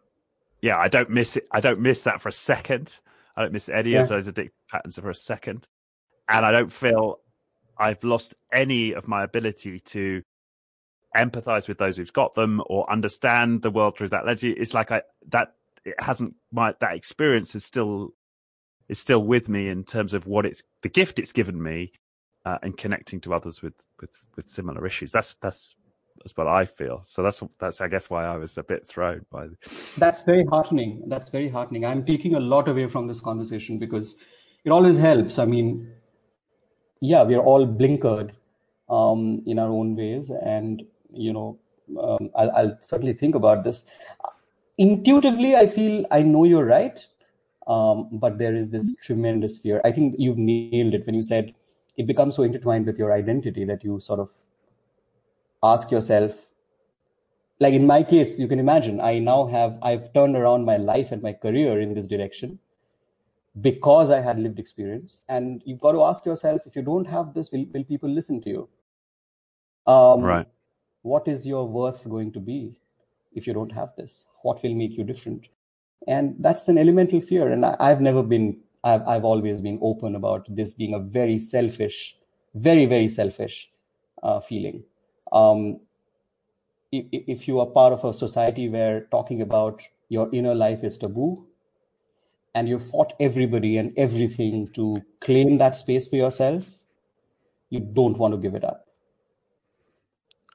yeah, 0.60 0.76
I 0.76 0.88
don't 0.88 1.08
miss 1.08 1.36
it. 1.36 1.46
I 1.52 1.60
don't 1.60 1.78
miss 1.78 2.02
that 2.02 2.20
for 2.20 2.28
a 2.28 2.32
second. 2.32 2.98
I 3.36 3.42
don't 3.42 3.52
miss 3.52 3.68
any 3.68 3.90
yeah. 3.92 4.02
of 4.02 4.08
those 4.08 4.26
addictive 4.26 4.50
patterns 4.68 4.98
for 4.98 5.08
a 5.08 5.14
second, 5.14 5.68
and 6.28 6.44
I 6.44 6.50
don't 6.50 6.72
feel 6.72 7.20
I've 7.78 8.02
lost 8.02 8.34
any 8.52 8.92
of 8.92 9.06
my 9.06 9.22
ability 9.22 9.78
to 9.78 10.22
empathize 11.16 11.68
with 11.68 11.78
those 11.78 11.96
who've 11.96 12.12
got 12.12 12.34
them 12.34 12.60
or 12.66 12.90
understand 12.90 13.62
the 13.62 13.70
world 13.70 13.96
through 13.96 14.08
that 14.08 14.26
lens. 14.26 14.42
It's 14.42 14.74
like 14.74 14.90
I 14.90 15.02
that 15.28 15.54
it 15.84 15.94
hasn't 16.00 16.34
my 16.50 16.74
that 16.80 16.96
experience 16.96 17.54
is 17.54 17.64
still 17.64 18.14
is 18.88 18.98
still 18.98 19.22
with 19.22 19.48
me 19.48 19.68
in 19.68 19.84
terms 19.84 20.12
of 20.12 20.26
what 20.26 20.44
it's 20.44 20.64
the 20.82 20.88
gift 20.88 21.20
it's 21.20 21.32
given 21.32 21.62
me 21.62 21.92
uh, 22.44 22.58
and 22.62 22.76
connecting 22.76 23.20
to 23.22 23.34
others 23.34 23.62
with 23.62 23.74
with 24.00 24.10
with 24.36 24.48
similar 24.48 24.86
issues. 24.86 25.12
That's 25.12 25.34
that's 25.34 25.76
that's 26.18 26.36
what 26.36 26.48
I 26.48 26.64
feel. 26.64 27.00
So 27.04 27.22
that's 27.22 27.42
that's 27.58 27.80
I 27.80 27.88
guess 27.88 28.10
why 28.10 28.24
I 28.24 28.36
was 28.36 28.58
a 28.58 28.62
bit 28.62 28.86
thrown 28.86 29.24
by. 29.30 29.48
That's 29.98 30.22
very 30.22 30.44
heartening. 30.44 31.04
That's 31.06 31.30
very 31.30 31.48
heartening. 31.48 31.84
I'm 31.84 32.04
taking 32.04 32.34
a 32.34 32.40
lot 32.40 32.68
away 32.68 32.88
from 32.88 33.06
this 33.06 33.20
conversation 33.20 33.78
because 33.78 34.16
it 34.64 34.70
always 34.70 34.98
helps. 34.98 35.38
I 35.38 35.44
mean, 35.44 35.92
yeah, 37.00 37.22
we 37.22 37.34
are 37.34 37.42
all 37.42 37.66
blinkered 37.66 38.32
um, 38.90 39.42
in 39.46 39.58
our 39.58 39.70
own 39.70 39.94
ways, 39.94 40.30
and 40.30 40.82
you 41.12 41.32
know, 41.32 41.58
um, 42.00 42.30
I'll, 42.36 42.50
I'll 42.50 42.78
certainly 42.80 43.12
think 43.12 43.34
about 43.34 43.62
this. 43.64 43.84
Intuitively, 44.78 45.56
I 45.56 45.66
feel 45.66 46.04
I 46.10 46.22
know 46.22 46.44
you're 46.44 46.64
right 46.64 47.06
um, 47.68 48.08
but 48.12 48.38
there 48.38 48.54
is 48.54 48.70
this 48.70 48.94
tremendous 49.02 49.58
fear. 49.58 49.80
I 49.84 49.92
think 49.92 50.14
you've 50.18 50.38
nailed 50.38 50.94
it 50.94 51.04
when 51.06 51.14
you 51.14 51.22
said 51.22 51.54
it 51.98 52.06
becomes 52.06 52.36
so 52.36 52.42
intertwined 52.42 52.86
with 52.86 52.98
your 52.98 53.12
identity 53.12 53.64
that 53.66 53.84
you 53.84 54.00
sort 54.00 54.20
of 54.20 54.30
ask 55.62 55.90
yourself, 55.90 56.48
like 57.60 57.74
in 57.74 57.86
my 57.86 58.02
case, 58.02 58.38
you 58.38 58.48
can 58.48 58.58
imagine, 58.58 59.00
I 59.00 59.18
now 59.18 59.46
have, 59.46 59.78
I've 59.82 60.12
turned 60.14 60.36
around 60.36 60.64
my 60.64 60.78
life 60.78 61.12
and 61.12 61.20
my 61.20 61.34
career 61.34 61.80
in 61.80 61.92
this 61.94 62.06
direction 62.06 62.58
because 63.60 64.10
I 64.10 64.20
had 64.20 64.38
lived 64.38 64.58
experience. 64.58 65.22
And 65.28 65.60
you've 65.66 65.80
got 65.80 65.92
to 65.92 66.02
ask 66.02 66.24
yourself, 66.24 66.62
if 66.64 66.76
you 66.76 66.82
don't 66.82 67.06
have 67.06 67.34
this, 67.34 67.50
will, 67.52 67.66
will 67.74 67.84
people 67.84 68.08
listen 68.08 68.40
to 68.42 68.48
you? 68.48 68.68
Um, 69.86 70.22
right. 70.22 70.46
What 71.02 71.28
is 71.28 71.46
your 71.46 71.68
worth 71.68 72.08
going 72.08 72.32
to 72.32 72.40
be 72.40 72.76
if 73.32 73.46
you 73.46 73.52
don't 73.52 73.72
have 73.72 73.90
this? 73.96 74.24
What 74.42 74.62
will 74.62 74.74
make 74.74 74.96
you 74.96 75.04
different? 75.04 75.48
and 76.06 76.36
that's 76.38 76.68
an 76.68 76.78
elemental 76.78 77.20
fear 77.20 77.50
and 77.50 77.64
I, 77.64 77.88
have 77.88 78.00
never 78.00 78.22
been 78.22 78.58
I've, 78.84 79.02
I've 79.06 79.24
always 79.24 79.60
been 79.60 79.78
open 79.82 80.14
about 80.14 80.46
this 80.48 80.72
being 80.72 80.94
a 80.94 80.98
very 80.98 81.38
selfish 81.38 82.16
very 82.54 82.86
very 82.86 83.08
selfish 83.08 83.70
uh, 84.22 84.40
feeling. 84.40 84.82
Um, 85.32 85.80
if, 86.90 87.06
if 87.10 87.48
you 87.48 87.60
are 87.60 87.66
part 87.66 87.92
of 87.92 88.04
a 88.04 88.12
society 88.12 88.68
where 88.68 89.02
talking 89.10 89.42
about 89.42 89.82
your 90.08 90.28
inner 90.32 90.54
life 90.54 90.82
is 90.82 90.96
taboo 90.96 91.46
and 92.54 92.68
you 92.68 92.78
fought 92.78 93.12
everybody 93.20 93.76
and 93.76 93.92
everything 93.98 94.70
to 94.72 95.02
claim 95.20 95.58
that 95.58 95.76
space 95.76 96.08
for 96.08 96.16
yourself 96.16 96.78
you 97.70 97.80
don't 97.80 98.16
want 98.16 98.32
to 98.32 98.38
give 98.38 98.54
it 98.54 98.64
up. 98.64 98.86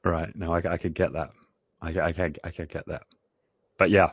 Right. 0.04 0.34
No 0.34 0.52
i, 0.52 0.58
I 0.58 0.76
can 0.76 0.92
get 0.92 1.12
that. 1.12 1.30
I, 1.80 1.88
I, 2.00 2.12
can, 2.12 2.34
I 2.42 2.50
can 2.50 2.66
get 2.66 2.84
that. 2.86 3.02
But 3.78 3.90
yeah 3.90 4.10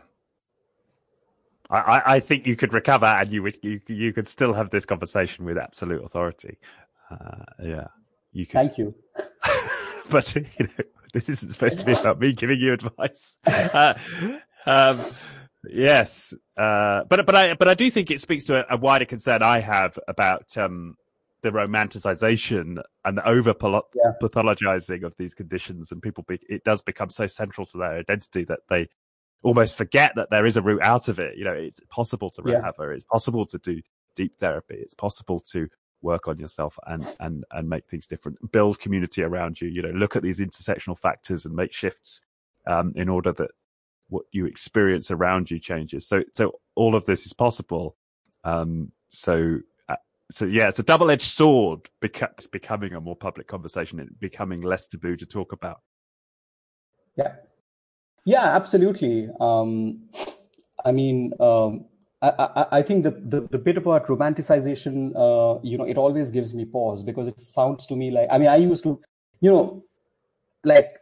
I, 1.71 2.01
I 2.15 2.19
think 2.19 2.45
you 2.45 2.55
could 2.55 2.73
recover 2.73 3.05
and 3.05 3.31
you 3.31 3.43
would 3.43 3.57
you 3.61 3.79
you 3.87 4.11
could 4.11 4.27
still 4.27 4.53
have 4.53 4.69
this 4.69 4.85
conversation 4.85 5.45
with 5.45 5.57
absolute 5.57 6.03
authority. 6.03 6.57
Uh, 7.09 7.43
yeah, 7.63 7.87
you 8.33 8.45
could. 8.45 8.53
Thank 8.53 8.77
you. 8.77 8.93
but 10.09 10.35
you 10.35 10.43
know, 10.59 10.83
this 11.13 11.29
isn't 11.29 11.53
supposed 11.53 11.79
to 11.79 11.85
be 11.85 11.93
about 11.93 12.19
me 12.19 12.33
giving 12.33 12.59
you 12.59 12.73
advice. 12.73 13.35
Uh, 13.45 13.93
um, 14.65 14.99
yes, 15.69 16.33
uh, 16.57 17.03
but 17.05 17.25
but 17.25 17.35
I 17.35 17.53
but 17.53 17.67
I 17.67 17.73
do 17.73 17.89
think 17.89 18.11
it 18.11 18.19
speaks 18.19 18.43
to 18.45 18.61
a, 18.61 18.75
a 18.75 18.77
wider 18.77 19.05
concern 19.05 19.41
I 19.41 19.59
have 19.59 19.97
about 20.07 20.57
um, 20.57 20.95
the 21.41 21.51
romanticization 21.51 22.81
and 23.05 23.17
the 23.17 23.27
over 23.27 23.53
pathologizing 23.53 25.03
of 25.03 25.15
these 25.17 25.33
conditions, 25.33 25.91
and 25.91 26.01
people 26.01 26.25
be, 26.27 26.39
it 26.49 26.63
does 26.63 26.81
become 26.81 27.09
so 27.09 27.27
central 27.27 27.65
to 27.67 27.77
their 27.77 27.93
identity 27.99 28.43
that 28.45 28.59
they 28.69 28.87
almost 29.43 29.75
forget 29.75 30.13
that 30.15 30.29
there 30.29 30.45
is 30.45 30.57
a 30.57 30.61
route 30.61 30.83
out 30.83 31.07
of 31.07 31.19
it. 31.19 31.37
You 31.37 31.45
know, 31.45 31.53
it's 31.53 31.79
possible 31.89 32.29
to 32.31 32.41
recover. 32.41 32.89
Yeah. 32.89 32.95
It's 32.95 33.05
possible 33.05 33.45
to 33.47 33.57
do 33.57 33.81
deep 34.15 34.37
therapy. 34.37 34.75
It's 34.75 34.93
possible 34.93 35.39
to 35.51 35.67
work 36.01 36.27
on 36.27 36.39
yourself 36.39 36.77
and 36.87 37.03
and 37.19 37.43
and 37.51 37.69
make 37.69 37.87
things 37.87 38.07
different 38.07 38.51
build 38.51 38.79
community 38.79 39.21
around 39.23 39.61
you 39.61 39.67
you 39.67 39.81
know 39.81 39.91
look 39.91 40.15
at 40.15 40.23
these 40.23 40.39
intersectional 40.39 40.97
factors 40.97 41.45
and 41.45 41.55
make 41.55 41.73
shifts 41.73 42.21
um, 42.67 42.93
in 42.95 43.09
order 43.09 43.31
that 43.31 43.51
what 44.09 44.25
you 44.31 44.45
experience 44.45 45.11
around 45.11 45.49
you 45.49 45.59
changes 45.59 46.07
so 46.07 46.23
so 46.33 46.53
all 46.75 46.95
of 46.95 47.05
this 47.05 47.25
is 47.25 47.33
possible 47.33 47.95
um, 48.43 48.91
so 49.09 49.59
uh, 49.89 49.95
so 50.31 50.45
yeah 50.45 50.67
it's 50.67 50.79
a 50.79 50.83
double-edged 50.83 51.21
sword 51.21 51.89
because 51.99 52.29
it's 52.37 52.47
becoming 52.47 52.93
a 52.93 53.01
more 53.01 53.15
public 53.15 53.47
conversation 53.47 53.99
and 53.99 54.19
becoming 54.19 54.61
less 54.61 54.87
taboo 54.87 55.15
to 55.15 55.25
talk 55.25 55.51
about 55.51 55.81
yeah 57.15 57.35
yeah 58.25 58.55
absolutely 58.55 59.29
um, 59.39 59.99
i 60.85 60.91
mean 60.91 61.33
um, 61.39 61.85
I, 62.23 62.67
I, 62.71 62.81
think 62.83 63.03
the, 63.03 63.09
the, 63.09 63.47
the, 63.49 63.57
bit 63.57 63.77
about 63.77 64.05
romanticization, 64.05 65.11
uh, 65.15 65.59
you 65.63 65.75
know, 65.75 65.85
it 65.85 65.97
always 65.97 66.29
gives 66.29 66.53
me 66.53 66.65
pause 66.65 67.01
because 67.01 67.27
it 67.27 67.39
sounds 67.39 67.87
to 67.87 67.95
me 67.95 68.11
like, 68.11 68.27
I 68.29 68.37
mean, 68.37 68.47
I 68.47 68.57
used 68.57 68.83
to, 68.83 69.01
you 69.39 69.49
know, 69.49 69.83
like 70.63 71.01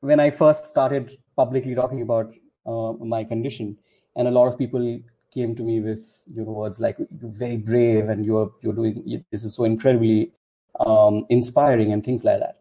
when 0.00 0.20
I 0.20 0.30
first 0.30 0.66
started 0.66 1.18
publicly 1.36 1.74
talking 1.74 2.02
about 2.02 2.34
uh, 2.66 2.92
my 2.92 3.24
condition, 3.24 3.76
and 4.16 4.28
a 4.28 4.30
lot 4.30 4.46
of 4.46 4.58
people 4.58 5.00
came 5.32 5.56
to 5.56 5.62
me 5.62 5.80
with 5.80 6.22
you 6.26 6.44
know 6.44 6.52
words 6.52 6.78
like 6.78 6.96
"you're 6.98 7.30
very 7.30 7.56
brave" 7.56 8.08
and 8.08 8.24
"you're 8.24 8.52
you're 8.60 8.74
doing 8.74 9.24
this 9.30 9.44
is 9.44 9.54
so 9.54 9.64
incredibly 9.64 10.32
um, 10.80 11.24
inspiring" 11.30 11.92
and 11.92 12.04
things 12.04 12.24
like 12.24 12.40
that. 12.40 12.58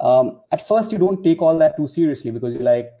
Um, 0.00 0.40
at 0.52 0.66
first, 0.66 0.92
you 0.92 0.98
don't 0.98 1.22
take 1.22 1.40
all 1.40 1.56
that 1.58 1.76
too 1.76 1.86
seriously 1.86 2.30
because 2.30 2.52
you're 2.52 2.62
like, 2.62 2.92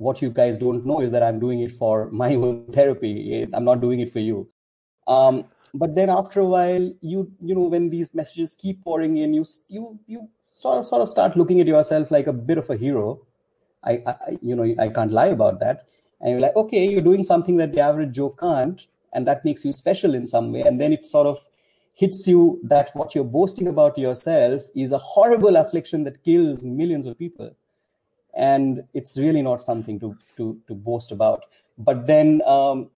what 0.00 0.22
you 0.22 0.30
guys 0.30 0.56
don't 0.56 0.86
know 0.86 1.00
is 1.00 1.10
that 1.12 1.22
I'm 1.22 1.38
doing 1.38 1.60
it 1.60 1.72
for 1.72 2.10
my 2.22 2.34
own 2.34 2.64
therapy. 2.72 3.46
I'm 3.52 3.64
not 3.64 3.80
doing 3.80 4.00
it 4.00 4.12
for 4.12 4.20
you. 4.20 4.48
Um, 5.06 5.44
but 5.74 5.94
then 5.94 6.08
after 6.10 6.40
a 6.40 6.46
while, 6.46 6.92
you 7.00 7.30
you 7.40 7.54
know 7.54 7.68
when 7.74 7.90
these 7.90 8.12
messages 8.14 8.56
keep 8.56 8.82
pouring 8.82 9.18
in, 9.18 9.34
you 9.34 9.44
you 9.68 9.98
you 10.06 10.28
sort 10.46 10.78
of 10.78 10.86
sort 10.86 11.02
of 11.02 11.08
start 11.08 11.36
looking 11.36 11.60
at 11.60 11.66
yourself 11.66 12.10
like 12.10 12.26
a 12.26 12.32
bit 12.32 12.58
of 12.58 12.70
a 12.70 12.76
hero. 12.76 13.20
I, 13.84 14.02
I 14.06 14.38
you 14.40 14.56
know 14.56 14.74
I 14.78 14.88
can't 14.88 15.12
lie 15.12 15.28
about 15.36 15.60
that. 15.60 15.86
And 16.20 16.32
you're 16.32 16.40
like, 16.40 16.56
okay, 16.56 16.86
you're 16.86 17.08
doing 17.10 17.22
something 17.22 17.56
that 17.58 17.72
the 17.72 17.80
average 17.80 18.12
Joe 18.12 18.30
can't, 18.30 18.86
and 19.12 19.26
that 19.26 19.44
makes 19.44 19.64
you 19.64 19.72
special 19.72 20.14
in 20.14 20.26
some 20.26 20.52
way. 20.52 20.62
And 20.62 20.80
then 20.80 20.92
it 20.92 21.06
sort 21.06 21.26
of 21.26 21.38
hits 21.94 22.26
you 22.26 22.60
that 22.64 22.90
what 22.94 23.14
you're 23.14 23.32
boasting 23.38 23.68
about 23.68 23.96
yourself 23.98 24.62
is 24.74 24.92
a 24.92 24.98
horrible 24.98 25.56
affliction 25.56 26.04
that 26.04 26.22
kills 26.24 26.62
millions 26.62 27.06
of 27.06 27.18
people 27.18 27.54
and 28.34 28.84
it's 28.94 29.16
really 29.16 29.42
not 29.42 29.60
something 29.62 29.98
to 30.00 30.16
to 30.36 30.60
to 30.66 30.74
boast 30.74 31.12
about. 31.12 31.44
But 31.78 32.06
then 32.06 32.42
um 32.46 32.90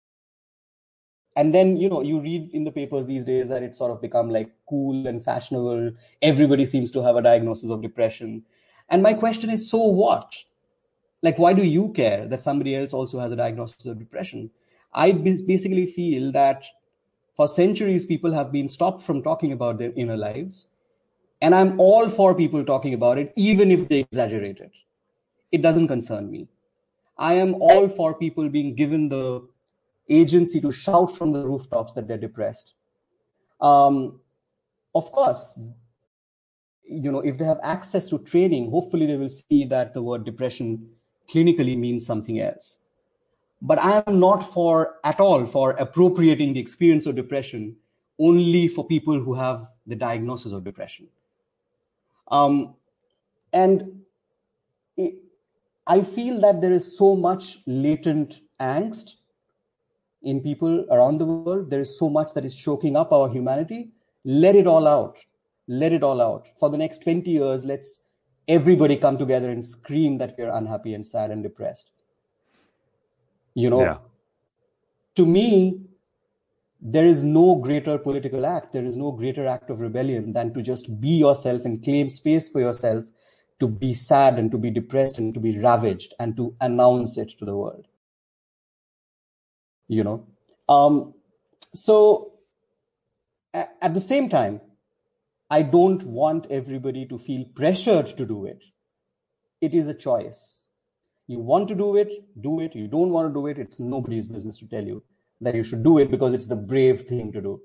and 1.36 1.54
then 1.54 1.76
you 1.76 1.88
know 1.88 2.02
you 2.02 2.20
read 2.20 2.50
in 2.52 2.64
the 2.64 2.72
papers 2.72 3.06
these 3.06 3.24
days 3.24 3.48
that 3.48 3.62
it's 3.62 3.78
sort 3.78 3.90
of 3.90 4.00
become 4.00 4.30
like 4.30 4.50
cool 4.68 5.06
and 5.06 5.24
fashionable. 5.24 5.92
Everybody 6.22 6.66
seems 6.66 6.90
to 6.92 7.02
have 7.02 7.16
a 7.16 7.22
diagnosis 7.22 7.70
of 7.70 7.82
depression. 7.82 8.42
And 8.88 9.02
my 9.02 9.14
question 9.14 9.50
is 9.50 9.70
so 9.70 9.78
what? 9.78 10.34
Like 11.22 11.38
why 11.38 11.52
do 11.52 11.64
you 11.64 11.92
care 11.92 12.26
that 12.26 12.40
somebody 12.40 12.74
else 12.74 12.92
also 12.92 13.20
has 13.20 13.32
a 13.32 13.36
diagnosis 13.36 13.86
of 13.86 13.98
depression? 13.98 14.50
I 14.92 15.12
basically 15.12 15.86
feel 15.86 16.32
that 16.32 16.64
for 17.36 17.46
centuries 17.46 18.04
people 18.04 18.32
have 18.32 18.50
been 18.50 18.68
stopped 18.68 19.02
from 19.02 19.22
talking 19.22 19.52
about 19.52 19.78
their 19.78 19.92
inner 19.96 20.16
lives. 20.16 20.66
And 21.42 21.54
i'm 21.54 21.80
all 21.80 22.06
for 22.06 22.34
people 22.34 22.62
talking 22.62 22.92
about 22.92 23.16
it 23.16 23.32
even 23.34 23.70
if 23.70 23.88
they 23.88 24.00
exaggerate 24.00 24.58
it 24.58 24.72
it 25.52 25.62
doesn't 25.62 25.88
concern 25.88 26.30
me. 26.30 26.48
I 27.18 27.34
am 27.34 27.54
all 27.54 27.88
for 27.88 28.14
people 28.14 28.48
being 28.48 28.74
given 28.74 29.08
the 29.08 29.46
agency 30.08 30.60
to 30.60 30.72
shout 30.72 31.14
from 31.16 31.32
the 31.32 31.46
rooftops 31.46 31.92
that 31.92 32.08
they're 32.08 32.18
depressed. 32.18 32.74
Um, 33.60 34.20
of 34.94 35.12
course, 35.12 35.58
you 36.84 37.12
know, 37.12 37.20
if 37.20 37.38
they 37.38 37.44
have 37.44 37.60
access 37.62 38.08
to 38.08 38.18
training, 38.18 38.70
hopefully 38.70 39.06
they 39.06 39.16
will 39.16 39.28
see 39.28 39.64
that 39.66 39.94
the 39.94 40.02
word 40.02 40.24
depression 40.24 40.88
clinically 41.32 41.78
means 41.78 42.04
something 42.04 42.40
else. 42.40 42.78
But 43.62 43.78
I 43.78 44.02
am 44.06 44.18
not 44.18 44.52
for 44.52 44.96
at 45.04 45.20
all 45.20 45.46
for 45.46 45.72
appropriating 45.72 46.54
the 46.54 46.60
experience 46.60 47.06
of 47.06 47.14
depression 47.14 47.76
only 48.18 48.68
for 48.68 48.86
people 48.86 49.20
who 49.20 49.34
have 49.34 49.68
the 49.86 49.94
diagnosis 49.94 50.52
of 50.52 50.64
depression. 50.64 51.06
Um, 52.30 52.74
and 53.52 53.99
I 55.90 56.02
feel 56.02 56.40
that 56.42 56.60
there 56.60 56.72
is 56.72 56.96
so 56.96 57.16
much 57.16 57.58
latent 57.66 58.42
angst 58.60 59.16
in 60.22 60.40
people 60.40 60.86
around 60.88 61.18
the 61.18 61.24
world. 61.24 61.68
There 61.68 61.80
is 61.80 61.98
so 61.98 62.08
much 62.08 62.32
that 62.34 62.44
is 62.44 62.54
choking 62.54 62.94
up 62.96 63.10
our 63.12 63.28
humanity. 63.28 63.90
Let 64.24 64.54
it 64.54 64.68
all 64.68 64.86
out. 64.86 65.18
Let 65.66 65.92
it 65.92 66.04
all 66.04 66.20
out. 66.20 66.46
For 66.60 66.70
the 66.70 66.76
next 66.76 67.02
20 67.02 67.28
years, 67.28 67.64
let's 67.64 68.04
everybody 68.46 68.96
come 68.96 69.18
together 69.18 69.50
and 69.50 69.64
scream 69.64 70.16
that 70.18 70.36
we're 70.38 70.52
unhappy 70.52 70.94
and 70.94 71.04
sad 71.04 71.32
and 71.32 71.42
depressed. 71.42 71.90
You 73.54 73.70
know, 73.70 73.82
yeah. 73.82 73.98
to 75.16 75.26
me, 75.26 75.80
there 76.80 77.04
is 77.04 77.24
no 77.24 77.56
greater 77.56 77.98
political 77.98 78.46
act, 78.46 78.72
there 78.72 78.84
is 78.84 78.94
no 78.94 79.10
greater 79.10 79.44
act 79.44 79.70
of 79.70 79.80
rebellion 79.80 80.32
than 80.32 80.54
to 80.54 80.62
just 80.62 81.00
be 81.00 81.16
yourself 81.24 81.64
and 81.64 81.82
claim 81.82 82.10
space 82.10 82.48
for 82.48 82.60
yourself 82.60 83.04
to 83.60 83.68
be 83.68 83.94
sad 83.94 84.38
and 84.38 84.50
to 84.50 84.58
be 84.58 84.70
depressed 84.70 85.18
and 85.18 85.32
to 85.34 85.40
be 85.40 85.58
ravaged 85.58 86.14
and 86.18 86.36
to 86.36 86.54
announce 86.60 87.16
it 87.16 87.30
to 87.38 87.44
the 87.44 87.56
world. 87.56 87.86
You 89.88 90.04
know? 90.04 90.26
Um, 90.68 91.14
so 91.74 92.32
at 93.54 93.94
the 93.94 94.00
same 94.00 94.28
time 94.28 94.60
i 95.50 95.62
don't 95.62 96.02
want 96.04 96.46
everybody 96.50 97.04
to 97.06 97.18
feel 97.18 97.44
pressured 97.54 98.16
to 98.16 98.24
do 98.24 98.44
it. 98.44 98.62
It 99.60 99.74
is 99.74 99.88
a 99.88 99.94
choice. 99.94 100.62
You 101.26 101.40
want 101.40 101.68
to 101.68 101.74
do 101.74 101.96
it 101.96 102.12
do 102.40 102.60
it. 102.60 102.74
You 102.74 102.86
don't 102.86 103.10
want 103.10 103.28
to 103.28 103.34
do 103.34 103.46
it 103.48 103.58
it's 103.58 103.80
nobody's 103.80 104.26
business 104.26 104.58
to 104.58 104.68
tell 104.68 104.84
you 104.84 105.02
that 105.40 105.54
you 105.54 105.64
should 105.64 105.82
do 105.82 105.98
it 105.98 106.10
because 106.10 106.34
it's 106.34 106.46
the 106.46 106.56
brave 106.56 107.00
thing 107.02 107.32
to 107.32 107.40
do. 107.40 107.60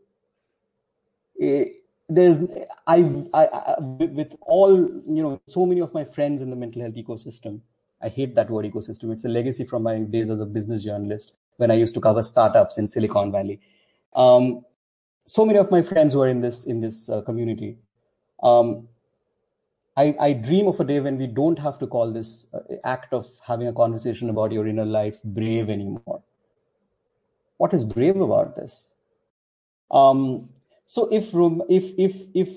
It, 1.35 1.73
there's 2.07 2.39
I, 2.87 3.11
I, 3.33 3.45
I 3.45 3.75
with 3.79 4.35
all 4.41 4.75
you 4.75 5.23
know 5.23 5.41
so 5.47 5.65
many 5.65 5.81
of 5.81 5.93
my 5.93 6.03
friends 6.03 6.41
in 6.41 6.49
the 6.49 6.55
mental 6.55 6.81
health 6.81 6.95
ecosystem 6.95 7.61
i 8.01 8.07
hate 8.07 8.35
that 8.35 8.49
word 8.49 8.65
ecosystem. 8.65 9.11
It's 9.11 9.25
a 9.25 9.29
legacy 9.29 9.65
from 9.65 9.83
my 9.83 9.97
days 9.99 10.29
as 10.29 10.39
a 10.39 10.45
business 10.45 10.83
journalist 10.83 11.33
when 11.57 11.71
i 11.71 11.75
used 11.75 11.95
to 11.95 12.01
cover 12.01 12.21
startups 12.21 12.77
in 12.77 12.87
silicon 12.87 13.31
valley. 13.31 13.59
Um, 14.15 14.65
so 15.25 15.45
many 15.45 15.57
of 15.57 15.71
my 15.71 15.81
friends 15.81 16.13
who 16.13 16.21
are 16.21 16.27
in 16.27 16.41
this 16.41 16.65
in 16.65 16.81
this 16.81 17.09
uh, 17.09 17.21
community. 17.21 17.77
Um, 18.43 18.87
I, 19.97 20.13
I 20.19 20.33
dream 20.33 20.67
of 20.67 20.79
a 20.81 20.83
day 20.83 20.99
when 20.99 21.17
we 21.17 21.25
don't 21.25 21.57
have 21.57 21.79
to 21.79 21.87
call 21.87 22.11
this 22.11 22.47
uh, 22.53 22.59
act 22.83 23.13
of 23.13 23.27
having 23.41 23.67
a 23.67 23.73
conversation 23.73 24.29
about 24.29 24.51
your 24.51 24.67
inner 24.67 24.85
life 24.85 25.23
brave 25.23 25.69
anymore. 25.69 26.21
What 27.57 27.73
is 27.73 27.85
brave 27.85 28.19
about 28.19 28.57
this? 28.57 28.91
Um, 29.89 30.49
so 30.85 31.07
if 31.11 31.33
if 31.69 31.93
if 31.97 32.15
if 32.33 32.49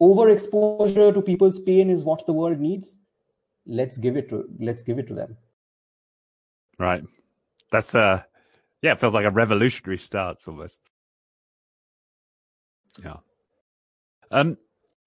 overexposure 0.00 1.12
to 1.12 1.22
people's 1.22 1.58
pain 1.58 1.90
is 1.90 2.04
what 2.04 2.26
the 2.26 2.32
world 2.32 2.58
needs, 2.58 2.96
let's 3.66 3.98
give 3.98 4.16
it 4.16 4.28
to 4.30 4.44
let's 4.58 4.82
give 4.82 4.98
it 4.98 5.06
to 5.08 5.14
them. 5.14 5.36
Right. 6.78 7.04
That's 7.70 7.94
uh 7.94 8.22
yeah, 8.82 8.92
it 8.92 9.00
feels 9.00 9.12
like 9.12 9.26
a 9.26 9.30
revolutionary 9.30 9.98
start 9.98 10.38
almost. 10.48 10.80
Yeah. 13.04 13.16
Um 14.30 14.56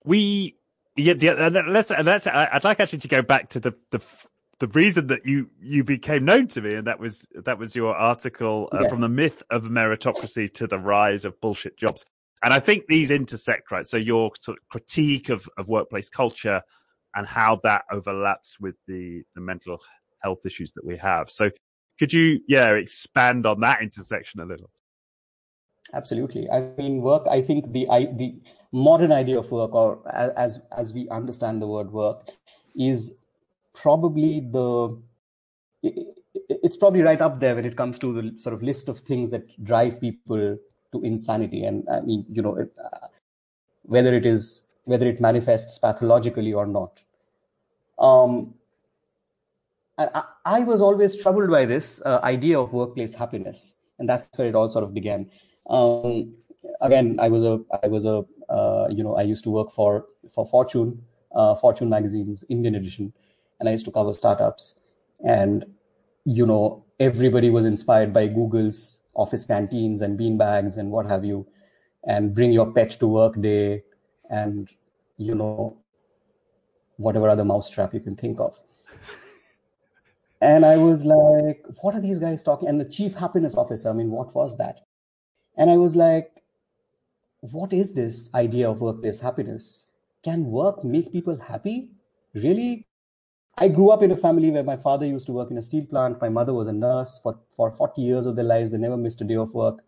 we 0.03 0.57
yeah, 0.95 1.15
yeah 1.17 1.49
let's 1.67 1.89
let's 1.89 2.27
I'd 2.27 2.63
like 2.63 2.79
actually 2.79 2.99
to 2.99 3.07
go 3.07 3.23
back 3.23 3.49
to 3.49 3.59
the 3.59 3.73
the 3.89 3.99
the 4.59 4.67
reason 4.67 5.07
that 5.07 5.25
you 5.25 5.49
you 5.59 5.83
became 5.83 6.23
known 6.23 6.47
to 6.49 6.61
me 6.61 6.75
and 6.75 6.85
that 6.85 6.99
was 6.99 7.25
that 7.33 7.57
was 7.57 7.75
your 7.75 7.95
article 7.95 8.69
uh, 8.71 8.79
yes. 8.81 8.91
from 8.91 9.01
the 9.01 9.09
myth 9.09 9.41
of 9.49 9.63
meritocracy 9.63 10.53
to 10.53 10.67
the 10.67 10.77
rise 10.77 11.25
of 11.25 11.41
bullshit 11.41 11.75
jobs 11.75 12.05
and 12.43 12.53
I 12.53 12.59
think 12.59 12.87
these 12.87 13.09
intersect, 13.09 13.71
right? 13.71 13.87
So 13.87 13.97
your 13.97 14.31
sort 14.39 14.57
of 14.57 14.67
critique 14.69 15.29
of, 15.29 15.49
of 15.57 15.69
workplace 15.69 16.09
culture 16.09 16.61
and 17.15 17.25
how 17.25 17.59
that 17.63 17.85
overlaps 17.91 18.59
with 18.59 18.75
the, 18.87 19.23
the 19.35 19.41
mental 19.41 19.79
health 20.21 20.45
issues 20.45 20.73
that 20.73 20.85
we 20.85 20.97
have. 20.97 21.29
So 21.29 21.49
could 21.99 22.11
you, 22.11 22.41
yeah, 22.47 22.71
expand 22.71 23.45
on 23.45 23.59
that 23.61 23.81
intersection 23.81 24.41
a 24.41 24.45
little? 24.45 24.69
Absolutely. 25.93 26.49
I 26.49 26.71
mean, 26.77 27.01
work. 27.01 27.23
I 27.29 27.41
think 27.41 27.71
the 27.71 27.87
I, 27.89 28.05
the 28.05 28.41
modern 28.71 29.11
idea 29.11 29.37
of 29.37 29.51
work, 29.51 29.75
or 29.75 30.01
as 30.11 30.59
as 30.75 30.93
we 30.93 31.07
understand 31.09 31.61
the 31.61 31.67
word 31.67 31.91
work, 31.91 32.29
is 32.75 33.15
probably 33.73 34.39
the 34.39 34.99
it's 35.83 36.77
probably 36.77 37.01
right 37.01 37.21
up 37.21 37.39
there 37.39 37.55
when 37.55 37.65
it 37.65 37.75
comes 37.75 37.99
to 37.99 38.13
the 38.13 38.39
sort 38.39 38.55
of 38.55 38.63
list 38.63 38.89
of 38.89 38.99
things 38.99 39.29
that 39.29 39.43
drive 39.63 39.99
people 39.99 40.57
to 40.93 41.03
insanity. 41.03 41.65
And 41.65 41.87
i 41.89 41.99
mean 42.01 42.25
you 42.29 42.41
know 42.41 42.55
it, 42.55 42.71
uh, 42.83 43.07
whether 43.83 44.13
it 44.13 44.25
is 44.25 44.63
whether 44.85 45.07
it 45.07 45.21
manifests 45.21 45.79
pathologically 45.79 46.53
or 46.53 46.65
not. 46.65 47.01
Um, 47.99 48.53
I, 49.97 50.23
I, 50.43 50.59
was 50.61 50.81
always 50.81 51.15
troubled 51.15 51.51
by 51.51 51.65
this 51.65 52.01
uh, 52.03 52.19
idea 52.23 52.59
of 52.59 52.73
workplace 52.73 53.13
happiness. 53.13 53.75
And 53.99 54.09
that's 54.09 54.27
where 54.35 54.47
it 54.47 54.55
all 54.55 54.67
sort 54.67 54.83
of 54.83 54.93
began. 54.93 55.29
Um, 55.69 56.33
again 56.81 57.17
i 57.19 57.27
was 57.27 57.43
a 57.43 57.61
i 57.83 57.87
was 57.87 58.05
a 58.05 58.25
uh, 58.49 58.87
you 58.89 59.03
know, 59.03 59.15
I 59.15 59.23
used 59.23 59.43
to 59.45 59.49
work 59.49 59.71
for 59.71 60.05
for 60.31 60.45
Fortune, 60.45 61.01
uh, 61.33 61.55
Fortune 61.55 61.89
magazine's 61.89 62.43
Indian 62.49 62.75
edition, 62.75 63.13
and 63.59 63.67
I 63.67 63.71
used 63.71 63.85
to 63.85 63.91
cover 63.91 64.13
startups. 64.13 64.75
And 65.25 65.65
you 66.25 66.45
know, 66.45 66.85
everybody 66.99 67.49
was 67.49 67.65
inspired 67.65 68.13
by 68.13 68.27
Google's 68.27 68.99
office 69.13 69.45
canteens 69.45 70.01
and 70.01 70.17
bean 70.17 70.37
bags 70.37 70.77
and 70.77 70.91
what 70.91 71.05
have 71.05 71.23
you, 71.23 71.47
and 72.05 72.33
bring 72.33 72.51
your 72.51 72.71
pet 72.71 72.91
to 72.99 73.07
work 73.07 73.39
day, 73.41 73.83
and 74.29 74.69
you 75.17 75.35
know, 75.35 75.77
whatever 76.97 77.29
other 77.29 77.45
mousetrap 77.45 77.93
you 77.93 77.99
can 77.99 78.15
think 78.15 78.39
of. 78.39 78.59
And 80.43 80.65
I 80.65 80.75
was 80.75 81.05
like, 81.05 81.65
what 81.81 81.95
are 81.95 82.01
these 82.01 82.19
guys 82.19 82.43
talking? 82.43 82.67
And 82.67 82.77
the 82.77 82.83
chief 82.83 83.15
happiness 83.15 83.55
officer, 83.55 83.89
I 83.89 83.93
mean, 83.93 84.11
what 84.11 84.35
was 84.35 84.57
that? 84.57 84.81
And 85.55 85.69
I 85.69 85.77
was 85.77 85.95
like, 85.95 86.43
what 87.39 87.71
is 87.71 87.93
this 87.93 88.29
idea 88.35 88.69
of 88.69 88.81
workplace 88.81 89.21
happiness? 89.21 89.85
Can 90.21 90.43
work 90.43 90.83
make 90.83 91.13
people 91.13 91.39
happy? 91.39 91.91
Really? 92.33 92.87
I 93.57 93.67
grew 93.67 93.91
up 93.91 94.01
in 94.01 94.11
a 94.11 94.17
family 94.17 94.49
where 94.49 94.63
my 94.63 94.77
father 94.77 95.05
used 95.05 95.27
to 95.27 95.31
work 95.31 95.51
in 95.51 95.57
a 95.57 95.63
steel 95.63 95.85
plant. 95.85 96.19
My 96.19 96.29
mother 96.29 96.53
was 96.53 96.67
a 96.67 96.73
nurse 96.73 97.19
for, 97.21 97.37
for 97.55 97.71
40 97.71 98.01
years 98.01 98.25
of 98.25 98.35
their 98.35 98.45
lives. 98.45 98.71
They 98.71 98.77
never 98.77 98.97
missed 98.97 99.21
a 99.21 99.23
day 99.23 99.35
of 99.35 99.53
work. 99.53 99.79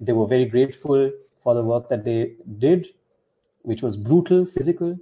They 0.00 0.12
were 0.12 0.26
very 0.26 0.44
grateful 0.44 1.10
for 1.42 1.54
the 1.54 1.64
work 1.64 1.88
that 1.88 2.04
they 2.04 2.34
did, 2.58 2.88
which 3.62 3.82
was 3.82 3.96
brutal, 3.96 4.46
physical. 4.46 4.98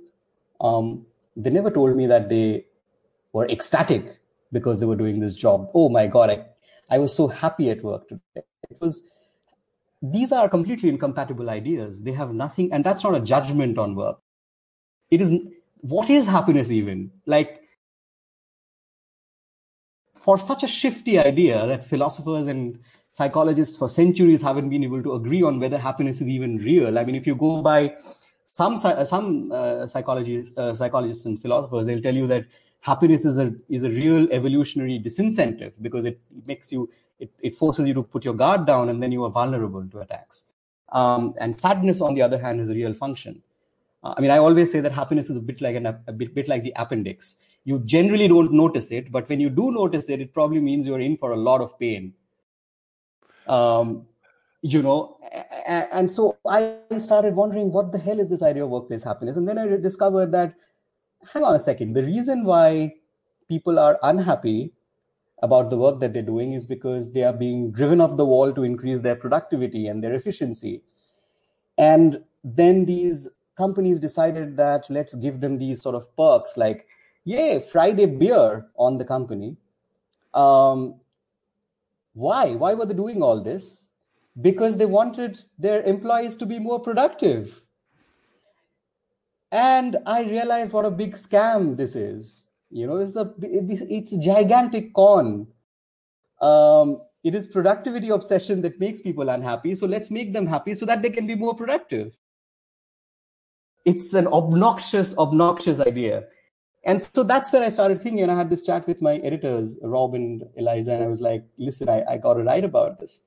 Um, 0.61 1.07
they 1.37 1.51
never 1.51 1.71
told 1.71 1.95
me 1.95 2.07
that 2.07 2.31
they 2.31 2.65
were 3.33 3.47
ecstatic 3.47 4.19
because 4.51 4.81
they 4.81 4.87
were 4.87 4.97
doing 4.97 5.21
this 5.21 5.35
job. 5.35 5.71
Oh 5.75 5.91
my 5.91 6.07
God, 6.07 6.31
I, 6.31 6.47
I 6.89 6.99
was 6.99 7.15
so 7.15 7.29
happy 7.29 7.71
at 7.71 7.85
work 7.85 8.09
today. 8.09 8.43
It 8.71 8.81
was, 8.81 9.03
these 10.03 10.33
are 10.33 10.49
completely 10.49 10.89
incompatible 10.89 11.51
ideas. 11.51 12.01
They 12.01 12.13
have 12.13 12.33
nothing, 12.33 12.73
and 12.73 12.83
that's 12.83 13.05
not 13.05 13.15
a 13.15 13.21
judgment 13.21 13.79
on 13.79 13.95
work. 13.95 14.19
It 15.11 15.21
is, 15.21 15.33
what 15.83 16.09
is 16.09 16.27
happiness 16.27 16.71
even? 16.71 17.11
Like, 17.27 17.60
for 20.21 20.39
such 20.39 20.63
a 20.63 20.69
shifty 20.69 21.19
idea 21.19 21.67
that 21.67 21.87
philosophers 21.89 22.47
and 22.47 22.79
psychologists 23.13 23.77
for 23.77 23.89
centuries 23.89 24.43
haven't 24.43 24.69
been 24.69 24.85
able 24.85 25.03
to 25.03 25.15
agree 25.15 25.43
on 25.43 25.59
whether 25.59 25.79
happiness 25.79 26.21
is 26.21 26.29
even 26.29 26.59
real. 26.59 26.99
I 26.99 27.05
mean, 27.05 27.15
if 27.15 27.27
you 27.27 27.35
go 27.35 27.63
by 27.63 27.97
some 28.45 28.77
some 28.79 29.51
uh, 29.53 29.87
psychologists, 29.87 30.57
uh, 30.59 30.75
psychologists 30.75 31.25
and 31.25 31.41
philosophers, 31.41 31.87
they'll 31.87 32.03
tell 32.03 32.15
you 32.15 32.27
that 32.27 32.45
happiness 32.81 33.25
is 33.25 33.39
a 33.39 33.53
is 33.69 33.85
a 33.85 33.91
real 33.91 34.31
evolutionary 34.31 35.01
disincentive 35.01 35.73
because 35.81 36.05
it 36.05 36.21
makes 36.47 36.71
you 36.71 36.91
it, 37.19 37.31
it 37.41 37.57
forces 37.57 37.87
you 37.87 37.95
to 37.95 38.03
put 38.03 38.25
your 38.25 38.35
guard 38.35 38.67
down 38.67 38.91
and 38.91 39.03
then 39.03 39.13
you 39.13 39.25
are 39.25 39.31
vulnerable 39.31 39.87
to 39.89 40.01
attacks. 40.01 40.45
Um, 40.93 41.35
and 41.39 41.57
sadness 41.57 42.01
on 42.01 42.15
the 42.15 42.23
other 42.23 42.39
hand 42.39 42.61
is 42.61 42.69
a 42.69 42.75
real 42.75 42.95
function. 42.95 43.43
Uh, 44.03 44.15
i 44.17 44.21
mean 44.23 44.31
i 44.31 44.39
always 44.39 44.73
say 44.73 44.81
that 44.81 44.93
happiness 44.93 45.29
is 45.29 45.37
a 45.37 45.41
bit 45.49 45.61
like 45.61 45.77
an 45.77 45.87
a 45.87 46.13
bit, 46.21 46.35
bit 46.35 46.49
like 46.49 46.63
the 46.63 46.73
appendix 46.77 47.37
you 47.65 47.79
generally 47.81 48.29
don't 48.29 48.53
notice 48.53 48.91
it 48.91 49.11
but 49.13 49.29
when 49.29 49.41
you 49.41 49.51
do 49.51 49.71
notice 49.71 50.09
it 50.09 50.21
it 50.21 50.33
probably 50.33 50.61
means 50.61 50.87
you're 50.87 51.01
in 51.01 51.17
for 51.17 51.33
a 51.33 51.37
lot 51.37 51.61
of 51.61 51.79
pain 51.79 52.13
um, 53.47 54.07
you 54.63 54.83
know 54.83 55.19
and 55.67 56.13
so 56.13 56.37
i 56.47 56.77
started 56.99 57.35
wondering 57.35 57.73
what 57.73 57.93
the 57.93 57.99
hell 57.99 58.21
is 58.21 58.29
this 58.29 58.43
idea 58.43 58.65
of 58.65 58.71
workplace 58.71 59.03
happiness 59.03 59.37
and 59.37 59.49
then 59.49 59.59
i 59.59 59.67
discovered 59.77 60.33
that 60.33 60.55
hang 61.29 61.45
on 61.45 61.55
a 61.55 61.59
second. 61.59 61.93
The 61.93 62.03
reason 62.03 62.45
why 62.45 62.95
people 63.49 63.79
are 63.79 63.99
unhappy 64.03 64.73
about 65.43 65.71
the 65.71 65.77
work 65.77 66.01
that 66.01 66.13
they're 66.13 66.23
doing 66.23 66.53
is 66.53 66.67
because 66.67 67.13
they 67.13 67.23
are 67.23 67.33
being 67.33 67.73
driven 67.73 68.01
up 68.01 68.17
the 68.17 68.27
wall 68.27 68.53
to 68.53 68.63
increase 68.63 69.01
their 69.01 69.17
productivity 69.17 69.87
and 69.87 70.03
their 70.03 70.15
efficiency. 70.15 70.83
And 71.79 72.23
then 72.45 72.85
these 72.85 73.29
companies 73.57 74.01
decided 74.01 74.57
that 74.57 74.85
let's 74.91 75.15
give 75.15 75.41
them 75.41 75.59
these 75.59 75.83
sort 75.83 75.95
of 75.95 76.15
perks 76.17 76.57
like, 76.57 76.87
yay, 77.25 77.61
Friday 77.61 78.07
beer 78.07 78.67
on 78.77 78.99
the 78.99 79.05
company. 79.05 79.57
Um, 80.35 81.01
why? 82.15 82.55
Why 82.55 82.75
were 82.75 82.87
they 82.87 82.95
doing 82.95 83.23
all 83.23 83.43
this? 83.43 83.89
Because 84.41 84.77
they 84.77 84.87
wanted 84.87 85.41
their 85.59 85.83
employees 85.83 86.37
to 86.39 86.47
be 86.47 86.59
more 86.59 86.81
productive 86.81 87.63
and 89.53 89.97
i 90.07 90.23
realized 90.23 90.73
what 90.73 90.85
a 90.85 90.91
big 90.91 91.15
scam 91.15 91.77
this 91.77 91.97
is 91.97 92.47
you 92.71 92.87
know 92.87 92.99
it's 92.99 93.17
a 93.17 93.33
it's 93.43 94.13
a 94.13 94.19
gigantic 94.19 94.95
con 94.95 95.47
um, 96.41 97.03
it 97.23 97.35
is 97.35 97.47
productivity 97.47 98.09
obsession 98.09 98.63
that 98.63 98.79
makes 98.81 99.01
people 99.01 99.29
unhappy 99.29 99.75
so 99.75 99.87
let's 99.87 100.11
make 100.11 100.33
them 100.33 100.47
happy 100.47 100.75
so 100.75 100.87
that 100.87 101.03
they 101.03 101.11
can 101.11 101.27
be 101.27 101.35
more 101.35 101.55
productive 101.55 102.17
it's 103.85 104.15
an 104.15 104.27
obnoxious 104.29 105.17
obnoxious 105.19 105.81
idea 105.81 106.25
and 106.85 107.03
so 107.03 107.23
that's 107.23 107.53
where 107.53 107.63
i 107.63 107.69
started 107.69 108.01
thinking 108.01 108.23
and 108.23 108.33
i 108.33 108.37
had 108.37 108.51
this 108.51 108.63
chat 108.63 108.87
with 108.87 109.03
my 109.03 109.17
editors 109.19 109.79
rob 109.83 110.15
and 110.15 110.45
eliza 110.57 110.93
and 110.93 111.05
i 111.05 111.07
was 111.07 111.21
like 111.21 111.45
listen 111.59 111.89
i, 111.89 112.03
I 112.09 112.17
got 112.17 112.35
to 112.35 112.43
write 112.43 112.65
about 112.65 113.01
this. 113.01 113.21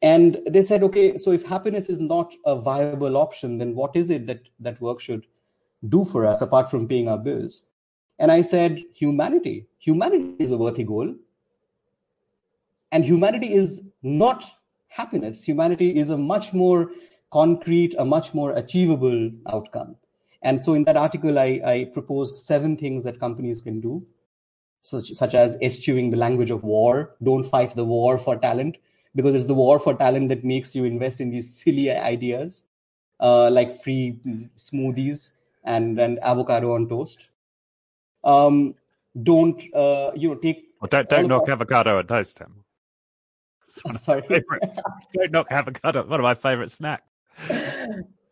And 0.00 0.38
they 0.48 0.62
said 0.62 0.84
okay 0.84 1.18
so 1.18 1.32
if 1.32 1.44
happiness 1.44 1.88
is 1.88 1.98
not 1.98 2.32
a 2.46 2.54
viable 2.60 3.16
option 3.16 3.58
then 3.58 3.74
what 3.74 3.96
is 3.96 4.10
it 4.10 4.26
that 4.28 4.42
that 4.60 4.80
work 4.80 5.00
should 5.00 5.26
do 5.88 6.04
for 6.04 6.24
us 6.24 6.40
apart 6.40 6.70
from 6.70 6.86
paying 6.86 7.08
our 7.08 7.18
bills? 7.18 7.70
And 8.20 8.30
i 8.30 8.42
said 8.42 8.78
humanity. 8.92 9.66
Humanity 9.78 10.36
is 10.38 10.52
a 10.52 10.56
worthy 10.56 10.84
goal. 10.84 11.14
And 12.92 13.04
humanity 13.04 13.52
is 13.54 13.82
not 14.02 14.44
happiness. 14.86 15.42
Humanity 15.42 15.96
is 15.98 16.10
a 16.10 16.16
much 16.16 16.52
more 16.52 16.90
concrete 17.32 17.94
a 17.98 18.04
much 18.04 18.32
more 18.34 18.52
achievable 18.52 19.30
outcome 19.52 19.96
and 20.42 20.62
so 20.62 20.74
in 20.74 20.84
that 20.84 20.96
article 20.96 21.38
i, 21.38 21.60
I 21.64 21.90
proposed 21.92 22.36
seven 22.36 22.76
things 22.76 23.04
that 23.04 23.20
companies 23.20 23.62
can 23.62 23.80
do 23.80 24.06
such, 24.82 25.12
such 25.12 25.34
as 25.34 25.56
eschewing 25.60 26.10
the 26.10 26.16
language 26.16 26.50
of 26.50 26.62
war 26.62 27.16
don't 27.22 27.44
fight 27.44 27.74
the 27.74 27.84
war 27.84 28.18
for 28.18 28.36
talent 28.36 28.78
because 29.14 29.34
it's 29.34 29.46
the 29.46 29.54
war 29.54 29.78
for 29.78 29.94
talent 29.94 30.28
that 30.28 30.44
makes 30.44 30.74
you 30.74 30.84
invest 30.84 31.20
in 31.20 31.30
these 31.30 31.52
silly 31.52 31.90
ideas 31.90 32.62
uh, 33.20 33.50
like 33.50 33.82
free 33.82 34.18
smoothies 34.56 35.32
and 35.64 35.98
and 35.98 36.18
avocado 36.22 36.74
on 36.74 36.88
toast. 36.88 37.26
Um, 38.24 38.74
don't 39.22 39.60
uh, 39.74 40.12
you 40.14 40.28
know 40.28 40.34
take? 40.36 40.68
Well, 40.80 40.88
don't 40.88 41.08
don't 41.08 41.28
knock 41.28 41.48
avocado 41.48 41.98
on 41.98 42.06
toast, 42.06 42.36
Tim. 42.36 42.64
Sorry, 43.96 44.22
don't 45.14 45.32
knock 45.32 45.46
avocado. 45.50 46.06
One 46.06 46.20
of 46.20 46.24
my 46.24 46.34
favorite 46.34 46.70
snacks. 46.70 47.04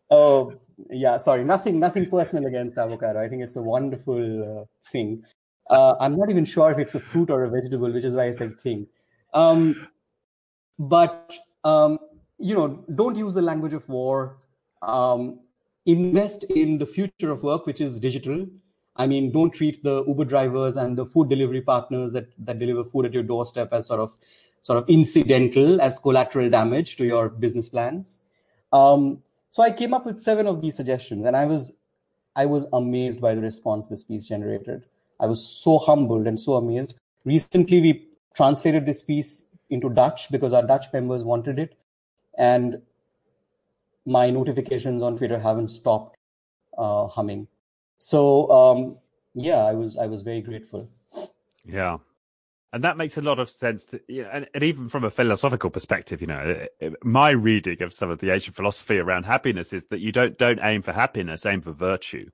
Oh 0.09 0.53
yeah, 0.89 1.17
sorry. 1.17 1.43
Nothing 1.43 1.79
nothing 1.79 2.09
personal 2.09 2.45
against 2.45 2.77
avocado. 2.77 3.19
I 3.19 3.27
think 3.27 3.43
it's 3.43 3.55
a 3.55 3.61
wonderful 3.61 4.61
uh, 4.61 4.65
thing. 4.91 5.23
Uh, 5.69 5.95
I'm 5.99 6.15
not 6.15 6.29
even 6.29 6.45
sure 6.45 6.71
if 6.71 6.77
it's 6.77 6.95
a 6.95 6.99
fruit 6.99 7.29
or 7.29 7.43
a 7.43 7.49
vegetable, 7.49 7.91
which 7.91 8.05
is 8.05 8.15
why 8.15 8.25
I 8.25 8.31
said 8.31 8.59
thing. 8.59 8.87
Um, 9.33 9.87
but 10.79 11.33
um, 11.63 11.99
you 12.37 12.55
know, 12.55 12.85
don't 12.95 13.15
use 13.15 13.33
the 13.33 13.41
language 13.41 13.73
of 13.73 13.87
war. 13.89 14.37
Um, 14.81 15.39
invest 15.85 16.43
in 16.43 16.77
the 16.77 16.85
future 16.85 17.31
of 17.31 17.43
work, 17.43 17.65
which 17.65 17.81
is 17.81 17.99
digital. 17.99 18.45
I 18.95 19.07
mean, 19.07 19.31
don't 19.31 19.51
treat 19.51 19.83
the 19.83 20.03
Uber 20.05 20.25
drivers 20.25 20.75
and 20.75 20.97
the 20.97 21.05
food 21.05 21.29
delivery 21.29 21.61
partners 21.61 22.11
that, 22.13 22.29
that 22.39 22.59
deliver 22.59 22.83
food 22.83 23.05
at 23.05 23.13
your 23.13 23.23
doorstep 23.23 23.69
as 23.71 23.87
sort 23.87 23.99
of 23.99 24.15
sort 24.61 24.79
of 24.79 24.89
incidental, 24.89 25.79
as 25.79 25.99
collateral 25.99 26.49
damage 26.49 26.97
to 26.97 27.05
your 27.05 27.29
business 27.29 27.69
plans. 27.69 28.19
Um, 28.73 29.23
so 29.49 29.63
I 29.63 29.71
came 29.71 29.93
up 29.93 30.05
with 30.05 30.19
seven 30.19 30.47
of 30.47 30.61
these 30.61 30.75
suggestions, 30.75 31.25
and 31.25 31.35
I 31.35 31.45
was 31.45 31.73
I 32.35 32.45
was 32.45 32.67
amazed 32.73 33.19
by 33.19 33.33
the 33.35 33.41
response 33.41 33.87
this 33.87 34.03
piece 34.03 34.27
generated. 34.27 34.85
I 35.19 35.25
was 35.25 35.45
so 35.45 35.79
humbled 35.79 36.27
and 36.27 36.39
so 36.39 36.53
amazed. 36.53 36.95
Recently, 37.25 37.81
we 37.81 38.07
translated 38.35 38.85
this 38.85 39.01
piece 39.01 39.45
into 39.69 39.89
Dutch 39.89 40.29
because 40.31 40.53
our 40.53 40.65
Dutch 40.65 40.85
members 40.93 41.23
wanted 41.23 41.59
it, 41.59 41.77
and 42.37 42.81
my 44.05 44.29
notifications 44.29 45.01
on 45.01 45.17
Twitter 45.17 45.39
haven't 45.39 45.69
stopped 45.69 46.15
uh, 46.77 47.07
humming. 47.07 47.47
So 47.97 48.49
um, 48.51 48.97
yeah, 49.33 49.63
I 49.63 49.73
was 49.73 49.97
I 49.97 50.07
was 50.07 50.21
very 50.21 50.41
grateful. 50.41 50.87
Yeah, 51.65 51.97
and 52.73 52.83
that 52.83 52.97
makes 52.97 53.17
a 53.17 53.21
lot 53.21 53.39
of 53.39 53.49
sense. 53.49 53.85
To, 53.87 54.01
you 54.07 54.23
know, 54.23 54.29
and, 54.31 54.47
and, 54.53 54.63
even 54.63 54.89
from 54.89 55.03
a 55.03 55.11
philosophical 55.11 55.69
perspective, 55.69 56.21
you 56.21 56.27
know, 56.27 56.65
my 57.03 57.31
reading 57.31 57.81
of 57.81 57.93
some 57.93 58.09
of 58.09 58.19
the 58.19 58.31
ancient 58.31 58.55
philosophy 58.55 58.99
around 58.99 59.25
happiness 59.25 59.73
is 59.73 59.85
that 59.85 59.99
you 59.99 60.11
don't 60.11 60.37
don't 60.37 60.59
aim 60.61 60.81
for 60.81 60.91
happiness, 60.91 61.45
aim 61.45 61.61
for 61.61 61.71
virtue, 61.71 62.29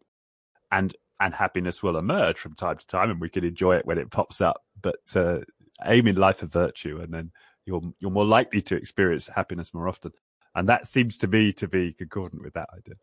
and 0.72 0.96
and 1.20 1.34
happiness 1.34 1.84
will 1.84 1.98
emerge 1.98 2.38
from 2.38 2.56
time 2.56 2.78
to 2.78 2.88
time, 2.88 3.12
and 3.12 3.22
we 3.22 3.30
can 3.30 3.44
enjoy 3.44 3.76
it 3.76 3.86
when 3.86 3.98
it 3.98 4.12
pops 4.12 4.42
up. 4.42 4.64
But 4.82 5.16
uh, 5.16 5.40
aim 5.86 6.08
in 6.08 6.16
life 6.16 6.38
for 6.38 6.48
virtue, 6.48 7.00
and 7.00 7.14
then 7.14 7.32
you're 7.66 7.82
you're 8.00 8.12
more 8.12 8.26
likely 8.26 8.62
to 8.62 8.76
experience 8.76 9.28
happiness 9.28 9.74
more 9.74 9.88
often 9.88 10.12
and 10.56 10.70
that 10.70 10.88
seems 10.88 11.18
to 11.18 11.28
me 11.28 11.52
to 11.54 11.68
be 11.68 11.94
concordant 11.94 12.42
with 12.44 12.54
that 12.54 12.70
idea 12.78 12.96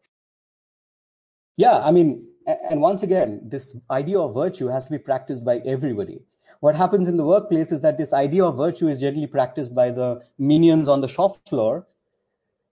yeah 1.56 1.78
i 1.80 1.90
mean 1.90 2.26
and 2.46 2.80
once 2.80 3.02
again 3.02 3.40
this 3.44 3.76
idea 3.90 4.18
of 4.18 4.34
virtue 4.34 4.66
has 4.66 4.84
to 4.84 4.90
be 4.90 4.98
practiced 4.98 5.44
by 5.44 5.58
everybody 5.58 6.20
what 6.60 6.76
happens 6.76 7.08
in 7.08 7.16
the 7.16 7.24
workplace 7.24 7.72
is 7.72 7.80
that 7.80 7.98
this 7.98 8.12
idea 8.12 8.44
of 8.44 8.56
virtue 8.56 8.88
is 8.88 9.00
generally 9.00 9.26
practiced 9.26 9.74
by 9.74 9.90
the 9.90 10.20
minions 10.38 10.88
on 10.88 11.00
the 11.00 11.08
shop 11.08 11.36
floor 11.48 11.86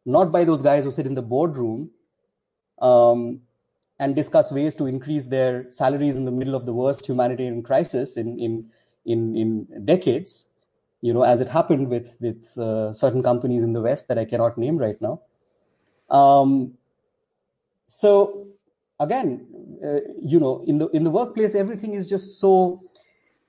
not 0.09 0.33
by 0.33 0.43
those 0.43 0.63
guys 0.63 0.85
who 0.85 0.91
sit 0.91 1.07
in 1.07 1.15
the 1.15 1.23
boardroom 1.23 1.91
um, 2.81 3.41
and 4.01 4.17
discuss 4.17 4.51
ways 4.51 4.75
to 4.77 4.87
increase 4.87 5.27
their 5.27 5.71
salaries 5.71 6.17
in 6.17 6.25
the 6.25 6.31
middle 6.31 6.55
of 6.55 6.65
the 6.65 6.73
worst 6.73 7.07
humanitarian 7.07 7.63
crisis 7.63 8.17
in 8.17 8.39
in 8.39 8.71
in, 9.05 9.37
in 9.37 9.85
decades. 9.85 10.47
You 11.01 11.13
know, 11.13 11.23
as 11.23 11.41
it 11.41 11.49
happened 11.49 11.89
with 11.89 12.17
with 12.21 12.57
uh, 12.57 12.93
certain 12.93 13.23
companies 13.23 13.63
in 13.63 13.73
the 13.73 13.83
West 13.83 14.09
that 14.09 14.19
I 14.19 14.25
cannot 14.25 14.57
name 14.57 14.79
right 14.79 15.01
now. 15.01 15.21
Um, 16.11 16.73
so 17.87 18.49
again, 18.99 19.47
uh, 19.85 20.01
you 20.21 20.41
know, 20.41 20.65
in 20.67 20.79
the 20.79 20.89
in 20.89 21.05
the 21.05 21.11
workplace, 21.11 21.55
everything 21.55 21.95
is 21.95 22.09
just 22.09 22.41
so. 22.41 22.83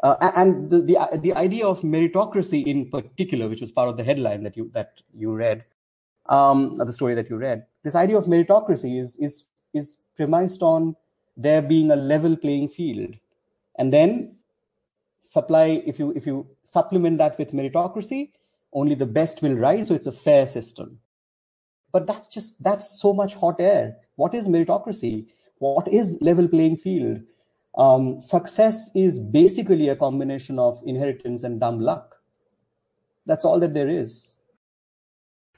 Uh, 0.02 0.32
and 0.36 0.70
the, 0.70 0.80
the 0.82 1.20
the 1.22 1.34
idea 1.34 1.66
of 1.66 1.82
meritocracy 1.82 2.66
in 2.66 2.90
particular, 2.90 3.50
which 3.50 3.62
was 3.62 3.72
part 3.72 3.90
of 3.90 3.98
the 3.98 4.04
headline 4.04 4.44
that 4.44 4.56
you 4.56 4.70
that 4.74 5.02
you 5.14 5.34
read, 5.34 5.66
um, 6.28 6.76
the 6.76 6.94
story 6.94 7.16
that 7.16 7.30
you 7.30 7.36
read, 7.36 7.66
this 7.84 7.96
idea 7.96 8.18
of 8.18 8.26
meritocracy 8.26 9.00
is 9.00 9.18
is 9.18 9.44
is 9.74 9.98
premised 10.16 10.62
on 10.62 10.96
there 11.36 11.62
being 11.62 11.92
a 11.92 11.96
level 11.96 12.36
playing 12.36 12.70
field, 12.70 13.16
and 13.78 13.92
then 13.92 14.36
supply 15.20 15.84
if 15.86 16.00
you 16.00 16.14
if 16.16 16.26
you 16.26 16.48
supplement 16.64 17.18
that 17.18 17.38
with 17.38 17.52
meritocracy, 17.52 18.32
only 18.72 18.96
the 18.96 19.06
best 19.06 19.42
will 19.42 19.56
rise. 19.56 19.90
So 19.90 19.96
it's 19.96 20.08
a 20.08 20.14
fair 20.14 20.48
system. 20.48 21.00
But 21.92 22.08
that's 22.08 22.28
just 22.28 22.64
that's 22.64 23.02
so 23.02 23.12
much 23.12 23.34
hot 23.36 23.60
air. 23.60 23.98
What 24.16 24.34
is 24.34 24.48
meritocracy? 24.48 25.28
what 25.60 25.88
is 25.88 26.18
level 26.22 26.48
playing 26.48 26.78
field? 26.78 27.22
Um, 27.80 28.20
success 28.20 28.92
is 28.94 29.20
basically 29.20 29.88
a 29.88 29.96
combination 29.96 30.60
of 30.60 30.82
inheritance 30.86 31.44
and 31.44 31.62
dumb 31.62 31.80
luck. 31.80 32.14
That's 33.26 33.46
all 33.46 33.58
that 33.62 33.74
there 33.74 33.88
is. 33.88 34.36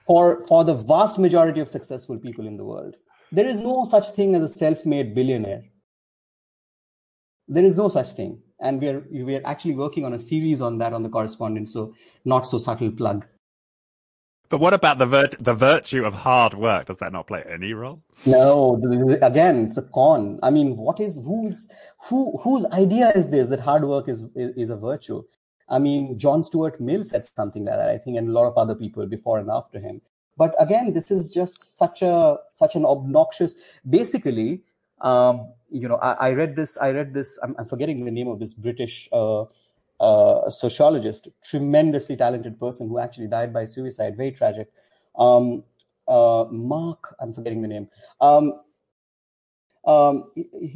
For, 0.05 0.45
for 0.45 0.63
the 0.63 0.75
vast 0.75 1.17
majority 1.17 1.61
of 1.61 1.69
successful 1.69 2.19
people 2.19 2.45
in 2.45 2.57
the 2.57 2.63
world, 2.63 2.95
there 3.31 3.47
is 3.47 3.59
no 3.59 3.85
such 3.85 4.11
thing 4.11 4.35
as 4.35 4.43
a 4.43 4.55
self 4.55 4.85
made 4.85 5.15
billionaire. 5.15 5.63
There 7.47 7.65
is 7.65 7.75
no 7.75 7.89
such 7.89 8.11
thing. 8.11 8.39
And 8.59 8.79
we're, 8.79 9.03
we're 9.09 9.41
actually 9.43 9.73
working 9.73 10.05
on 10.05 10.13
a 10.13 10.19
series 10.19 10.61
on 10.61 10.77
that 10.77 10.93
on 10.93 11.01
the 11.01 11.09
correspondent, 11.09 11.71
so 11.71 11.95
not 12.23 12.41
so 12.41 12.59
subtle 12.59 12.91
plug. 12.91 13.25
But 14.51 14.59
what 14.59 14.73
about 14.73 14.97
the 14.97 15.05
vir- 15.05 15.37
the 15.39 15.53
virtue 15.53 16.03
of 16.03 16.13
hard 16.13 16.53
work? 16.53 16.87
Does 16.87 16.97
that 16.97 17.13
not 17.13 17.25
play 17.25 17.41
any 17.49 17.73
role? 17.73 18.03
No, 18.25 18.75
again, 19.21 19.67
it's 19.67 19.77
a 19.77 19.81
con. 19.81 20.41
I 20.43 20.49
mean, 20.51 20.75
what 20.75 20.99
is 20.99 21.15
whose 21.15 21.69
who 22.09 22.37
whose 22.39 22.65
idea 22.65 23.13
is 23.15 23.29
this 23.29 23.47
that 23.47 23.61
hard 23.61 23.85
work 23.85 24.09
is, 24.09 24.25
is, 24.35 24.53
is 24.57 24.69
a 24.69 24.75
virtue? 24.75 25.23
I 25.69 25.79
mean, 25.79 26.19
John 26.19 26.43
Stuart 26.43 26.81
Mill 26.81 27.05
said 27.05 27.23
something 27.23 27.63
like 27.63 27.77
that, 27.77 27.87
I 27.87 27.97
think, 27.97 28.17
and 28.17 28.27
a 28.27 28.31
lot 28.33 28.45
of 28.45 28.57
other 28.57 28.75
people 28.75 29.07
before 29.07 29.39
and 29.39 29.49
after 29.49 29.79
him. 29.79 30.01
But 30.35 30.53
again, 30.59 30.91
this 30.91 31.11
is 31.11 31.31
just 31.31 31.77
such 31.77 32.01
a 32.01 32.37
such 32.53 32.75
an 32.75 32.83
obnoxious. 32.85 33.55
Basically, 33.89 34.63
um, 34.99 35.53
you 35.69 35.87
know, 35.87 35.95
I, 35.95 36.11
I, 36.27 36.33
read 36.33 36.57
this. 36.57 36.77
I 36.77 36.91
read 36.91 37.13
this. 37.13 37.39
I'm, 37.41 37.55
I'm, 37.57 37.67
forgetting 37.67 38.03
the 38.03 38.11
name 38.11 38.27
of 38.27 38.39
this 38.39 38.53
British 38.53 39.07
uh, 39.13 39.45
uh, 40.01 40.49
sociologist, 40.49 41.27
tremendously 41.43 42.17
talented 42.17 42.59
person 42.59 42.89
who 42.89 42.97
actually 42.97 43.27
died 43.27 43.53
by 43.53 43.65
suicide, 43.65 44.17
very 44.17 44.31
tragic. 44.31 44.67
Um, 45.15 45.63
uh, 46.07 46.45
Mark, 46.49 47.15
I'm 47.19 47.31
forgetting 47.31 47.61
the 47.61 47.67
name. 47.67 47.87
Um, 48.19 48.61
um, 49.85 50.31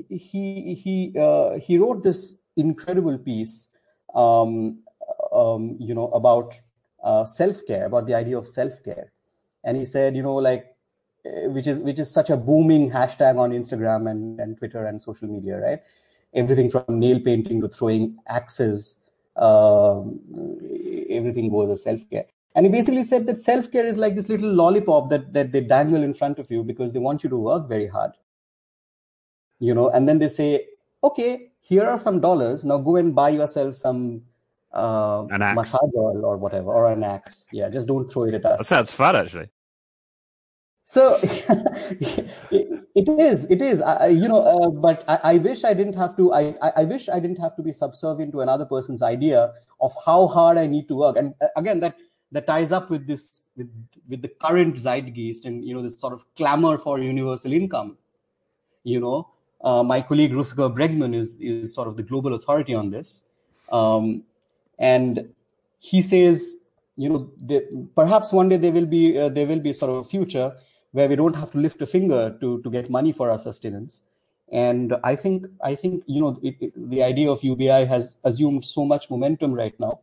he 0.10 0.76
he 0.76 1.14
uh, 1.20 1.58
he 1.58 1.78
wrote 1.80 2.04
this 2.04 2.40
incredible 2.56 3.18
piece, 3.18 3.68
um, 4.14 4.80
um, 5.34 5.76
you 5.80 5.96
know, 5.96 6.10
about 6.10 6.54
uh, 7.04 7.26
self 7.26 7.66
care, 7.66 7.88
about 7.88 8.06
the 8.06 8.14
idea 8.14 8.38
of 8.38 8.48
self 8.48 8.84
care, 8.84 9.12
and 9.64 9.76
he 9.76 9.86
said, 9.86 10.16
you 10.16 10.22
know, 10.22 10.36
like 10.36 10.66
eh, 11.26 11.48
which 11.48 11.66
is 11.66 11.80
which 11.80 12.00
is 12.00 12.12
such 12.12 12.30
a 12.30 12.38
booming 12.38 12.92
hashtag 12.92 13.38
on 13.40 13.52
Instagram 13.52 14.10
and, 14.10 14.40
and 14.40 14.58
Twitter 14.58 14.86
and 14.86 15.02
social 15.02 15.28
media, 15.28 15.60
right? 15.60 15.80
Everything 16.34 16.70
from 16.70 17.00
nail 17.00 17.20
painting 17.20 17.62
to 17.62 17.68
throwing 17.68 18.18
axes 18.28 18.98
everything 21.10 21.50
goes 21.50 21.70
as 21.70 21.84
self 21.84 22.10
care. 22.10 22.26
And 22.56 22.66
he 22.66 22.72
basically 22.72 23.04
said 23.04 23.26
that 23.26 23.40
self 23.40 23.72
care 23.72 23.86
is 23.86 23.98
like 23.98 24.16
this 24.16 24.30
little 24.30 24.52
lollipop 24.52 25.10
that, 25.10 25.34
that 25.34 25.52
they 25.52 25.62
dangle 25.62 26.04
in 26.04 26.14
front 26.14 26.40
of 26.40 26.50
you 26.50 26.64
because 26.64 26.94
they 26.94 27.00
want 27.00 27.24
you 27.24 27.30
to 27.30 27.38
work 27.38 27.68
very 27.68 27.88
hard. 27.88 28.12
You 29.60 29.74
know, 29.74 29.90
and 29.90 30.08
then 30.08 30.20
they 30.20 30.28
say, 30.28 30.68
okay, 31.04 31.52
here 31.60 31.86
are 31.86 32.00
some 32.00 32.22
dollars. 32.22 32.64
Now 32.64 32.78
go 32.78 32.96
and 32.96 33.14
buy 33.14 33.30
yourself 33.30 33.76
some 33.76 34.22
uh, 34.72 35.26
massage 35.30 35.92
oil 35.96 36.26
or 36.26 36.38
whatever, 36.38 36.74
or 36.74 36.92
an 36.92 37.04
axe. 37.04 37.48
Yeah, 37.52 37.70
just 37.70 37.88
don't 37.88 38.12
throw 38.12 38.24
it 38.24 38.36
at 38.36 38.46
us. 38.46 38.60
That 38.60 38.66
sounds 38.66 38.94
fun, 38.94 39.16
actually. 39.16 39.50
So 40.86 41.20
it, 42.96 43.10
is, 43.10 43.46
it 43.46 43.62
is. 43.62 43.82
I, 43.82 44.08
you 44.08 44.28
know, 44.28 44.42
uh, 44.42 44.70
but 44.70 45.04
I, 45.08 45.20
I, 45.24 45.38
wish 45.38 45.66
I 45.66 45.74
didn't 45.74 45.96
have 45.96 46.16
to. 46.16 46.34
I, 46.34 46.56
I 46.62 46.86
wish 46.86 47.10
I 47.10 47.20
didn't 47.20 47.42
have 47.42 47.56
to 47.58 47.62
be 47.62 47.74
subservient 47.74 48.32
to 48.32 48.40
another 48.40 48.66
person's 48.66 49.02
idea 49.02 49.54
of 49.82 49.94
how 50.06 50.28
hard 50.28 50.58
I 50.58 50.66
need 50.66 50.88
to 50.88 50.96
work. 50.96 51.18
And 51.18 51.34
uh, 51.42 51.48
again, 51.58 51.82
that 51.82 51.98
that 52.32 52.48
ties 52.48 52.72
up 52.72 52.90
with 52.90 53.06
this 53.06 53.42
with 53.58 53.70
with 54.08 54.22
the 54.22 54.30
current 54.30 54.78
zeitgeist 54.78 55.46
and 55.46 55.64
you 55.66 55.74
know 55.74 55.82
this 55.82 56.00
sort 56.00 56.14
of 56.14 56.24
clamor 56.38 56.78
for 56.78 57.00
universal 57.00 57.52
income. 57.52 57.98
You 58.84 59.02
know, 59.02 59.30
uh, 59.62 59.84
my 59.84 60.02
colleague 60.02 60.32
Rutger 60.32 60.74
Bregman 60.74 61.16
is 61.16 61.36
is 61.40 61.74
sort 61.74 61.90
of 61.90 61.98
the 61.98 62.04
global 62.04 62.34
authority 62.34 62.74
on 62.74 62.92
this, 62.92 63.24
um, 63.72 64.24
and 64.80 65.30
he 65.80 66.02
says, 66.02 66.58
you 66.96 67.10
know, 67.10 67.30
perhaps 67.96 68.32
one 68.32 68.48
day 68.48 68.58
there 68.58 68.72
will 68.72 68.86
be 68.86 69.18
uh, 69.18 69.28
there 69.30 69.48
will 69.48 69.60
be 69.60 69.74
sort 69.74 69.92
of 69.92 69.98
a 69.98 70.04
future 70.04 70.56
where 70.96 71.10
we 71.10 71.16
don't 71.18 71.36
have 71.36 71.52
to 71.52 71.58
lift 71.58 71.82
a 71.82 71.86
finger 71.86 72.38
to 72.42 72.62
to 72.64 72.70
get 72.72 72.90
money 72.90 73.12
for 73.12 73.30
our 73.30 73.40
sustenance. 73.46 74.02
And 74.52 74.94
I 75.04 75.16
think 75.16 75.48
I 75.62 75.76
think 75.76 76.04
you 76.08 76.22
know 76.22 76.40
it, 76.42 76.56
it, 76.62 76.90
the 76.90 77.04
idea 77.04 77.30
of 77.32 77.44
UBI 77.44 77.86
has 77.94 78.16
assumed 78.24 78.66
so 78.66 78.86
much 78.86 79.10
momentum 79.10 79.54
right 79.54 79.78
now 79.80 80.00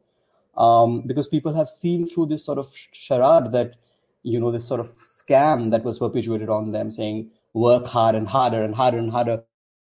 um, 0.56 1.02
because 1.06 1.28
people 1.28 1.54
have 1.54 1.68
seen 1.68 2.06
through 2.06 2.26
this 2.26 2.44
sort 2.44 2.58
of 2.58 2.68
charade 2.92 3.52
that 3.52 3.76
you 4.22 4.38
know 4.40 4.50
this 4.50 4.66
sort 4.66 4.80
of 4.80 4.90
scam 4.98 5.70
that 5.70 5.84
was 5.84 5.98
perpetuated 5.98 6.48
on 6.48 6.72
them, 6.72 6.90
saying 6.90 7.30
work 7.54 7.86
hard 7.86 8.14
and 8.14 8.28
harder 8.28 8.62
and 8.62 8.74
harder 8.74 8.98
and 8.98 9.10
harder, 9.10 9.42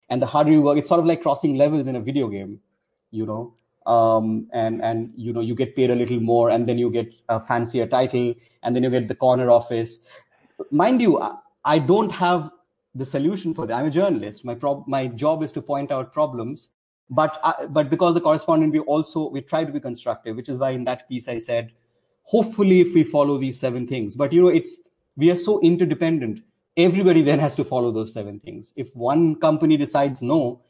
and 0.09 0.21
the 0.23 0.27
harder 0.27 0.51
you 0.51 0.63
work, 0.63 0.79
it's 0.79 0.89
sort 0.89 1.01
of 1.01 1.07
like 1.07 1.23
crossing 1.23 1.57
levels 1.57 1.87
in 1.87 1.97
a 1.97 2.01
video 2.01 2.29
game, 2.29 2.61
you 3.11 3.27
know. 3.27 3.55
Um, 3.87 4.49
and 4.53 4.83
and 4.83 5.13
you 5.17 5.33
know 5.33 5.41
you 5.41 5.55
get 5.55 5.75
paid 5.75 5.91
a 5.91 5.95
little 5.95 6.21
more, 6.21 6.51
and 6.51 6.69
then 6.69 6.77
you 6.77 6.91
get 6.91 7.15
a 7.29 7.41
fancier 7.41 7.87
title, 7.87 8.35
and 8.63 8.77
then 8.77 8.83
you 8.83 8.91
get 8.91 9.09
the 9.09 9.15
corner 9.15 9.49
office, 9.49 10.01
mind 10.71 11.01
you, 11.01 11.21
I 11.65 11.79
don't 11.79 12.11
have 12.11 12.51
the 12.95 13.07
solution 13.07 13.55
for 13.55 13.67
that. 13.67 13.75
I'm 13.75 13.87
a 13.87 13.91
journalist. 13.91 14.45
My 14.45 14.55
prob- 14.55 14.87
my 14.87 15.07
job 15.07 15.43
is 15.43 15.53
to 15.53 15.63
point 15.63 15.93
out 15.93 16.13
problems. 16.13 16.71
But 17.11 17.41
I, 17.43 17.67
but 17.67 17.89
because 17.89 18.15
the 18.15 18.21
correspondent, 18.21 18.73
we 18.73 18.81
also 18.81 19.31
we 19.31 19.41
try 19.41 19.65
to 19.65 19.73
be 19.73 19.81
constructive, 19.81 20.37
which 20.37 20.49
is 20.49 20.59
why 20.59 20.71
in 20.71 20.85
that 20.85 21.09
piece 21.09 21.29
I 21.29 21.39
said, 21.39 21.73
hopefully 22.23 22.81
if 22.81 22.95
we 22.95 23.03
follow 23.03 23.39
these 23.39 23.59
seven 23.59 23.87
things. 23.87 24.15
But 24.17 24.33
you 24.33 24.43
know, 24.43 24.49
it's 24.49 24.83
we 25.17 25.31
are 25.31 25.37
so 25.37 25.61
interdependent. 25.61 26.43
Everybody 26.77 27.23
then 27.23 27.39
has 27.39 27.55
to 27.57 27.65
follow 27.65 27.91
those 27.91 28.13
seven 28.13 28.39
things. 28.41 28.73
If 28.77 28.95
one 28.95 29.37
company 29.37 29.77
decides 29.77 30.23
no, 30.23 30.61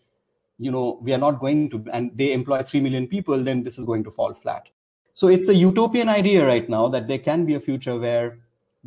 you 0.58 0.70
know, 0.70 0.98
we 1.02 1.12
are 1.12 1.18
not 1.18 1.38
going 1.40 1.70
to, 1.70 1.84
and 1.92 2.10
they 2.14 2.32
employ 2.32 2.62
three 2.62 2.80
million 2.80 3.06
people, 3.06 3.42
then 3.44 3.62
this 3.62 3.78
is 3.78 3.84
going 3.84 4.04
to 4.04 4.10
fall 4.10 4.32
flat. 4.34 4.68
So 5.14 5.28
it's 5.28 5.48
a 5.48 5.54
utopian 5.54 6.08
idea 6.08 6.46
right 6.46 6.68
now 6.68 6.88
that 6.88 7.08
there 7.08 7.18
can 7.18 7.44
be 7.44 7.54
a 7.54 7.60
future 7.60 7.98
where 7.98 8.38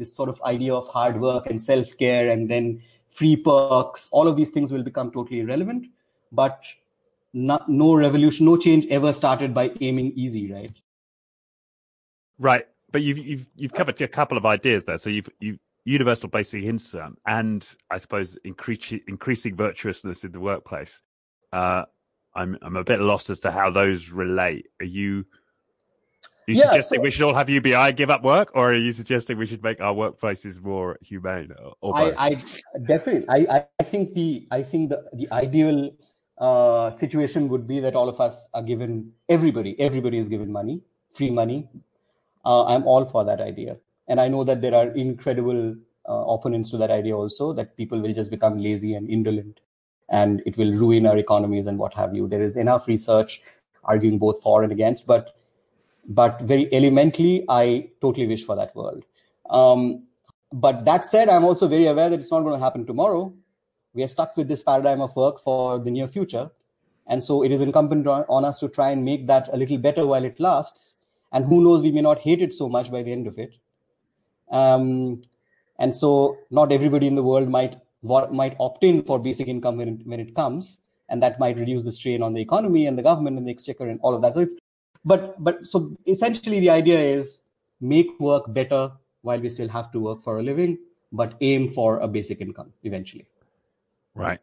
this 0.02 0.14
sort 0.16 0.30
of 0.30 0.42
idea 0.42 0.74
of 0.74 0.88
hard 0.88 1.22
work 1.22 1.46
and 1.46 1.62
self 1.62 1.96
care 1.98 2.32
and 2.32 2.50
then 2.50 2.82
free 3.12 3.36
perks, 3.36 4.10
all 4.12 4.28
of 4.28 4.36
these 4.36 4.50
things 4.50 4.72
will 4.72 4.84
become 4.84 5.12
totally 5.12 5.42
irrelevant. 5.42 5.86
But 6.32 6.64
not, 7.34 7.70
no 7.70 7.94
revolution, 7.94 8.48
no 8.48 8.58
change 8.58 8.88
ever 8.90 9.14
started 9.14 9.54
by 9.54 9.72
aiming 9.80 10.14
easy, 10.16 10.52
right? 10.52 10.76
Right. 12.40 12.66
But 12.92 13.04
you've 13.04 13.20
you've 13.20 13.48
you've 13.56 13.74
covered 13.74 14.02
a 14.02 14.08
couple 14.08 14.38
of 14.38 14.46
ideas 14.46 14.84
there. 14.86 14.98
So 14.98 15.10
you've 15.10 15.30
you 15.40 15.60
universal 15.86 16.30
basic 16.30 16.64
income 16.64 17.18
and 17.26 17.68
I 17.90 17.98
suppose 17.98 18.38
increasing 18.44 19.02
increasing 19.08 19.56
virtuousness 19.56 20.24
in 20.24 20.32
the 20.32 20.40
workplace. 20.40 21.02
Uh, 21.54 21.84
I'm 22.36 22.58
I'm 22.62 22.76
a 22.76 22.84
bit 22.84 23.00
lost 23.00 23.30
as 23.30 23.40
to 23.42 23.52
how 23.52 23.70
those 23.70 24.10
relate. 24.10 24.68
Are 24.82 24.86
you 24.86 25.26
you 26.48 26.56
yeah, 26.56 26.64
suggesting 26.66 26.98
so, 26.98 27.02
we 27.04 27.12
should 27.12 27.24
all 27.24 27.34
have 27.34 27.50
UBI, 27.50 27.94
give 27.94 28.10
up 28.10 28.24
work, 28.24 28.52
or 28.54 28.72
are 28.72 28.76
you 28.76 28.92
suggesting 28.92 29.38
we 29.38 29.46
should 29.46 29.64
make 29.64 29.80
our 29.80 29.94
workplaces 29.94 30.62
more 30.62 30.98
humane? 31.02 31.52
Or, 31.82 31.96
I, 31.96 32.14
I, 32.18 32.44
definitely, 32.86 33.26
I, 33.30 33.66
I 33.80 33.84
think 33.84 34.14
the 34.14 34.48
I 34.52 34.64
think 34.64 34.90
the 34.90 35.04
the 35.14 35.32
ideal 35.32 35.92
uh, 36.40 36.90
situation 36.90 37.48
would 37.50 37.68
be 37.68 37.80
that 37.80 37.96
all 37.96 38.10
of 38.10 38.20
us 38.20 38.48
are 38.54 38.64
given 38.64 39.12
everybody 39.30 39.80
everybody 39.80 40.18
is 40.18 40.28
given 40.30 40.52
money, 40.52 40.82
free 41.14 41.30
money. 41.30 41.70
Uh, 42.44 42.66
I'm 42.66 42.84
all 42.86 43.06
for 43.06 43.24
that 43.24 43.40
idea, 43.40 43.78
and 44.08 44.20
I 44.20 44.28
know 44.28 44.44
that 44.44 44.62
there 44.62 44.74
are 44.74 44.88
incredible 44.90 45.76
uh, 46.10 46.24
opponents 46.28 46.72
to 46.72 46.78
that 46.78 46.90
idea 46.90 47.16
also. 47.16 47.54
That 47.54 47.78
people 47.78 48.02
will 48.02 48.14
just 48.14 48.32
become 48.32 48.58
lazy 48.58 48.96
and 48.96 49.08
indolent, 49.08 49.60
and 50.10 50.42
it 50.48 50.58
will 50.58 50.74
ruin 50.74 51.06
our 51.06 51.18
economies 51.18 51.68
and 51.68 51.78
what 51.78 51.94
have 51.94 52.16
you. 52.16 52.28
There 52.28 52.42
is 52.42 52.58
enough 52.58 52.88
research 52.88 53.42
arguing 53.84 54.18
both 54.18 54.42
for 54.42 54.64
and 54.64 54.72
against, 54.72 55.06
but 55.06 55.36
but 56.08 56.42
very 56.42 56.74
elementally, 56.74 57.46
I 57.48 57.90
totally 58.02 58.28
wish 58.28 58.46
for 58.46 58.56
that 58.56 58.76
world. 58.76 59.04
Um, 59.50 60.04
but 60.52 60.86
that 60.86 61.06
said, 61.06 61.30
I'm 61.30 61.44
also 61.44 61.68
very 61.68 61.88
aware 61.88 62.10
that 62.10 62.20
it's 62.20 62.32
not 62.32 62.42
going 62.42 62.58
to 62.58 62.64
happen 62.64 62.86
tomorrow. 62.86 63.34
We 63.94 64.04
are 64.04 64.08
stuck 64.08 64.36
with 64.38 64.48
this 64.48 64.64
paradigm 64.64 65.02
of 65.02 65.16
work 65.16 65.40
for 65.42 65.80
the 65.80 65.92
near 65.92 66.08
future. 66.08 66.50
And 67.08 67.24
so 67.24 67.44
it 67.44 67.52
is 67.52 67.62
incumbent 67.62 68.08
on 68.08 68.46
us 68.46 68.60
to 68.60 68.70
try 68.70 68.92
and 68.92 69.04
make 69.04 69.28
that 69.28 69.50
a 69.52 69.58
little 69.58 69.78
better 69.78 70.06
while 70.06 70.24
it 70.24 70.40
lasts. 70.40 70.96
And 71.32 71.46
who 71.46 71.64
knows, 71.64 71.82
we 71.82 71.92
may 71.92 72.02
not 72.02 72.20
hate 72.20 72.42
it 72.42 72.54
so 72.54 72.70
much 72.70 72.92
by 72.92 73.04
the 73.04 73.12
end 73.12 73.28
of 73.28 73.38
it. 73.38 73.56
Um, 74.52 75.22
and 75.80 75.94
so 75.94 76.38
not 76.52 76.72
everybody 76.72 77.08
in 77.08 77.16
the 77.16 77.24
world 77.24 77.50
might 77.50 77.78
might 78.04 78.56
opt 78.60 78.84
in 78.84 79.04
for 79.04 79.20
basic 79.20 79.48
income 79.48 79.78
when 79.78 79.88
it, 79.88 80.08
when 80.08 80.20
it 80.20 80.36
comes, 80.36 80.80
and 81.10 81.22
that 81.22 81.40
might 81.40 81.58
reduce 81.58 81.84
the 81.84 81.92
strain 81.92 82.24
on 82.24 82.34
the 82.34 82.42
economy 82.42 82.88
and 82.88 82.98
the 82.98 83.04
government 83.04 83.38
and 83.38 83.48
the 83.48 83.52
exchequer 83.52 83.88
and 83.88 84.00
all 84.02 84.16
of 84.16 84.22
that. 84.24 84.34
So 84.34 84.40
it's 84.40 84.56
but 85.06 85.42
but 85.44 85.68
so 85.68 85.96
essentially 86.08 86.60
the 86.60 86.70
idea 86.70 87.00
is 87.00 87.42
make 87.80 88.20
work 88.20 88.52
better 88.54 88.92
while 89.22 89.40
we 89.40 89.50
still 89.50 89.68
have 89.68 89.92
to 89.92 90.00
work 90.00 90.24
for 90.24 90.40
a 90.40 90.44
living, 90.44 90.78
but 91.12 91.36
aim 91.42 91.70
for 91.70 92.00
a 92.00 92.08
basic 92.08 92.42
income 92.42 92.74
eventually. 92.84 93.26
Right. 94.16 94.40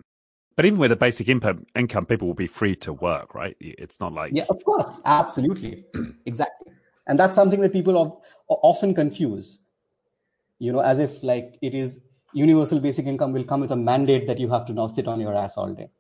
But 0.57 0.65
even 0.65 0.79
with 0.79 0.91
a 0.91 0.97
basic 0.97 1.29
income, 1.29 1.67
income, 1.77 2.05
people 2.05 2.27
will 2.27 2.35
be 2.35 2.49
free 2.49 2.75
to 2.77 2.93
work, 2.93 3.35
right? 3.35 3.57
It's 3.61 4.01
not 4.01 4.13
like 4.13 4.33
yeah, 4.35 4.47
of 4.51 4.65
course, 4.65 5.01
absolutely, 5.05 5.85
exactly, 6.27 6.73
and 7.07 7.19
that's 7.19 7.35
something 7.35 7.61
that 7.61 7.73
people 7.73 8.23
often 8.49 8.95
confuse. 8.95 9.61
You 10.59 10.73
know, 10.73 10.81
as 10.81 10.99
if 10.99 11.23
like 11.23 11.57
it 11.63 11.75
is 11.75 12.01
universal 12.33 12.81
basic 12.81 13.07
income 13.07 13.33
will 13.33 13.45
come 13.45 13.61
with 13.61 13.71
a 13.71 13.77
mandate 13.77 14.27
that 14.27 14.39
you 14.39 14.49
have 14.49 14.67
to 14.67 14.73
now 14.73 14.89
sit 14.89 15.07
on 15.07 15.21
your 15.21 15.35
ass 15.35 15.57
all 15.57 15.73
day. 15.73 15.91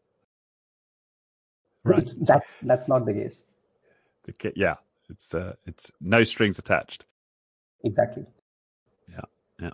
Right. 1.84 2.00
It's, 2.00 2.14
that's 2.16 2.58
that's 2.58 2.88
not 2.88 3.06
the 3.06 3.14
case. 3.14 3.44
Yeah, 4.54 4.76
it's 5.08 5.34
uh, 5.34 5.54
it's 5.66 5.92
no 6.00 6.24
strings 6.24 6.58
attached. 6.58 7.06
Exactly. 7.84 8.24
Yeah, 9.08 9.20
yeah. 9.60 9.70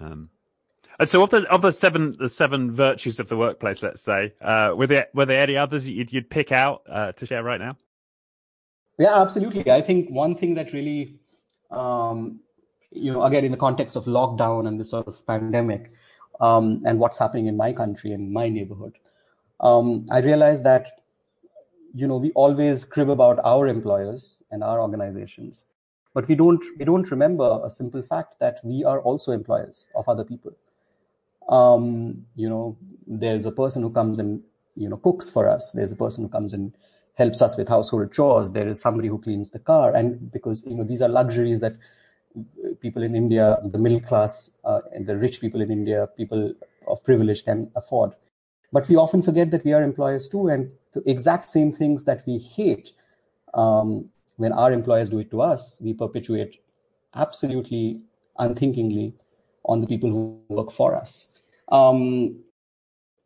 Um, 0.00 0.30
and 0.98 1.08
so, 1.08 1.22
of 1.22 1.30
the 1.30 1.42
of 1.50 1.62
the 1.62 1.72
seven 1.72 2.16
the 2.18 2.28
seven 2.28 2.74
virtues 2.74 3.20
of 3.20 3.28
the 3.28 3.36
workplace, 3.36 3.82
let's 3.82 4.02
say, 4.02 4.32
uh, 4.40 4.74
were 4.76 4.86
there 4.86 5.08
were 5.14 5.26
there 5.26 5.42
any 5.42 5.56
others 5.56 5.88
you'd, 5.88 6.12
you'd 6.12 6.30
pick 6.30 6.52
out 6.52 6.82
uh, 6.88 7.12
to 7.12 7.26
share 7.26 7.42
right 7.42 7.60
now? 7.60 7.76
Yeah, 8.98 9.20
absolutely. 9.20 9.70
I 9.70 9.82
think 9.82 10.08
one 10.08 10.34
thing 10.36 10.54
that 10.54 10.72
really, 10.72 11.18
um, 11.70 12.40
you 12.90 13.12
know, 13.12 13.22
again 13.24 13.44
in 13.44 13.50
the 13.50 13.58
context 13.58 13.94
of 13.96 14.06
lockdown 14.06 14.66
and 14.66 14.80
this 14.80 14.90
sort 14.90 15.06
of 15.06 15.26
pandemic, 15.26 15.92
um, 16.40 16.82
and 16.86 16.98
what's 16.98 17.18
happening 17.18 17.46
in 17.46 17.58
my 17.58 17.72
country 17.72 18.12
and 18.12 18.32
my 18.32 18.48
neighborhood, 18.48 18.96
um, 19.60 20.06
I 20.10 20.20
realized 20.20 20.64
that, 20.64 21.02
you 21.96 22.06
know, 22.06 22.18
we 22.18 22.30
always 22.32 22.84
crib 22.84 23.08
about 23.08 23.40
our 23.42 23.66
employers 23.66 24.38
and 24.50 24.62
our 24.62 24.80
organizations, 24.80 25.64
but 26.12 26.28
we 26.28 26.34
don't 26.34 26.62
we 26.78 26.84
don't 26.84 27.10
remember 27.10 27.60
a 27.64 27.70
simple 27.70 28.02
fact 28.02 28.38
that 28.40 28.60
we 28.62 28.84
are 28.84 29.00
also 29.00 29.32
employers 29.32 29.88
of 29.94 30.08
other 30.08 30.24
people. 30.24 30.52
Um, 31.48 32.26
you 32.34 32.48
know 32.48 32.76
there's 33.06 33.46
a 33.46 33.52
person 33.52 33.82
who 33.82 33.90
comes 33.90 34.18
and 34.18 34.42
you 34.74 34.90
know 34.90 34.98
cooks 34.98 35.30
for 35.30 35.48
us. 35.48 35.72
There's 35.72 35.92
a 35.92 35.96
person 35.96 36.24
who 36.24 36.28
comes 36.28 36.52
and 36.52 36.72
helps 37.14 37.40
us 37.40 37.56
with 37.56 37.68
household 37.68 38.12
chores. 38.12 38.52
There 38.52 38.68
is 38.68 38.80
somebody 38.80 39.08
who 39.08 39.18
cleans 39.18 39.48
the 39.50 39.58
car. 39.58 39.94
And 39.94 40.30
because 40.30 40.64
you 40.66 40.74
know 40.74 40.84
these 40.84 41.00
are 41.00 41.08
luxuries 41.08 41.60
that 41.60 41.76
people 42.80 43.02
in 43.02 43.14
india 43.16 43.58
the 43.64 43.78
middle 43.78 44.00
class 44.00 44.50
uh, 44.64 44.80
and 44.92 45.06
the 45.06 45.16
rich 45.16 45.40
people 45.40 45.62
in 45.62 45.70
india 45.70 46.06
people 46.16 46.52
of 46.86 47.02
privilege 47.04 47.44
can 47.44 47.70
afford. 47.74 48.12
But 48.72 48.88
we 48.88 48.96
often 48.96 49.22
forget 49.22 49.50
that 49.52 49.64
we 49.64 49.72
are 49.72 49.82
employers 49.82 50.28
too 50.28 50.48
and 50.48 50.70
the 50.96 51.10
exact 51.10 51.48
same 51.48 51.70
things 51.70 52.04
that 52.04 52.22
we 52.26 52.38
hate 52.38 52.92
um, 53.54 54.08
when 54.36 54.52
our 54.52 54.72
employers 54.72 55.08
do 55.08 55.18
it 55.18 55.30
to 55.30 55.40
us 55.40 55.78
we 55.82 55.92
perpetuate 55.92 56.60
absolutely 57.14 58.00
unthinkingly 58.38 59.14
on 59.64 59.80
the 59.80 59.86
people 59.86 60.10
who 60.10 60.40
work 60.48 60.70
for 60.70 60.94
us 60.94 61.30
um, 61.72 62.36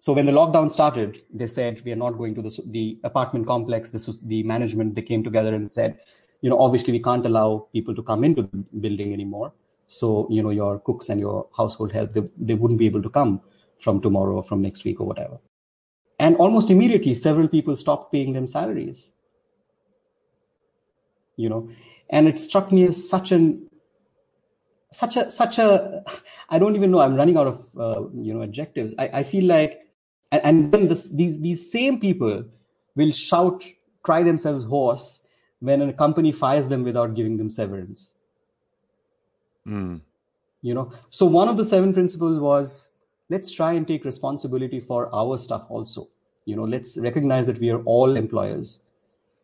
so 0.02 0.14
when 0.14 0.24
the 0.24 0.32
lockdown 0.32 0.72
started, 0.72 1.22
they 1.32 1.46
said 1.46 1.82
we 1.84 1.92
are 1.92 1.96
not 1.96 2.16
going 2.16 2.34
to 2.34 2.42
the, 2.42 2.58
the 2.68 2.98
apartment 3.04 3.46
complex. 3.46 3.90
This 3.90 4.06
was 4.06 4.18
the 4.20 4.42
management. 4.44 4.94
They 4.94 5.02
came 5.02 5.22
together 5.22 5.54
and 5.54 5.70
said, 5.70 5.98
you 6.40 6.48
know, 6.48 6.58
obviously 6.58 6.92
we 6.92 7.02
can't 7.02 7.26
allow 7.26 7.68
people 7.74 7.94
to 7.94 8.02
come 8.02 8.24
into 8.24 8.42
the 8.42 8.64
building 8.80 9.12
anymore. 9.12 9.52
So 9.88 10.26
you 10.30 10.42
know, 10.42 10.50
your 10.50 10.78
cooks 10.78 11.10
and 11.10 11.20
your 11.20 11.48
household 11.54 11.92
help 11.92 12.14
they, 12.14 12.22
they 12.38 12.54
wouldn't 12.54 12.78
be 12.78 12.86
able 12.86 13.02
to 13.02 13.10
come 13.10 13.42
from 13.78 14.00
tomorrow 14.00 14.36
or 14.36 14.42
from 14.42 14.62
next 14.62 14.84
week 14.84 15.00
or 15.00 15.06
whatever. 15.06 15.38
And 16.20 16.36
almost 16.36 16.70
immediately, 16.70 17.14
several 17.14 17.48
people 17.48 17.74
stopped 17.76 18.12
paying 18.12 18.34
them 18.34 18.46
salaries. 18.46 19.12
You 21.36 21.48
know, 21.48 21.70
and 22.10 22.28
it 22.28 22.38
struck 22.38 22.70
me 22.70 22.84
as 22.84 23.08
such 23.08 23.32
an 23.32 23.70
such 24.92 25.16
a 25.16 25.30
such 25.30 25.58
a 25.58 26.02
i 26.50 26.58
don't 26.58 26.74
even 26.74 26.90
know 26.90 26.98
i'm 27.00 27.14
running 27.14 27.36
out 27.36 27.46
of 27.46 27.68
uh, 27.78 28.02
you 28.12 28.34
know 28.34 28.42
adjectives 28.42 28.94
i, 28.98 29.08
I 29.20 29.22
feel 29.22 29.44
like 29.44 29.86
and, 30.32 30.44
and 30.44 30.72
then 30.72 30.88
this, 30.88 31.08
these 31.10 31.40
these 31.40 31.70
same 31.70 32.00
people 32.00 32.44
will 32.96 33.12
shout 33.12 33.64
cry 34.02 34.22
themselves 34.22 34.64
hoarse 34.64 35.22
when 35.60 35.80
a 35.82 35.92
company 35.92 36.32
fires 36.32 36.66
them 36.66 36.82
without 36.82 37.14
giving 37.14 37.36
them 37.36 37.50
severance 37.50 38.14
mm. 39.66 40.00
you 40.62 40.74
know 40.74 40.92
so 41.10 41.24
one 41.24 41.48
of 41.48 41.56
the 41.56 41.64
seven 41.64 41.94
principles 41.94 42.40
was 42.40 42.88
let's 43.30 43.50
try 43.50 43.72
and 43.72 43.86
take 43.86 44.04
responsibility 44.04 44.80
for 44.80 45.12
our 45.14 45.38
stuff 45.38 45.64
also. 45.70 46.08
You 46.44 46.56
know 46.56 46.64
let's 46.64 46.98
recognize 46.98 47.46
that 47.46 47.60
we 47.60 47.70
are 47.70 47.82
all 47.84 48.16
employers 48.16 48.80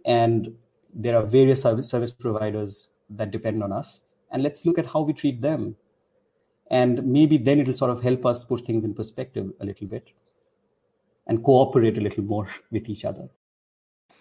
and 0.04 0.54
there 0.94 1.16
are 1.16 1.24
various 1.24 1.62
service, 1.62 1.90
service 1.90 2.10
providers 2.10 2.88
that 3.10 3.30
depend 3.30 3.62
on 3.62 3.72
us 3.72 4.02
and 4.32 4.42
let's 4.42 4.66
look 4.66 4.78
at 4.78 4.86
how 4.86 5.02
we 5.02 5.12
treat 5.12 5.40
them. 5.40 5.76
And 6.68 7.04
maybe 7.06 7.38
then 7.38 7.60
it'll 7.60 7.74
sort 7.74 7.92
of 7.92 8.02
help 8.02 8.26
us 8.26 8.44
put 8.44 8.66
things 8.66 8.84
in 8.84 8.92
perspective 8.92 9.52
a 9.60 9.64
little 9.64 9.86
bit 9.86 10.08
and 11.28 11.44
cooperate 11.44 11.96
a 11.96 12.00
little 12.00 12.24
more 12.24 12.48
with 12.70 12.88
each 12.88 13.04
other. 13.04 13.28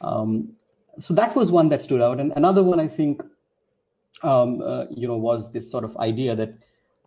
Um, 0.01 0.53
so 0.99 1.13
that 1.15 1.35
was 1.35 1.49
one 1.49 1.69
that 1.69 1.81
stood 1.81 2.01
out. 2.01 2.19
And 2.19 2.33
another 2.35 2.63
one 2.63 2.79
i 2.79 2.87
think 2.87 3.23
um, 4.23 4.61
uh, 4.61 4.85
you 4.89 5.07
know 5.07 5.17
was 5.17 5.51
this 5.51 5.69
sort 5.69 5.83
of 5.83 5.95
idea 5.97 6.35
that 6.35 6.53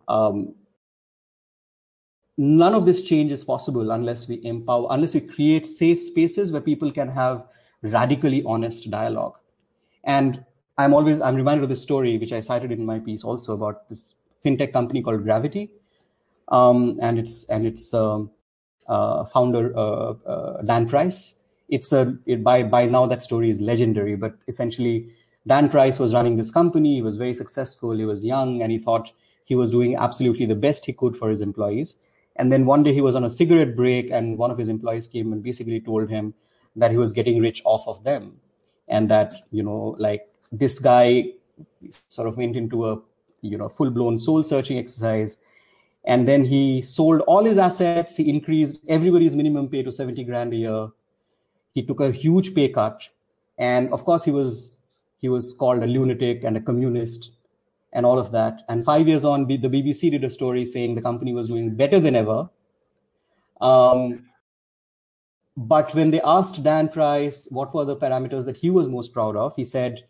um, 0.07 0.55
none 2.39 2.73
of 2.73 2.85
this 2.85 3.01
change 3.03 3.31
is 3.31 3.43
possible 3.43 3.91
unless 3.91 4.27
we 4.27 4.39
empower 4.45 4.87
unless 4.91 5.13
we 5.13 5.21
create 5.21 5.65
safe 5.67 6.01
spaces 6.01 6.51
where 6.53 6.61
people 6.61 6.91
can 6.91 7.09
have 7.09 7.45
radically 7.81 8.43
honest 8.45 8.89
dialogue 8.89 9.37
and 10.05 10.45
I'm 10.79 10.93
always 10.93 11.19
I'm 11.19 11.35
reminded 11.35 11.63
of 11.63 11.69
this 11.69 11.81
story 11.81 12.17
which 12.17 12.31
I 12.31 12.39
cited 12.39 12.71
in 12.71 12.85
my 12.85 12.99
piece 12.99 13.25
also 13.25 13.53
about 13.53 13.89
this 13.89 14.15
fintech 14.45 14.71
company 14.71 15.01
called 15.01 15.23
Gravity, 15.23 15.71
um, 16.47 16.97
and 17.01 17.19
its 17.19 17.43
and 17.45 17.65
its 17.65 17.93
um, 17.93 18.31
uh, 18.87 19.25
founder 19.25 19.77
uh, 19.77 20.13
uh, 20.25 20.61
Dan 20.61 20.87
Price. 20.87 21.35
It's 21.67 21.91
a 21.91 22.17
it, 22.25 22.43
by 22.45 22.63
by 22.63 22.85
now 22.85 23.05
that 23.07 23.21
story 23.21 23.49
is 23.49 23.59
legendary, 23.59 24.15
but 24.15 24.35
essentially 24.47 25.13
Dan 25.47 25.69
Price 25.69 25.99
was 25.99 26.13
running 26.13 26.37
this 26.37 26.49
company. 26.49 26.95
He 26.95 27.01
was 27.01 27.17
very 27.17 27.33
successful. 27.33 27.97
He 27.97 28.05
was 28.05 28.23
young, 28.23 28.61
and 28.61 28.71
he 28.71 28.79
thought 28.79 29.11
he 29.43 29.55
was 29.55 29.71
doing 29.71 29.97
absolutely 29.97 30.45
the 30.45 30.55
best 30.55 30.85
he 30.85 30.93
could 30.93 31.17
for 31.17 31.29
his 31.29 31.41
employees. 31.41 31.97
And 32.39 32.53
then 32.53 32.65
one 32.65 32.83
day 32.83 32.93
he 32.93 33.01
was 33.01 33.15
on 33.15 33.25
a 33.25 33.29
cigarette 33.29 33.75
break, 33.75 34.09
and 34.09 34.37
one 34.37 34.49
of 34.49 34.57
his 34.57 34.69
employees 34.69 35.07
came 35.07 35.33
and 35.33 35.43
basically 35.43 35.81
told 35.81 36.09
him 36.09 36.33
that 36.77 36.89
he 36.89 36.95
was 36.97 37.11
getting 37.11 37.41
rich 37.41 37.61
off 37.65 37.85
of 37.85 38.01
them, 38.05 38.37
and 38.87 39.09
that 39.09 39.33
you 39.51 39.61
know 39.61 39.97
like 39.99 40.25
this 40.49 40.79
guy 40.79 41.33
sort 42.07 42.29
of 42.29 42.37
went 42.37 42.55
into 42.55 42.87
a 42.87 42.97
you 43.41 43.57
know 43.57 43.67
full 43.67 43.89
blown 43.89 44.17
soul 44.17 44.41
searching 44.41 44.77
exercise. 44.77 45.37
And 46.05 46.25
then 46.25 46.45
he 46.45 46.81
sold 46.81 47.21
all 47.21 47.43
his 47.43 47.57
assets. 47.57 48.15
He 48.15 48.29
increased 48.29 48.79
everybody's 48.87 49.35
minimum 49.35 49.67
pay 49.67 49.83
to 49.83 49.91
70 49.91 50.23
grand 50.23 50.53
a 50.53 50.55
year. 50.55 50.87
He 51.73 51.83
took 51.83 51.99
a 51.99 52.09
huge 52.09 52.55
pay 52.55 52.69
cut. 52.69 53.09
And 53.57 53.91
of 53.91 54.05
course 54.05 54.23
he 54.23 54.31
was 54.31 54.77
he 55.19 55.27
was 55.27 55.51
called 55.51 55.83
a 55.83 55.87
lunatic 55.87 56.45
and 56.45 56.55
a 56.55 56.61
communist 56.61 57.31
and 57.93 58.05
all 58.05 58.19
of 58.19 58.31
that 58.31 58.61
and 58.69 58.85
5 58.85 59.07
years 59.07 59.25
on 59.25 59.45
the 59.47 59.57
bbc 59.57 60.11
did 60.11 60.23
a 60.23 60.29
story 60.29 60.65
saying 60.65 60.95
the 60.95 61.01
company 61.01 61.33
was 61.33 61.47
doing 61.47 61.75
better 61.75 61.99
than 61.99 62.15
ever 62.15 62.49
um, 63.61 64.25
but 65.57 65.93
when 65.95 66.11
they 66.11 66.21
asked 66.21 66.63
dan 66.63 66.87
price 66.87 67.47
what 67.51 67.73
were 67.73 67.85
the 67.85 67.97
parameters 67.97 68.45
that 68.45 68.57
he 68.57 68.69
was 68.69 68.87
most 68.87 69.13
proud 69.13 69.35
of 69.35 69.55
he 69.55 69.65
said 69.65 70.03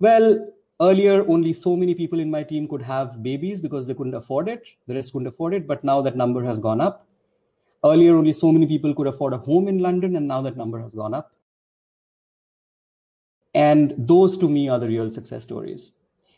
well, 0.00 0.52
earlier 0.80 1.26
only 1.28 1.52
so 1.52 1.76
many 1.76 1.94
people 1.94 2.20
in 2.20 2.30
my 2.30 2.42
team 2.42 2.66
could 2.68 2.82
have 2.82 3.22
babies 3.22 3.60
because 3.60 3.86
they 3.86 3.94
couldn't 3.94 4.14
afford 4.14 4.48
it. 4.48 4.66
The 4.86 4.94
rest 4.94 5.12
couldn't 5.12 5.28
afford 5.28 5.54
it. 5.54 5.66
But 5.66 5.84
now 5.84 6.02
that 6.02 6.16
number 6.16 6.42
has 6.44 6.58
gone 6.58 6.80
up. 6.80 7.06
Earlier, 7.84 8.16
only 8.16 8.32
so 8.32 8.50
many 8.50 8.66
people 8.66 8.94
could 8.94 9.06
afford 9.06 9.34
a 9.34 9.38
home 9.38 9.68
in 9.68 9.78
London, 9.78 10.16
and 10.16 10.26
now 10.26 10.40
that 10.40 10.56
number 10.56 10.80
has 10.80 10.94
gone 10.94 11.12
up. 11.12 11.32
And 13.54 13.94
those 13.98 14.38
to 14.38 14.48
me 14.48 14.68
are 14.68 14.78
the 14.78 14.88
real 14.88 15.10
success 15.12 15.42
stories. 15.42 15.92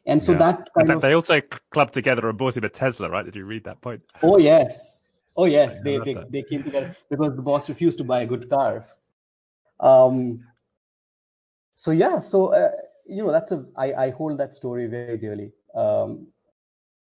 And 0.07 0.23
so 0.23 0.33
yeah. 0.33 0.39
that 0.39 0.69
kind 0.77 0.91
of, 0.91 1.01
they 1.01 1.15
also 1.15 1.41
clubbed 1.71 1.93
together 1.93 2.29
and 2.29 2.39
bought 2.39 2.57
him 2.57 2.65
a 2.65 2.69
Tesla, 2.69 3.11
right? 3.11 3.25
Did 3.25 3.35
you 3.35 3.45
read 3.45 3.65
that 3.65 3.81
point? 3.81 4.03
Oh 4.23 4.39
yes, 4.39 5.03
oh 5.37 5.47
yes, 5.47 5.81
they 5.81 5.99
they, 5.99 6.17
they 6.31 6.43
came 6.43 6.63
together 6.63 6.95
because 7.11 7.35
the 7.35 7.43
boss 7.43 7.69
refused 7.69 7.99
to 7.99 8.05
buy 8.05 8.21
a 8.21 8.27
good 8.27 8.49
car. 8.49 8.87
Um. 9.81 10.45
So 11.75 11.91
yeah, 11.91 12.21
so 12.21 12.55
uh, 12.55 12.71
you 13.05 13.25
know 13.25 13.33
that's 13.33 13.53
a 13.53 13.67
I, 13.77 13.93
I 13.95 14.11
hold 14.11 14.39
that 14.39 14.55
story 14.55 14.87
very 14.87 15.19
dearly 15.19 15.53
um, 15.77 16.27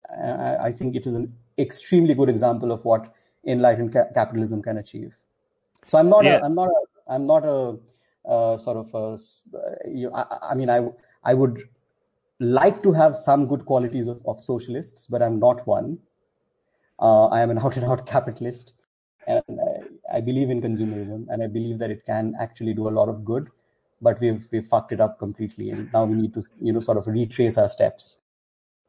I, 0.09 0.67
I 0.67 0.71
think 0.71 0.95
it 0.95 1.05
is 1.07 1.13
an 1.13 1.33
extremely 1.57 2.13
good 2.13 2.29
example 2.29 2.71
of 2.71 2.85
what 2.85 3.13
enlightened 3.45 3.93
ca- 3.93 4.13
capitalism 4.13 4.61
can 4.61 4.77
achieve. 4.77 5.17
So 5.87 5.97
I'm 5.97 6.09
not, 6.09 6.25
Yeah. 6.25 6.39
a, 6.39 6.45
I'm 6.45 6.55
not, 6.55 6.69
a, 6.69 7.13
I'm 7.13 7.27
not 7.27 7.43
a, 7.43 7.77
uh, 8.27 8.57
sort 8.57 8.77
of 8.77 8.93
a, 8.93 9.57
uh, 9.57 9.59
you, 9.87 10.11
I, 10.13 10.51
I 10.51 10.55
mean, 10.55 10.69
I, 10.69 10.87
I 11.23 11.33
would 11.33 11.67
like 12.41 12.81
to 12.81 12.91
have 12.91 13.15
some 13.15 13.45
good 13.45 13.65
qualities 13.65 14.07
of, 14.07 14.19
of 14.25 14.41
socialists, 14.41 15.05
but 15.05 15.21
I'm 15.21 15.39
not 15.39 15.65
one. 15.67 15.99
Uh, 16.99 17.27
I 17.27 17.41
am 17.41 17.51
an 17.51 17.57
out 17.63 17.77
and 17.77 17.85
out 17.85 18.05
capitalist, 18.05 18.73
and 19.27 19.43
I, 19.49 20.17
I 20.17 20.21
believe 20.21 20.49
in 20.49 20.61
consumerism, 20.61 21.27
and 21.29 21.43
I 21.43 21.47
believe 21.47 21.77
that 21.79 21.91
it 21.91 22.03
can 22.05 22.33
actually 22.39 22.73
do 22.73 22.87
a 22.87 22.89
lot 22.89 23.07
of 23.07 23.23
good. 23.23 23.49
But 24.01 24.19
we've 24.19 24.43
we've 24.51 24.65
fucked 24.65 24.91
it 24.91 24.99
up 24.99 25.19
completely, 25.19 25.69
and 25.69 25.93
now 25.93 26.05
we 26.05 26.15
need 26.15 26.33
to 26.33 26.43
you 26.59 26.73
know 26.73 26.79
sort 26.79 26.97
of 26.97 27.05
retrace 27.05 27.57
our 27.57 27.69
steps. 27.69 28.17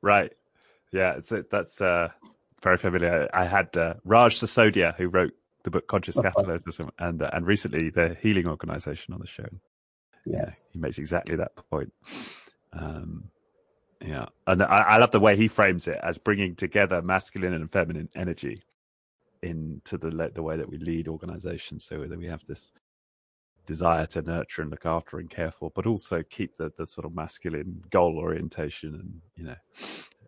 Right. 0.00 0.32
Yeah, 0.90 1.16
it's 1.16 1.32
that's 1.50 1.80
uh, 1.80 2.08
very 2.62 2.78
familiar. 2.78 3.28
I 3.34 3.44
had 3.44 3.76
uh, 3.76 3.94
Raj 4.04 4.40
Sisodia, 4.40 4.94
who 4.96 5.08
wrote 5.08 5.34
the 5.64 5.70
book 5.70 5.86
Conscious 5.86 6.16
Of 6.16 6.24
course. 6.24 6.46
Capitalism, 6.46 6.90
and 6.98 7.22
uh, 7.22 7.30
and 7.34 7.46
recently 7.46 7.90
the 7.90 8.16
Healing 8.20 8.46
Organization 8.46 9.12
on 9.12 9.20
the 9.20 9.26
show. 9.26 9.48
Yeah, 10.24 10.50
he 10.70 10.78
makes 10.78 10.98
exactly 10.98 11.36
that 11.36 11.54
point. 11.70 11.92
Um, 12.72 13.30
yeah, 14.04 14.26
and 14.46 14.62
I, 14.62 14.78
I 14.80 14.96
love 14.98 15.10
the 15.10 15.20
way 15.20 15.36
he 15.36 15.48
frames 15.48 15.88
it 15.88 15.98
as 16.02 16.18
bringing 16.18 16.54
together 16.54 17.02
masculine 17.02 17.54
and 17.54 17.70
feminine 17.70 18.08
energy 18.14 18.62
into 19.42 19.98
the 19.98 20.30
the 20.34 20.42
way 20.42 20.56
that 20.56 20.68
we 20.68 20.78
lead 20.78 21.08
organizations, 21.08 21.84
so 21.84 22.06
that 22.06 22.18
we 22.18 22.26
have 22.26 22.44
this 22.46 22.72
desire 23.66 24.06
to 24.06 24.22
nurture 24.22 24.62
and 24.62 24.70
look 24.70 24.86
after 24.86 25.18
and 25.18 25.30
care 25.30 25.50
for, 25.50 25.70
but 25.74 25.86
also 25.86 26.22
keep 26.30 26.56
the, 26.56 26.72
the 26.76 26.86
sort 26.86 27.04
of 27.04 27.14
masculine 27.14 27.80
goal 27.90 28.18
orientation 28.18 28.94
and 28.94 29.20
you 29.36 29.44
know 29.44 29.56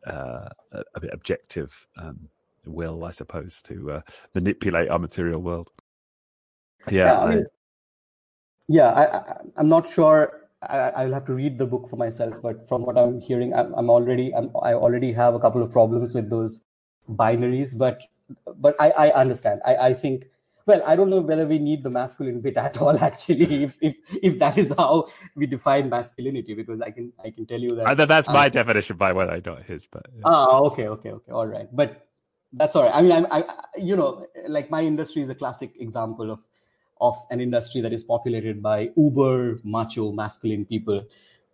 uh, 0.06 0.48
a, 0.72 0.82
a 0.94 1.00
bit 1.00 1.10
objective 1.12 1.86
um, 1.96 2.28
will, 2.66 3.04
I 3.04 3.10
suppose, 3.10 3.60
to 3.62 3.92
uh, 3.92 4.00
manipulate 4.34 4.88
our 4.88 4.98
material 4.98 5.40
world. 5.40 5.70
Yeah, 6.90 7.04
Yeah, 7.04 7.20
I 7.20 7.34
mean, 7.34 7.46
yeah, 8.68 8.92
I, 8.92 9.16
I, 9.18 9.36
I'm 9.56 9.68
not 9.68 9.88
sure. 9.88 10.43
I, 10.68 11.02
I'll 11.02 11.12
have 11.12 11.24
to 11.26 11.34
read 11.34 11.58
the 11.58 11.66
book 11.66 11.88
for 11.90 11.96
myself, 11.96 12.34
but 12.42 12.68
from 12.68 12.82
what 12.82 12.96
I'm 12.98 13.20
hearing, 13.20 13.54
I'm, 13.54 13.74
I'm 13.74 13.90
already, 13.90 14.34
I'm, 14.34 14.50
I 14.62 14.74
already 14.74 15.12
have 15.12 15.34
a 15.34 15.40
couple 15.40 15.62
of 15.62 15.72
problems 15.72 16.14
with 16.14 16.30
those 16.30 16.62
binaries. 17.10 17.76
But, 17.76 18.00
but 18.56 18.74
I, 18.80 18.90
I 18.90 19.12
understand. 19.20 19.60
I, 19.64 19.76
I 19.76 19.94
think. 19.94 20.26
Well, 20.66 20.82
I 20.86 20.96
don't 20.96 21.10
know 21.10 21.20
whether 21.20 21.46
we 21.46 21.58
need 21.58 21.82
the 21.84 21.90
masculine 21.90 22.40
bit 22.40 22.56
at 22.56 22.78
all. 22.78 22.96
Actually, 23.04 23.64
if 23.64 23.76
if 23.82 23.96
if 24.22 24.38
that 24.38 24.56
is 24.56 24.72
how 24.78 25.08
we 25.36 25.46
define 25.46 25.90
masculinity, 25.90 26.54
because 26.54 26.80
I 26.80 26.90
can 26.90 27.12
I 27.22 27.30
can 27.30 27.44
tell 27.44 27.60
you 27.60 27.74
that. 27.76 27.86
I, 27.88 27.94
that's 27.94 28.28
my 28.30 28.46
uh, 28.46 28.48
definition 28.48 28.96
by 28.96 29.12
what 29.12 29.28
I 29.28 29.42
know 29.44 29.56
his, 29.56 29.86
but 29.86 30.06
yeah. 30.16 30.22
Ah, 30.24 30.58
okay, 30.60 30.88
okay, 30.88 31.10
okay, 31.10 31.32
all 31.32 31.46
right. 31.46 31.68
But 31.70 32.06
that's 32.54 32.76
all 32.76 32.84
right. 32.84 32.94
I 32.94 33.02
mean, 33.02 33.12
I'm, 33.12 33.26
I, 33.26 33.42
I- 33.42 33.64
you 33.76 33.96
know, 33.96 34.26
like 34.48 34.70
my 34.70 34.82
industry 34.82 35.20
is 35.20 35.28
a 35.28 35.34
classic 35.34 35.72
example 35.78 36.30
of 36.30 36.40
of 37.00 37.16
an 37.30 37.40
industry 37.40 37.80
that 37.80 37.92
is 37.92 38.02
populated 38.02 38.62
by 38.62 38.90
uber 38.96 39.60
macho 39.64 40.12
masculine 40.12 40.64
people 40.64 41.04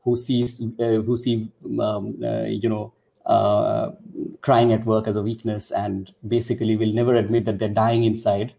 who 0.05 0.17
sees 0.17 0.61
uh, 0.81 1.01
who 1.07 1.17
see 1.17 1.51
um, 1.81 2.19
uh, 2.23 2.45
you 2.45 2.69
know 2.69 2.93
uh, 3.27 3.93
crying 4.41 4.73
at 4.73 4.85
work 4.85 5.07
as 5.07 5.17
a 5.17 5.23
weakness 5.23 5.71
and 5.71 6.15
basically 6.27 6.77
will 6.77 6.93
never 6.93 7.15
admit 7.15 7.45
that 7.45 7.59
they're 7.59 7.69
dying 7.69 8.05
inside. 8.05 8.55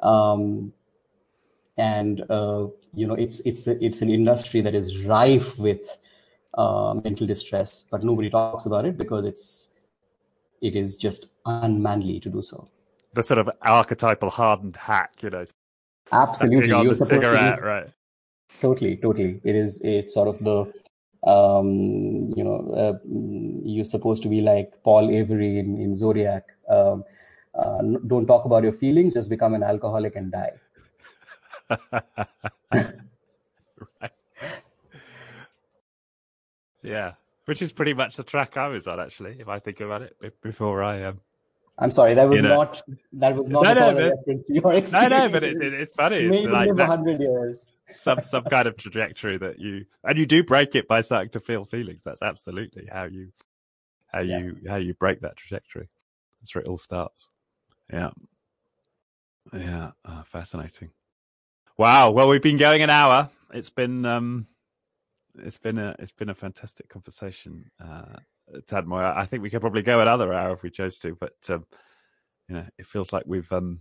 Um, 0.00 0.72
and 1.76 2.22
uh, 2.30 2.66
you 2.94 3.06
know, 3.06 3.14
it's 3.14 3.40
it's 3.40 3.66
it's 3.66 4.02
an 4.02 4.10
industry 4.10 4.60
that 4.60 4.74
is 4.74 5.04
rife 5.04 5.58
with 5.58 5.98
uh, 6.54 6.94
mental 7.04 7.26
distress, 7.26 7.84
but 7.90 8.04
nobody 8.04 8.28
talks 8.28 8.66
about 8.66 8.84
it 8.84 8.98
because 8.98 9.24
it's 9.24 9.70
it 10.60 10.76
is 10.76 10.96
just 10.96 11.26
unmanly 11.46 12.20
to 12.20 12.28
do 12.28 12.42
so. 12.42 12.68
the 13.14 13.22
sort 13.22 13.38
of 13.38 13.50
archetypal 13.62 14.30
hardened 14.30 14.76
hack, 14.76 15.22
you 15.22 15.30
know, 15.30 15.46
Absolutely, 16.12 16.68
you're 16.68 16.94
supposed 16.94 17.10
to 17.10 17.56
be 17.56 17.62
right? 17.62 17.88
totally, 18.60 18.96
totally. 18.96 19.40
It 19.44 19.56
is 19.56 19.80
it's 19.82 20.12
sort 20.14 20.28
of 20.28 20.38
the 20.44 20.72
um, 21.28 22.32
you 22.36 22.44
know 22.44 22.58
uh, 22.74 22.98
you're 23.64 23.84
supposed 23.84 24.22
to 24.24 24.28
be 24.28 24.40
like 24.40 24.72
Paul 24.84 25.10
Avery 25.10 25.58
in 25.58 25.78
in 25.78 25.94
Zodiac. 25.94 26.44
Um, 26.68 27.04
uh, 27.54 27.82
don't 28.06 28.26
talk 28.26 28.44
about 28.44 28.62
your 28.62 28.72
feelings. 28.72 29.14
Just 29.14 29.30
become 29.30 29.54
an 29.54 29.62
alcoholic 29.62 30.16
and 30.16 30.32
die. 30.32 30.52
right. 32.72 34.10
Yeah, 36.82 37.12
which 37.46 37.62
is 37.62 37.72
pretty 37.72 37.94
much 37.94 38.16
the 38.16 38.24
track 38.24 38.56
I 38.56 38.68
was 38.68 38.86
on, 38.86 39.00
actually, 39.00 39.36
if 39.38 39.48
I 39.48 39.58
think 39.58 39.80
about 39.80 40.02
it. 40.02 40.16
Before 40.42 40.82
I 40.82 41.04
um, 41.04 41.20
I'm 41.78 41.90
sorry, 41.90 42.14
that 42.14 42.28
was 42.28 42.36
You 42.36 42.42
know. 42.42 42.54
not 42.56 42.82
that 43.14 43.34
was 43.34 43.48
not 43.48 43.62
No, 43.62 43.72
no, 43.74 43.94
but- 43.94 44.14
reference 44.18 44.46
to 44.46 44.54
your 44.54 44.72
experience. 44.74 44.92
no, 44.92 45.08
no, 45.08 45.28
but 45.28 45.42
it, 45.42 45.60
it, 45.60 45.74
it's 45.74 45.92
funny. 45.92 46.16
It's 46.16 46.30
Maybe 46.30 46.48
like 46.52 46.76
that, 46.76 46.86
hundred 46.86 47.20
years. 47.20 47.72
some 47.88 48.22
some 48.22 48.44
kind 48.44 48.68
of 48.68 48.76
trajectory 48.76 49.38
that 49.38 49.58
you 49.58 49.86
and 50.04 50.18
you 50.18 50.26
do 50.26 50.44
break 50.44 50.74
it 50.74 50.86
by 50.86 51.00
starting 51.00 51.30
to 51.30 51.40
feel 51.40 51.64
feelings. 51.64 52.02
That's 52.04 52.22
absolutely 52.22 52.86
how 52.92 53.04
you 53.04 53.32
how 54.08 54.20
Yeah. 54.20 54.38
you 54.38 54.56
how 54.68 54.76
you 54.76 54.94
break 54.94 55.20
that 55.22 55.36
trajectory. 55.36 55.88
That's 56.40 56.54
where 56.54 56.62
it 56.62 56.68
all 56.68 56.78
starts. 56.78 57.30
Yeah, 57.92 58.10
yeah, 59.52 59.92
uh, 60.04 60.22
fascinating. 60.24 60.90
Wow. 61.78 62.10
Well, 62.10 62.28
we've 62.28 62.42
been 62.42 62.58
going 62.58 62.82
an 62.82 62.90
hour. 62.90 63.30
It's 63.52 63.70
been 63.70 64.04
um, 64.04 64.46
it's 65.38 65.58
been 65.58 65.78
a 65.78 65.96
it's 65.98 66.12
been 66.12 66.28
a 66.28 66.34
fantastic 66.34 66.88
conversation, 66.88 67.70
uh, 67.82 68.16
Tanmoy. 68.66 69.16
I 69.16 69.26
think 69.26 69.42
we 69.42 69.50
could 69.50 69.60
probably 69.60 69.82
go 69.82 70.00
another 70.00 70.32
hour 70.32 70.52
if 70.52 70.62
we 70.62 70.70
chose 70.70 70.98
to, 71.00 71.14
but 71.14 71.34
um, 71.48 71.66
you 72.48 72.56
know, 72.56 72.66
it 72.78 72.86
feels 72.86 73.12
like 73.12 73.24
we've 73.26 73.50
um 73.52 73.80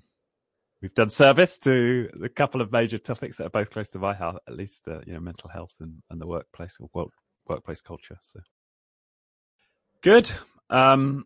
we've 0.81 0.93
done 0.93 1.09
service 1.09 1.57
to 1.59 2.09
the 2.13 2.29
couple 2.29 2.61
of 2.61 2.71
major 2.71 2.97
topics 2.97 3.37
that 3.37 3.45
are 3.45 3.51
both 3.51 3.69
close 3.69 3.89
to 3.91 3.99
my 3.99 4.13
heart, 4.13 4.41
at 4.47 4.55
least 4.55 4.87
uh, 4.87 5.01
you 5.05 5.13
know 5.13 5.19
mental 5.19 5.49
health 5.49 5.73
and, 5.79 6.01
and 6.09 6.19
the 6.19 6.27
workplace 6.27 6.77
or 6.79 6.89
work, 6.93 7.09
workplace 7.47 7.81
culture. 7.81 8.17
So 8.21 8.39
good. 10.01 10.31
Um, 10.69 11.25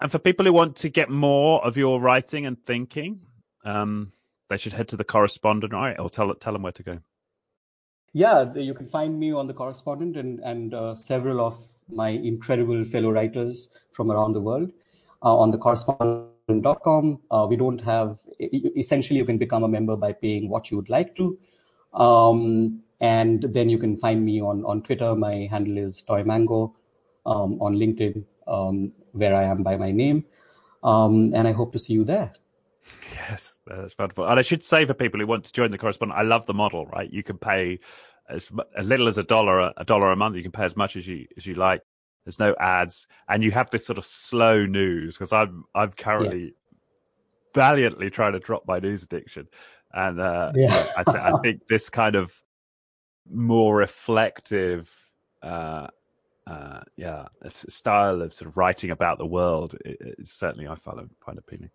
and 0.00 0.10
for 0.10 0.18
people 0.18 0.44
who 0.44 0.52
want 0.52 0.76
to 0.76 0.88
get 0.88 1.10
more 1.10 1.64
of 1.64 1.76
your 1.76 2.00
writing 2.00 2.46
and 2.46 2.58
thinking, 2.66 3.20
um, 3.64 4.12
they 4.48 4.58
should 4.58 4.72
head 4.72 4.88
to 4.88 4.96
the 4.96 5.04
correspondent, 5.04 5.72
right? 5.72 5.98
Or 5.98 6.10
tell 6.10 6.34
tell 6.34 6.52
them 6.52 6.62
where 6.62 6.72
to 6.72 6.82
go. 6.82 6.98
Yeah, 8.12 8.54
you 8.54 8.74
can 8.74 8.88
find 8.88 9.18
me 9.18 9.32
on 9.32 9.46
the 9.46 9.54
correspondent 9.54 10.16
and 10.16 10.40
and 10.40 10.74
uh, 10.74 10.94
several 10.94 11.40
of 11.40 11.58
my 11.88 12.10
incredible 12.10 12.84
fellow 12.84 13.10
writers 13.10 13.72
from 13.92 14.10
around 14.10 14.32
the 14.32 14.40
world 14.40 14.70
uh, 15.22 15.36
on 15.36 15.50
the 15.50 15.58
correspondent.com. 15.58 17.20
Uh, 17.30 17.46
we 17.48 17.56
don't 17.56 17.80
have 17.80 18.18
essentially 18.40 19.18
you 19.18 19.24
can 19.24 19.38
become 19.38 19.64
a 19.64 19.68
member 19.68 19.96
by 19.96 20.12
paying 20.12 20.48
what 20.48 20.70
you 20.70 20.76
would 20.76 20.88
like 20.88 21.14
to. 21.16 21.38
Um, 21.94 22.80
and 23.00 23.42
then 23.50 23.68
you 23.68 23.78
can 23.78 23.96
find 23.96 24.24
me 24.24 24.40
on 24.40 24.64
on 24.64 24.82
Twitter. 24.82 25.14
My 25.14 25.48
handle 25.50 25.78
is 25.78 26.02
Toy 26.02 26.22
Mango. 26.24 26.74
Um, 27.26 27.60
on 27.60 27.74
LinkedIn, 27.74 28.24
um, 28.46 28.92
where 29.10 29.34
I 29.34 29.42
am 29.42 29.64
by 29.64 29.76
my 29.76 29.90
name. 29.90 30.24
Um, 30.84 31.32
and 31.34 31.48
I 31.48 31.50
hope 31.50 31.72
to 31.72 31.78
see 31.78 31.92
you 31.92 32.04
there. 32.04 32.32
Yes, 33.12 33.58
that's 33.66 33.96
wonderful. 33.98 34.26
And 34.26 34.38
I 34.38 34.42
should 34.42 34.62
say 34.64 34.84
for 34.84 34.94
people 34.94 35.20
who 35.20 35.26
want 35.26 35.44
to 35.44 35.52
join 35.52 35.70
the 35.70 35.78
correspondent, 35.78 36.18
I 36.18 36.22
love 36.22 36.46
the 36.46 36.54
model. 36.54 36.86
Right, 36.86 37.10
you 37.12 37.22
can 37.22 37.38
pay 37.38 37.78
as 38.28 38.50
as 38.76 38.86
little 38.86 39.08
as 39.08 39.18
a 39.18 39.22
dollar 39.22 39.72
a 39.76 39.84
dollar 39.84 40.10
a 40.12 40.16
month. 40.16 40.36
You 40.36 40.42
can 40.42 40.52
pay 40.52 40.64
as 40.64 40.76
much 40.76 40.96
as 40.96 41.06
you 41.06 41.26
as 41.36 41.46
you 41.46 41.54
like. 41.54 41.82
There's 42.24 42.38
no 42.38 42.54
ads, 42.58 43.06
and 43.28 43.42
you 43.44 43.52
have 43.52 43.70
this 43.70 43.86
sort 43.86 43.98
of 43.98 44.04
slow 44.04 44.66
news 44.66 45.14
because 45.16 45.32
I'm 45.32 45.64
I'm 45.74 45.92
currently 45.92 46.54
valiantly 47.54 48.10
trying 48.10 48.32
to 48.32 48.40
drop 48.40 48.64
my 48.66 48.78
news 48.78 49.02
addiction, 49.02 49.48
and 49.92 50.20
uh, 50.20 50.52
Yeah. 50.54 50.86
I, 50.96 51.02
th- 51.04 51.16
I 51.16 51.32
think 51.42 51.66
this 51.68 51.88
kind 51.88 52.16
of 52.16 52.32
more 53.30 53.76
reflective. 53.76 54.90
Uh, 55.42 55.86
uh, 56.46 56.80
yeah, 56.96 57.26
style 57.48 58.22
of 58.22 58.32
sort 58.32 58.48
of 58.48 58.56
writing 58.56 58.90
about 58.92 59.18
the 59.18 59.26
world 59.26 59.74
i- 59.84 59.96
is 60.18 60.30
certainly 60.30 60.68
I 60.68 60.76
find 60.76 61.10
find 61.24 61.38
appealing. 61.38 61.70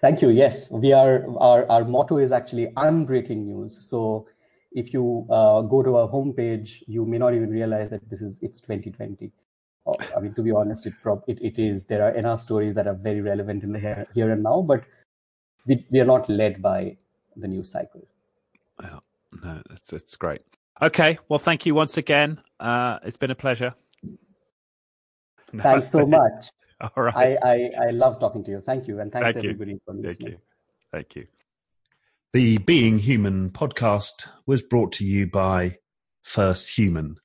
Thank 0.00 0.22
you. 0.22 0.30
Yes, 0.30 0.70
we 0.70 0.92
are. 0.92 1.24
Our 1.38 1.70
our 1.70 1.84
motto 1.84 2.18
is 2.18 2.32
actually 2.32 2.66
unbreaking 2.76 3.46
news. 3.46 3.78
So 3.80 4.26
if 4.72 4.92
you 4.92 5.26
uh, 5.30 5.62
go 5.62 5.82
to 5.82 5.96
our 5.96 6.08
homepage, 6.08 6.82
you 6.86 7.06
may 7.06 7.18
not 7.18 7.34
even 7.34 7.50
realize 7.50 7.90
that 7.90 8.08
this 8.10 8.20
is 8.20 8.38
it's 8.42 8.60
2020. 8.60 9.32
Oh, 9.86 9.96
I 10.16 10.20
mean, 10.20 10.34
to 10.34 10.42
be 10.42 10.50
honest, 10.50 10.86
it, 10.86 10.94
prob- 11.02 11.24
it 11.26 11.40
it 11.40 11.58
is. 11.58 11.86
There 11.86 12.02
are 12.02 12.10
enough 12.10 12.40
stories 12.40 12.74
that 12.74 12.86
are 12.86 12.94
very 12.94 13.20
relevant 13.20 13.62
in 13.62 13.72
the 13.72 13.78
here, 13.78 14.06
here 14.14 14.30
and 14.32 14.42
now, 14.42 14.62
but 14.62 14.84
we 15.66 15.86
we 15.90 16.00
are 16.00 16.06
not 16.06 16.28
led 16.28 16.60
by 16.60 16.96
the 17.36 17.48
news 17.48 17.70
cycle. 17.70 18.06
Yeah, 18.82 18.98
no, 19.42 19.62
that's, 19.68 19.92
it's 19.92 20.16
great. 20.16 20.42
Okay, 20.82 21.18
well, 21.28 21.38
thank 21.38 21.66
you 21.66 21.74
once 21.74 21.96
again. 21.96 22.40
Uh, 22.58 22.98
it's 23.04 23.16
been 23.16 23.30
a 23.30 23.34
pleasure. 23.34 23.74
Thanks 25.58 25.88
so 25.88 26.06
much. 26.18 26.50
All 26.96 27.04
right, 27.04 27.38
I, 27.42 27.44
I 27.44 27.70
I 27.86 27.90
love 27.90 28.20
talking 28.20 28.44
to 28.44 28.50
you. 28.50 28.60
Thank 28.60 28.88
you, 28.88 29.00
and 29.00 29.12
thanks 29.12 29.32
Thank 29.32 29.44
you. 29.44 29.50
everybody 29.50 29.80
for 29.84 29.94
listening. 29.94 30.10
thank 30.12 30.30
you, 30.30 30.38
thank 30.92 31.16
you. 31.16 31.26
The 32.32 32.58
Being 32.58 32.98
Human 32.98 33.50
podcast 33.50 34.28
was 34.46 34.62
brought 34.62 34.92
to 34.92 35.06
you 35.06 35.26
by 35.26 35.78
First 36.22 36.76
Human. 36.76 37.16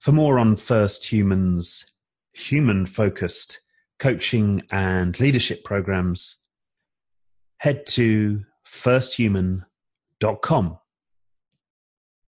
For 0.00 0.12
more 0.12 0.38
on 0.38 0.56
First 0.56 1.06
Human's 1.06 1.86
human 2.32 2.86
focused 2.86 3.60
coaching 3.98 4.62
and 4.70 5.18
leadership 5.20 5.64
programs, 5.64 6.36
head 7.58 7.86
to 7.86 8.44
firsthuman.com. 8.66 10.78